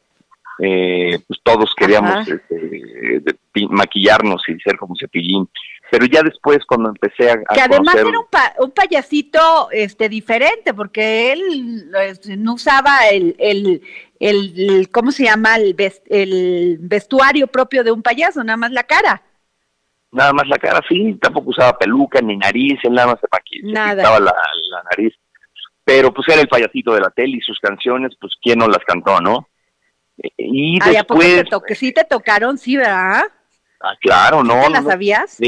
eh, 0.62 1.18
pues 1.26 1.40
todos 1.42 1.74
queríamos 1.74 2.28
este, 2.28 3.24
maquillarnos 3.68 4.42
y 4.48 4.58
ser 4.60 4.76
como 4.76 4.94
Cepillín. 4.98 5.48
Pero 5.90 6.06
ya 6.06 6.22
después 6.22 6.58
cuando 6.66 6.90
empecé 6.90 7.30
a... 7.30 7.36
que 7.52 7.60
además 7.60 7.96
era 7.96 8.10
un, 8.58 8.70
payasito 8.70 9.70
este 9.72 10.08
diferente, 10.08 10.72
porque 10.72 11.32
él 11.32 11.90
este, 12.02 12.36
no 12.36 12.54
usaba 12.54 13.08
el, 13.08 13.34
el, 13.38 13.82
el, 14.20 14.88
¿cómo 14.92 15.10
se 15.10 15.24
llama? 15.24 15.56
El, 15.56 15.74
el 16.08 16.78
vestuario 16.80 17.48
propio 17.48 17.82
de 17.82 17.90
un 17.90 18.02
payaso, 18.02 18.44
nada 18.44 18.56
más 18.56 18.70
la 18.70 18.84
cara 18.84 19.22
nada 20.12 20.32
más 20.32 20.46
la 20.48 20.58
cara, 20.58 20.80
sí, 20.88 21.18
tampoco 21.20 21.50
usaba 21.50 21.78
peluca 21.78 22.20
ni 22.20 22.36
nariz, 22.36 22.78
él 22.82 22.92
nada 22.92 23.08
más 23.08 23.20
se, 23.20 23.26
maquillaba 23.30 24.20
la, 24.20 24.34
nariz. 24.90 25.14
Pero 25.84 26.12
pues 26.12 26.28
era 26.28 26.40
el 26.40 26.48
payasito 26.48 26.94
de 26.94 27.00
la 27.00 27.10
tele 27.10 27.38
y 27.38 27.40
sus 27.40 27.58
canciones, 27.58 28.12
pues 28.20 28.34
quién 28.40 28.58
no 28.58 28.68
las 28.68 28.84
cantó, 28.86 29.20
¿no? 29.20 29.48
Y 30.36 30.78
después... 30.78 31.44
te 31.66 31.74
sí 31.74 31.92
te 31.92 32.04
tocaron, 32.04 32.58
sí, 32.58 32.76
¿verdad? 32.76 33.22
Ah, 33.80 33.94
claro, 33.98 34.44
¿no? 34.44 34.68
las 34.68 34.84
sabías? 34.84 35.38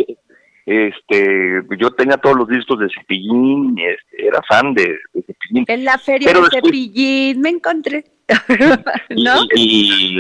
Este, 0.65 1.63
yo 1.79 1.91
tenía 1.91 2.17
todos 2.17 2.37
los 2.37 2.49
discos 2.49 2.79
de 2.79 2.89
Cepillín, 2.95 3.77
este, 3.79 4.27
era 4.27 4.41
fan 4.49 4.75
de, 4.75 4.97
Cepillín. 5.13 5.65
En 5.67 5.85
la 5.85 5.99
feria 5.99 6.33
de 6.33 6.41
Cepillín 6.53 7.41
me 7.41 7.49
encontré, 7.49 8.05
¿no? 9.11 9.45
Y, 9.57 10.19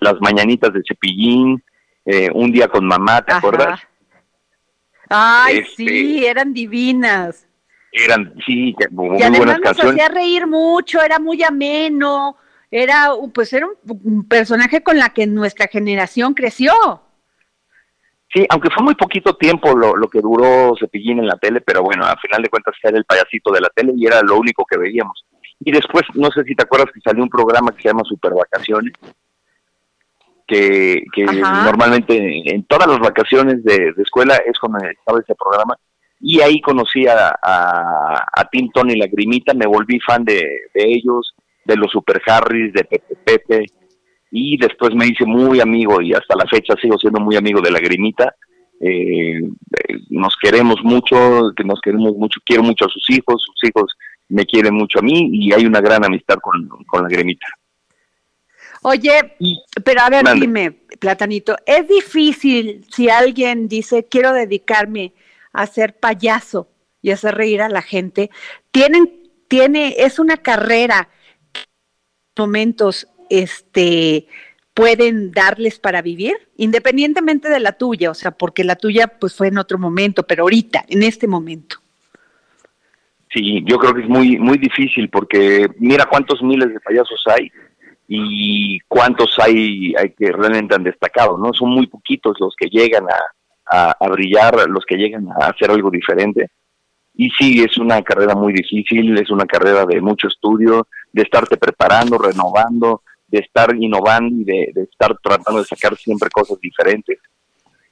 las 0.00 0.14
mañanitas 0.20 0.72
de 0.72 0.82
Cepillín, 0.88 1.62
eh, 2.06 2.30
un 2.32 2.50
día 2.50 2.68
con 2.68 2.86
mamá, 2.86 3.22
¿te 3.22 3.34
acuerdas? 3.34 3.80
Ay, 5.10 5.58
este, 5.58 5.74
sí, 5.76 6.26
eran 6.26 6.54
divinas. 6.54 7.46
Eran, 7.92 8.34
sí, 8.46 8.74
muy 8.90 9.18
Y 9.18 9.22
además 9.22 9.38
buenas 9.38 9.58
nos 9.58 9.64
canciones. 9.64 9.92
hacía 9.92 10.08
reír 10.08 10.46
mucho, 10.46 11.02
era 11.02 11.18
muy 11.18 11.42
ameno, 11.42 12.36
era 12.70 13.10
pues 13.32 13.52
era 13.52 13.66
un, 13.66 14.00
un 14.02 14.28
personaje 14.28 14.82
con 14.82 14.98
la 14.98 15.10
que 15.10 15.26
nuestra 15.26 15.66
generación 15.66 16.32
creció. 16.32 16.72
Sí, 18.36 18.44
aunque 18.50 18.68
fue 18.68 18.84
muy 18.84 18.94
poquito 18.94 19.34
tiempo 19.36 19.74
lo, 19.74 19.96
lo 19.96 20.10
que 20.10 20.20
duró 20.20 20.74
Cepillín 20.78 21.20
en 21.20 21.26
la 21.26 21.38
tele, 21.38 21.62
pero 21.62 21.82
bueno, 21.82 22.04
a 22.04 22.18
final 22.18 22.42
de 22.42 22.50
cuentas 22.50 22.74
era 22.82 22.98
el 22.98 23.06
payasito 23.06 23.50
de 23.50 23.62
la 23.62 23.70
tele 23.74 23.94
y 23.96 24.04
era 24.04 24.20
lo 24.20 24.36
único 24.36 24.66
que 24.66 24.76
veíamos. 24.76 25.24
Y 25.60 25.72
después, 25.72 26.02
no 26.12 26.30
sé 26.30 26.44
si 26.44 26.54
te 26.54 26.64
acuerdas 26.64 26.92
que 26.92 27.00
salió 27.00 27.22
un 27.22 27.30
programa 27.30 27.70
que 27.70 27.80
se 27.80 27.88
llama 27.88 28.02
Super 28.04 28.34
Vacaciones, 28.34 28.92
que, 30.46 31.02
que 31.14 31.24
normalmente 31.24 32.54
en 32.54 32.62
todas 32.64 32.86
las 32.88 32.98
vacaciones 32.98 33.64
de, 33.64 33.94
de 33.96 34.02
escuela 34.02 34.36
es 34.44 34.58
cuando 34.58 34.86
estaba 34.86 35.18
ese 35.18 35.34
programa. 35.34 35.74
Y 36.20 36.42
ahí 36.42 36.60
conocí 36.60 37.06
a, 37.06 37.34
a, 37.42 38.26
a 38.32 38.44
Tim 38.50 38.70
Tony 38.70 38.96
Lagrimita, 38.96 39.54
me 39.54 39.66
volví 39.66 39.98
fan 40.00 40.26
de, 40.26 40.46
de 40.74 40.84
ellos, 40.84 41.34
de 41.64 41.76
los 41.76 41.90
Super 41.90 42.20
Harris, 42.26 42.74
de 42.74 42.84
Pepe 42.84 43.16
Pepe, 43.24 43.64
y 44.30 44.56
después 44.56 44.94
me 44.94 45.06
hice 45.06 45.24
muy 45.24 45.60
amigo 45.60 46.00
y 46.00 46.12
hasta 46.12 46.36
la 46.36 46.46
fecha 46.46 46.74
sigo 46.80 46.98
siendo 46.98 47.20
muy 47.20 47.36
amigo 47.36 47.60
de 47.60 47.70
Lagrimita. 47.70 48.34
Eh, 48.80 49.38
eh, 49.38 49.98
nos 50.10 50.36
queremos 50.40 50.76
mucho, 50.82 51.52
que 51.56 51.64
nos 51.64 51.80
queremos 51.80 52.14
mucho, 52.16 52.40
quiero 52.44 52.62
mucho 52.62 52.84
a 52.84 52.88
sus 52.88 53.08
hijos, 53.10 53.42
sus 53.42 53.68
hijos 53.68 53.96
me 54.28 54.44
quieren 54.44 54.74
mucho 54.74 54.98
a 54.98 55.02
mí 55.02 55.30
y 55.32 55.52
hay 55.52 55.64
una 55.64 55.80
gran 55.80 56.04
amistad 56.04 56.36
con, 56.42 56.68
con 56.86 57.02
Lagrimita. 57.02 57.46
Oye, 58.82 59.36
pero 59.84 60.02
a 60.02 60.10
ver, 60.10 60.24
Mande. 60.24 60.46
dime, 60.46 60.70
Platanito, 61.00 61.56
es 61.64 61.88
difícil 61.88 62.84
si 62.90 63.08
alguien 63.08 63.68
dice 63.68 64.06
quiero 64.08 64.32
dedicarme 64.32 65.14
a 65.52 65.66
ser 65.66 65.98
payaso 65.98 66.68
y 67.00 67.10
hacer 67.10 67.34
reír 67.34 67.62
a 67.62 67.68
la 67.68 67.82
gente. 67.82 68.30
Tienen, 68.70 69.30
tiene, 69.48 69.94
es 69.98 70.18
una 70.18 70.36
carrera 70.36 71.08
momentos, 72.36 73.08
este, 73.30 74.26
pueden 74.76 75.32
darles 75.32 75.78
para 75.78 76.02
vivir, 76.02 76.34
independientemente 76.58 77.48
de 77.48 77.60
la 77.60 77.72
tuya, 77.72 78.10
o 78.10 78.14
sea, 78.14 78.32
porque 78.32 78.62
la 78.62 78.76
tuya 78.76 79.06
pues 79.06 79.34
fue 79.34 79.48
en 79.48 79.56
otro 79.56 79.78
momento, 79.78 80.24
pero 80.24 80.42
ahorita, 80.42 80.84
en 80.88 81.02
este 81.02 81.26
momento. 81.26 81.76
Sí, 83.32 83.64
yo 83.66 83.78
creo 83.78 83.94
que 83.94 84.02
es 84.02 84.08
muy 84.08 84.38
muy 84.38 84.58
difícil 84.58 85.08
porque 85.08 85.68
mira 85.78 86.06
cuántos 86.06 86.42
miles 86.42 86.68
de 86.72 86.80
payasos 86.80 87.22
hay 87.26 87.50
y 88.06 88.78
cuántos 88.86 89.36
hay, 89.38 89.94
hay 89.98 90.10
que 90.10 90.30
realmente 90.30 90.74
han 90.74 90.84
destacado, 90.84 91.36
¿no? 91.38 91.52
Son 91.52 91.70
muy 91.70 91.86
poquitos 91.86 92.36
los 92.38 92.54
que 92.56 92.68
llegan 92.68 93.04
a, 93.08 93.18
a, 93.66 93.96
a 93.98 94.08
brillar, 94.08 94.68
los 94.68 94.84
que 94.86 94.96
llegan 94.96 95.28
a 95.40 95.46
hacer 95.46 95.70
algo 95.70 95.90
diferente. 95.90 96.50
Y 97.14 97.30
sí, 97.30 97.62
es 97.62 97.78
una 97.78 98.02
carrera 98.02 98.34
muy 98.34 98.52
difícil, 98.52 99.18
es 99.18 99.30
una 99.30 99.46
carrera 99.46 99.86
de 99.86 100.02
mucho 100.02 100.28
estudio, 100.28 100.86
de 101.12 101.22
estarte 101.22 101.56
preparando, 101.56 102.18
renovando, 102.18 103.02
de 103.28 103.38
estar 103.38 103.74
innovando 103.74 104.34
y 104.34 104.44
de, 104.44 104.70
de 104.74 104.82
estar 104.84 105.16
tratando 105.22 105.60
de 105.60 105.66
sacar 105.66 105.96
siempre 105.96 106.30
cosas 106.30 106.58
diferentes. 106.60 107.18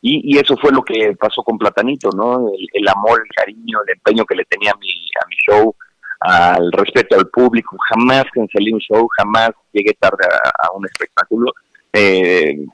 Y, 0.06 0.34
y 0.34 0.38
eso 0.38 0.54
fue 0.58 0.70
lo 0.70 0.82
que 0.82 1.16
pasó 1.18 1.42
con 1.42 1.56
Platanito, 1.56 2.10
¿no? 2.14 2.50
El, 2.72 2.88
amor, 2.88 3.22
el 3.24 3.34
cariño, 3.34 3.78
el 3.86 3.94
empeño 3.94 4.26
que 4.26 4.34
le 4.34 4.44
tenía 4.44 4.72
a 4.72 4.76
mi, 4.76 4.90
a 4.90 5.26
mi 5.26 5.36
show, 5.48 5.74
al 6.20 6.70
respeto 6.72 7.16
al 7.16 7.28
público. 7.30 7.76
Jamás 7.88 8.24
cancelé 8.32 8.74
un 8.74 8.80
show, 8.80 9.08
jamás 9.16 9.52
llegué 9.72 9.94
tarde 9.98 10.26
a, 10.26 10.72
un 10.76 10.84
espectáculo. 10.84 11.52
Eh, 11.90 12.66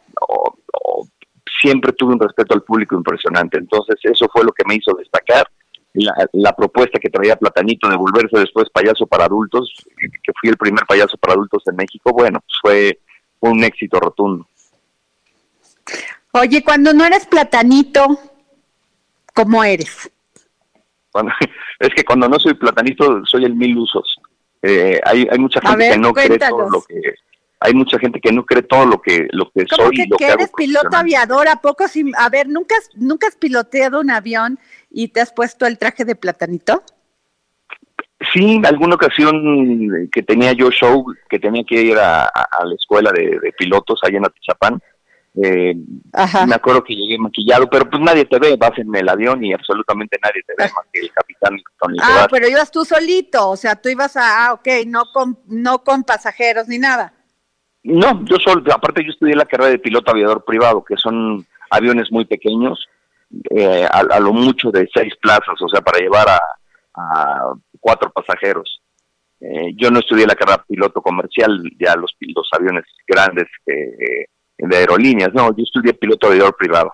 siempre 1.61 1.93
tuve 1.93 2.15
un 2.15 2.21
respeto 2.21 2.55
al 2.55 2.63
público 2.63 2.97
impresionante. 2.97 3.59
Entonces, 3.59 3.97
eso 4.03 4.27
fue 4.33 4.45
lo 4.45 4.51
que 4.51 4.65
me 4.67 4.75
hizo 4.75 4.93
destacar. 4.95 5.47
La, 5.93 6.15
la 6.35 6.55
propuesta 6.55 7.01
que 7.01 7.11
traía 7.11 7.35
Platanito 7.37 7.89
de 7.89 7.97
volverse 7.97 8.39
después 8.39 8.69
payaso 8.71 9.07
para 9.07 9.25
adultos, 9.25 9.73
que 9.99 10.33
fui 10.41 10.49
el 10.51 10.57
primer 10.57 10.85
payaso 10.87 11.17
para 11.17 11.33
adultos 11.35 11.65
en 11.67 11.75
México, 11.77 12.13
bueno, 12.13 12.39
pues 12.63 12.95
fue 13.41 13.51
un 13.51 13.65
éxito 13.65 13.99
rotundo. 13.99 14.47
Oye, 16.33 16.63
cuando 16.63 16.93
no 16.93 17.05
eres 17.05 17.27
platanito, 17.27 18.07
¿cómo 19.35 19.65
eres? 19.65 20.11
Cuando- 21.11 21.33
es 21.81 21.89
que 21.95 22.05
cuando 22.05 22.29
no 22.29 22.39
soy 22.39 22.55
platanito 22.55 23.25
soy 23.27 23.45
el 23.45 23.55
mil 23.57 23.79
usos. 23.79 24.17
Eh, 24.63 25.01
hay, 25.05 25.27
hay 25.31 25.39
mucha 25.39 25.61
gente 25.61 25.77
ver, 25.77 25.93
que 25.93 25.99
no 25.99 26.13
cree 26.13 26.39
todo 26.39 26.69
lo 26.69 26.83
que 26.83 27.15
hay 27.63 27.75
mucha 27.75 27.99
gente 27.99 28.21
que 28.21 28.31
no 28.33 28.45
cree 28.45 28.63
todo 28.63 28.87
lo 28.87 29.01
que 29.03 29.27
lo 29.33 29.51
que 29.51 29.67
¿Cómo 29.67 29.85
soy 29.89 29.97
que, 29.97 30.03
y 30.03 30.07
lo 30.07 30.17
que 30.19 30.25
que 30.27 30.31
hago 30.31 30.41
eres 30.43 30.53
piloto 30.57 30.97
aviador? 30.97 31.49
¿A 31.49 31.57
poco? 31.57 31.89
sin- 31.89 32.15
a 32.17 32.29
ver, 32.29 32.47
¿nunca 32.49 32.75
has, 32.77 32.91
¿nunca 32.95 33.27
has 33.27 33.37
piloteado 33.37 34.01
un 34.01 34.11
avión 34.11 34.59
y 34.91 35.09
te 35.09 35.21
has 35.21 35.33
puesto 35.33 35.67
el 35.67 35.79
traje 35.79 36.05
de 36.05 36.15
platanito? 36.15 36.83
Sí, 38.33 38.57
en 38.57 38.67
alguna 38.67 38.97
ocasión 38.97 40.09
que 40.13 40.23
tenía 40.23 40.53
yo 40.53 40.71
show, 40.71 41.07
que 41.29 41.39
tenía 41.39 41.65
que 41.65 41.81
ir 41.81 41.97
a, 41.97 42.31
la 42.65 42.75
escuela 42.75 43.11
de, 43.13 43.39
de 43.41 43.53
pilotos 43.53 44.01
allá 44.03 44.19
en 44.19 44.27
Atizapán, 44.27 44.83
eh, 45.43 45.75
me 46.47 46.55
acuerdo 46.55 46.83
que 46.83 46.95
llegué 46.95 47.17
maquillado, 47.17 47.71
pero 47.71 47.89
pues 47.89 48.03
nadie 48.03 48.25
te 48.25 48.39
ve, 48.39 48.57
vas 48.57 48.77
en 48.79 48.95
el 48.95 49.09
avión 49.09 49.45
y 49.45 49.53
absolutamente 49.53 50.19
nadie 50.23 50.43
te 50.45 50.55
ve 50.59 50.65
más 50.75 50.85
que 50.93 51.01
el 51.01 51.13
capitán 51.13 51.57
Tony 51.81 51.97
Ah, 52.03 52.09
Tobar. 52.09 52.31
pero 52.31 52.49
ibas 52.49 52.71
tú 52.71 52.85
solito, 52.85 53.51
o 53.51 53.57
sea, 53.57 53.77
tú 53.77 53.89
ibas 53.89 54.17
a, 54.17 54.47
ah, 54.47 54.53
ok, 54.55 54.69
no 54.87 55.05
con, 55.13 55.39
no 55.47 55.85
con 55.85 56.03
pasajeros 56.03 56.67
ni 56.67 56.79
nada. 56.79 57.15
No, 57.83 58.25
yo 58.25 58.37
solo, 58.39 58.63
aparte 58.75 59.05
yo 59.05 59.11
estudié 59.11 59.37
la 59.37 59.47
carrera 59.47 59.71
de 59.71 59.79
piloto 59.79 60.11
aviador 60.11 60.45
privado, 60.45 60.85
que 60.85 60.97
son 60.97 61.47
aviones 61.71 62.11
muy 62.11 62.25
pequeños, 62.25 62.89
eh, 63.51 63.85
a, 63.91 63.99
a 63.99 64.21
lo 64.21 64.33
mucho 64.33 64.71
de 64.71 64.89
seis 64.93 65.15
plazas, 65.21 65.61
o 65.61 65.69
sea, 65.69 65.81
para 65.81 65.99
llevar 66.01 66.29
a, 66.29 66.41
a 66.95 67.53
cuatro 67.79 68.11
pasajeros. 68.13 68.81
Eh, 69.41 69.73
yo 69.77 69.91
no 69.91 70.01
estudié 70.01 70.27
la 70.27 70.35
carrera 70.35 70.63
piloto 70.69 71.01
comercial, 71.01 71.63
ya 71.79 71.97
los, 71.97 72.15
los 72.21 72.49
aviones 72.53 72.85
grandes 73.07 73.47
eh, 73.67 74.27
de 74.59 74.77
aerolíneas, 74.77 75.33
no, 75.33 75.49
yo 75.57 75.63
estudié 75.65 75.95
piloto 75.95 76.27
aviador 76.27 76.55
privado. 76.57 76.93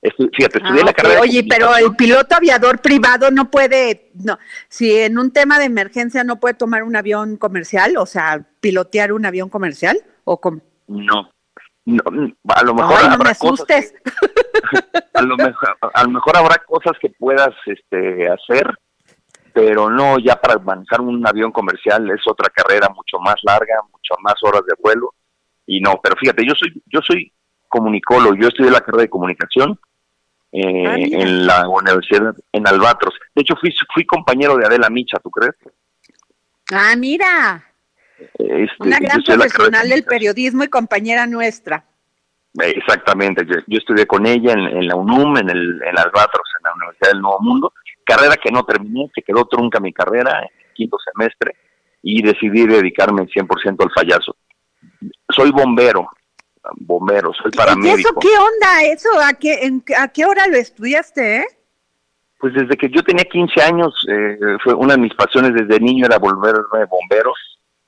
Estu- 0.00 0.30
fíjate, 0.34 0.58
estudié 0.58 0.82
Ah, 0.82 0.86
la 0.86 0.92
carrera 0.94 1.14
de 1.16 1.20
Oye, 1.20 1.44
pero 1.48 1.76
el 1.76 1.94
piloto 1.96 2.34
aviador 2.36 2.80
privado 2.80 3.30
no 3.30 3.50
puede, 3.50 4.12
no, 4.14 4.38
si 4.68 4.96
en 4.96 5.18
un 5.18 5.32
tema 5.32 5.58
de 5.58 5.64
emergencia 5.66 6.22
no 6.24 6.40
puede 6.40 6.54
tomar 6.54 6.82
un 6.82 6.96
avión 6.96 7.36
comercial, 7.36 7.96
o 7.98 8.06
sea, 8.06 8.42
pilotear 8.60 9.12
un 9.12 9.26
avión 9.26 9.48
comercial, 9.50 9.98
o 10.24 10.40
como, 10.40 10.62
No, 10.86 11.28
no, 11.86 12.02
a 12.48 12.64
lo 12.64 12.74
mejor 12.74 12.98
Ay, 12.98 13.08
no 13.08 13.14
habrá 13.14 13.30
me 13.30 13.36
cosas 13.36 13.94
a 15.14 15.22
lo 15.22 15.36
mejor 15.36 15.78
a 15.94 16.04
lo 16.04 16.10
mejor 16.10 16.36
habrá 16.36 16.58
cosas 16.66 16.92
que 17.00 17.10
puedas 17.10 17.54
este 17.66 18.28
hacer 18.28 18.78
pero 19.52 19.88
no 19.88 20.18
ya 20.18 20.36
para 20.36 20.58
manejar 20.58 21.00
un 21.00 21.26
avión 21.26 21.52
comercial 21.52 22.10
es 22.10 22.20
otra 22.26 22.50
carrera 22.50 22.88
mucho 22.88 23.18
más 23.18 23.36
larga 23.42 23.76
mucho 23.90 24.14
más 24.20 24.34
horas 24.42 24.62
de 24.66 24.74
vuelo 24.82 25.14
y 25.66 25.80
no 25.80 25.98
pero 26.02 26.16
fíjate 26.16 26.44
yo 26.46 26.54
soy 26.54 26.82
yo 26.86 27.00
soy 27.00 27.32
comunicólogo 27.68 28.34
yo 28.34 28.48
estudié 28.48 28.70
la 28.70 28.80
carrera 28.80 29.02
de 29.02 29.10
comunicación 29.10 29.78
eh, 30.52 30.86
Ah, 30.86 30.96
en 30.96 31.46
la 31.46 31.68
universidad 31.68 32.34
en 32.52 32.66
Albatros. 32.66 33.14
De 33.34 33.42
hecho 33.42 33.56
fui 33.56 33.74
fui 33.92 34.06
compañero 34.06 34.56
de 34.56 34.64
Adela 34.64 34.88
Micha 34.88 35.18
tú 35.18 35.30
crees 35.30 35.54
ah, 36.72 36.94
mira, 36.96 37.64
Este, 38.18 38.66
una 38.80 38.98
gran 38.98 39.22
profesional 39.22 39.88
del 39.88 40.04
periodismo 40.04 40.64
y 40.64 40.68
compañera 40.68 41.26
nuestra. 41.26 41.84
Exactamente, 42.58 43.44
yo, 43.46 43.56
yo 43.66 43.78
estudié 43.78 44.06
con 44.06 44.24
ella 44.26 44.52
en, 44.52 44.60
en 44.60 44.86
la 44.88 44.96
UNUM, 44.96 45.36
en 45.36 45.50
el 45.50 45.82
en 45.82 45.98
Albatros, 45.98 46.48
en 46.58 46.64
la 46.64 46.72
Universidad 46.74 47.10
del 47.12 47.20
Nuevo 47.20 47.38
Mundo, 47.40 47.72
carrera 48.04 48.36
que 48.36 48.50
no 48.50 48.64
terminé, 48.64 49.10
que 49.14 49.22
quedó 49.22 49.44
trunca 49.46 49.78
mi 49.78 49.92
carrera 49.92 50.38
en 50.38 50.44
el 50.66 50.72
quinto 50.74 50.96
semestre 51.12 51.54
y 52.02 52.22
decidí 52.22 52.66
dedicarme 52.66 53.22
100% 53.26 53.76
al 53.82 53.90
payaso. 53.94 54.36
Soy 55.28 55.50
bombero, 55.50 56.08
bombero, 56.76 57.32
soy 57.34 57.50
¿Y 57.52 57.56
paramédico. 57.56 57.98
eso 57.98 58.14
qué 58.20 58.28
onda? 58.38 58.82
¿Eso 58.84 59.08
a 59.20 59.34
qué, 59.34 59.66
en- 59.66 59.84
a 59.98 60.08
qué 60.08 60.24
hora 60.24 60.46
lo 60.46 60.56
estudiaste, 60.56 61.38
eh? 61.40 61.46
Pues 62.38 62.54
desde 62.54 62.76
que 62.76 62.88
yo 62.90 63.02
tenía 63.02 63.24
15 63.24 63.62
años, 63.62 63.94
eh, 64.10 64.38
fue 64.62 64.72
una 64.74 64.94
de 64.94 65.00
mis 65.00 65.14
pasiones 65.14 65.52
desde 65.54 65.80
niño 65.80 66.06
era 66.06 66.18
volverme 66.18 66.84
bombero 66.88 67.32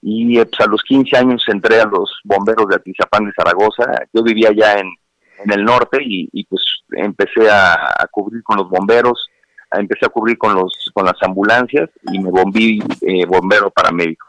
y 0.01 0.39
eh, 0.39 0.47
pues, 0.47 0.61
a 0.61 0.71
los 0.71 0.83
15 0.83 1.17
años 1.17 1.45
entré 1.49 1.81
a 1.81 1.87
los 1.87 2.21
bomberos 2.25 2.69
de 2.69 2.77
Atizapán 2.77 3.27
de 3.27 3.33
Zaragoza. 3.33 3.85
Yo 4.13 4.23
vivía 4.23 4.51
ya 4.53 4.79
en, 4.79 4.89
en 5.45 5.53
el 5.53 5.65
norte 5.65 5.99
y, 6.03 6.29
y, 6.33 6.45
pues 6.45 6.63
empecé 6.91 7.51
a, 7.51 7.75
a 7.75 8.07
cubrir 8.11 8.43
con 8.43 8.57
los 8.59 8.69
bomberos, 8.69 9.29
empecé 9.73 10.07
a 10.07 10.11
cubrir 10.11 10.39
con 10.39 10.55
los 10.55 10.91
con 10.95 11.05
las 11.05 11.21
ambulancias 11.23 11.91
y 12.13 12.19
me 12.19 12.31
volví 12.31 12.83
eh, 13.03 13.27
bombero 13.27 13.71
paramédico. 13.71 14.27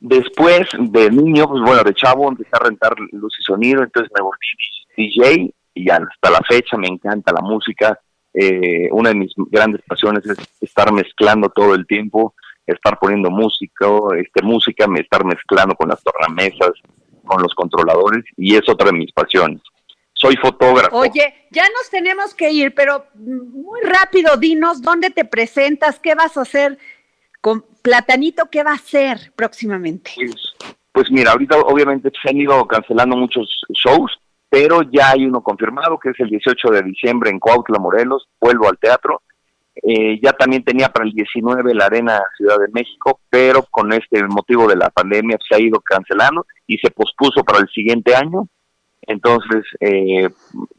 Después 0.00 0.68
de 0.78 1.10
niño, 1.10 1.48
pues 1.48 1.60
bueno, 1.62 1.82
de 1.82 1.94
chavo 1.94 2.28
empecé 2.28 2.50
a 2.52 2.64
rentar 2.64 2.94
luz 3.12 3.34
y 3.40 3.42
sonido, 3.42 3.82
entonces 3.82 4.12
me 4.14 4.22
volví 4.22 4.38
DJ 4.96 5.52
y 5.74 5.90
hasta 5.90 6.30
la 6.30 6.40
fecha 6.48 6.76
me 6.76 6.88
encanta 6.88 7.32
la 7.32 7.40
música. 7.40 7.98
Eh, 8.32 8.88
una 8.92 9.08
de 9.08 9.16
mis 9.16 9.32
grandes 9.50 9.82
pasiones 9.82 10.24
es 10.26 10.38
estar 10.60 10.92
mezclando 10.92 11.48
todo 11.48 11.74
el 11.74 11.86
tiempo, 11.86 12.34
estar 12.72 12.98
poniendo 12.98 13.30
música, 13.30 13.86
este, 14.16 14.42
música, 14.42 14.86
me 14.86 15.00
estar 15.00 15.24
mezclando 15.24 15.74
con 15.74 15.88
las 15.88 16.02
tornamesas, 16.02 16.72
con 17.24 17.42
los 17.42 17.54
controladores 17.54 18.24
y 18.36 18.56
es 18.56 18.68
otra 18.68 18.86
de 18.86 18.98
mis 18.98 19.12
pasiones. 19.12 19.60
soy 20.14 20.36
fotógrafo. 20.36 20.98
Oye, 20.98 21.46
ya 21.50 21.62
nos 21.76 21.88
tenemos 21.90 22.34
que 22.34 22.50
ir, 22.50 22.74
pero 22.74 23.06
muy 23.14 23.80
rápido, 23.82 24.36
dinos 24.36 24.82
dónde 24.82 25.10
te 25.10 25.24
presentas, 25.24 26.00
qué 26.00 26.14
vas 26.14 26.36
a 26.36 26.42
hacer 26.42 26.78
con 27.40 27.64
Platanito, 27.82 28.48
qué 28.50 28.64
va 28.64 28.72
a 28.72 28.74
hacer 28.74 29.32
próximamente. 29.36 30.10
Pues, 30.16 30.54
pues 30.92 31.10
mira, 31.10 31.32
ahorita 31.32 31.58
obviamente 31.58 32.10
se 32.20 32.30
han 32.30 32.36
ido 32.36 32.66
cancelando 32.66 33.16
muchos 33.16 33.48
shows, 33.70 34.18
pero 34.48 34.82
ya 34.82 35.10
hay 35.10 35.24
uno 35.24 35.40
confirmado 35.40 35.98
que 35.98 36.10
es 36.10 36.18
el 36.18 36.30
18 36.30 36.70
de 36.70 36.82
diciembre 36.82 37.30
en 37.30 37.38
Cuautla, 37.38 37.78
Morelos, 37.78 38.28
vuelvo 38.40 38.68
al 38.68 38.78
teatro. 38.78 39.22
Eh, 39.82 40.18
ya 40.22 40.32
también 40.32 40.64
tenía 40.64 40.88
para 40.88 41.06
el 41.06 41.12
19 41.12 41.74
la 41.74 41.86
Arena 41.86 42.20
Ciudad 42.36 42.58
de 42.58 42.68
México, 42.72 43.20
pero 43.30 43.62
con 43.70 43.92
este 43.92 44.22
motivo 44.24 44.66
de 44.66 44.76
la 44.76 44.90
pandemia 44.90 45.38
se 45.46 45.54
ha 45.54 45.60
ido 45.60 45.80
cancelando 45.80 46.46
y 46.66 46.78
se 46.78 46.90
pospuso 46.90 47.44
para 47.44 47.60
el 47.60 47.68
siguiente 47.68 48.14
año. 48.14 48.48
Entonces, 49.02 49.64
eh, 49.80 50.28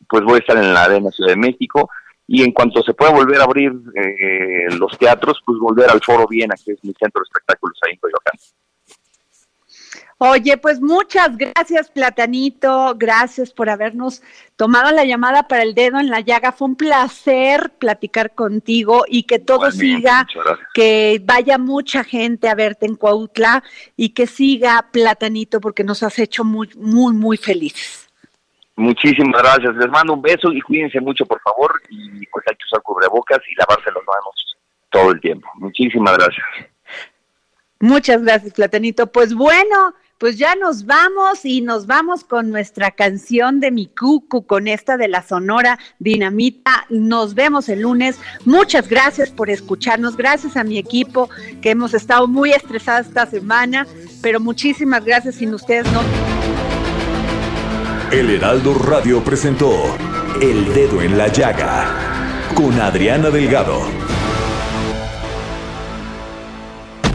pues 0.07 0.23
voy 0.23 0.35
a 0.35 0.39
estar 0.39 0.57
en 0.57 0.73
la 0.73 0.83
Arena 0.83 1.11
Ciudad 1.11 1.31
de 1.31 1.37
México 1.37 1.89
y 2.27 2.43
en 2.43 2.51
cuanto 2.51 2.83
se 2.83 2.93
pueda 2.93 3.11
volver 3.11 3.39
a 3.39 3.45
abrir 3.45 3.71
eh, 3.95 4.67
los 4.77 4.97
teatros, 4.99 5.41
pues 5.45 5.57
volver 5.59 5.89
al 5.89 6.01
Foro 6.01 6.27
Viena, 6.27 6.55
que 6.63 6.73
es 6.73 6.83
mi 6.83 6.93
centro 6.93 7.21
de 7.21 7.27
espectáculos 7.27 7.77
ahí 7.83 7.93
en 7.93 7.99
Coyoacán. 7.99 8.37
Oye, 10.21 10.57
pues 10.57 10.81
muchas 10.81 11.37
gracias, 11.37 11.89
Platanito. 11.89 12.93
Gracias 12.97 13.53
por 13.53 13.69
habernos 13.69 14.21
tomado 14.57 14.91
la 14.91 15.05
llamada 15.05 15.47
para 15.47 15.63
el 15.63 15.73
dedo 15.73 15.97
en 15.97 16.09
la 16.09 16.19
llaga. 16.19 16.51
Fue 16.51 16.67
un 16.67 16.75
placer 16.75 17.71
platicar 17.79 18.35
contigo 18.35 19.05
y 19.07 19.23
que 19.23 19.39
todo 19.39 19.71
siga, 19.71 20.27
que 20.73 21.21
vaya 21.23 21.57
mucha 21.57 22.03
gente 22.03 22.49
a 22.49 22.55
verte 22.55 22.85
en 22.85 22.97
Cuautla 22.97 23.63
y 23.95 24.09
que 24.09 24.27
siga 24.27 24.89
Platanito 24.91 25.61
porque 25.61 25.85
nos 25.85 26.03
has 26.03 26.19
hecho 26.19 26.43
muy, 26.43 26.69
muy, 26.75 27.13
muy 27.13 27.37
felices. 27.37 28.09
Muchísimas 28.75 29.41
gracias. 29.41 29.73
Les 29.77 29.87
mando 29.87 30.15
un 30.15 30.21
beso 30.21 30.51
y 30.51 30.59
cuídense 30.59 30.99
mucho, 30.99 31.25
por 31.25 31.39
favor. 31.39 31.81
Y 31.89 32.25
pues 32.27 32.45
hay 32.45 32.57
que 32.57 32.65
usar 32.65 32.81
cubrebocas 32.81 33.39
y 33.49 33.55
lavarse 33.55 33.85
las 33.85 34.03
manos 34.03 34.57
todo 34.89 35.11
el 35.11 35.21
tiempo. 35.21 35.47
Muchísimas 35.55 36.17
gracias. 36.17 36.45
Muchas 37.79 38.21
gracias, 38.21 38.53
Platanito. 38.53 39.07
Pues 39.07 39.33
bueno, 39.33 39.93
pues 40.19 40.37
ya 40.37 40.53
nos 40.55 40.85
vamos 40.85 41.45
y 41.45 41.61
nos 41.61 41.87
vamos 41.87 42.25
con 42.25 42.51
nuestra 42.51 42.91
canción 42.91 43.61
de 43.61 43.71
mi 43.71 43.87
cucu, 43.87 44.45
con 44.45 44.67
esta 44.67 44.97
de 44.97 45.07
la 45.07 45.23
Sonora 45.23 45.79
Dinamita. 45.97 46.85
Nos 46.89 47.33
vemos 47.33 47.69
el 47.69 47.81
lunes. 47.81 48.19
Muchas 48.45 48.89
gracias 48.89 49.31
por 49.31 49.49
escucharnos. 49.49 50.17
Gracias 50.17 50.57
a 50.57 50.65
mi 50.65 50.77
equipo 50.77 51.29
que 51.61 51.71
hemos 51.71 51.93
estado 51.93 52.27
muy 52.27 52.51
estresados 52.51 53.07
esta 53.07 53.25
semana, 53.25 53.87
pero 54.21 54.41
muchísimas 54.41 55.05
gracias. 55.05 55.35
Sin 55.35 55.53
ustedes 55.53 55.89
no. 55.93 56.01
El 58.11 58.29
Heraldo 58.29 58.73
Radio 58.73 59.23
presentó 59.23 59.95
El 60.41 60.73
Dedo 60.73 61.01
en 61.01 61.17
la 61.17 61.29
Llaga 61.29 62.49
con 62.55 62.77
Adriana 62.81 63.29
Delgado. 63.29 64.18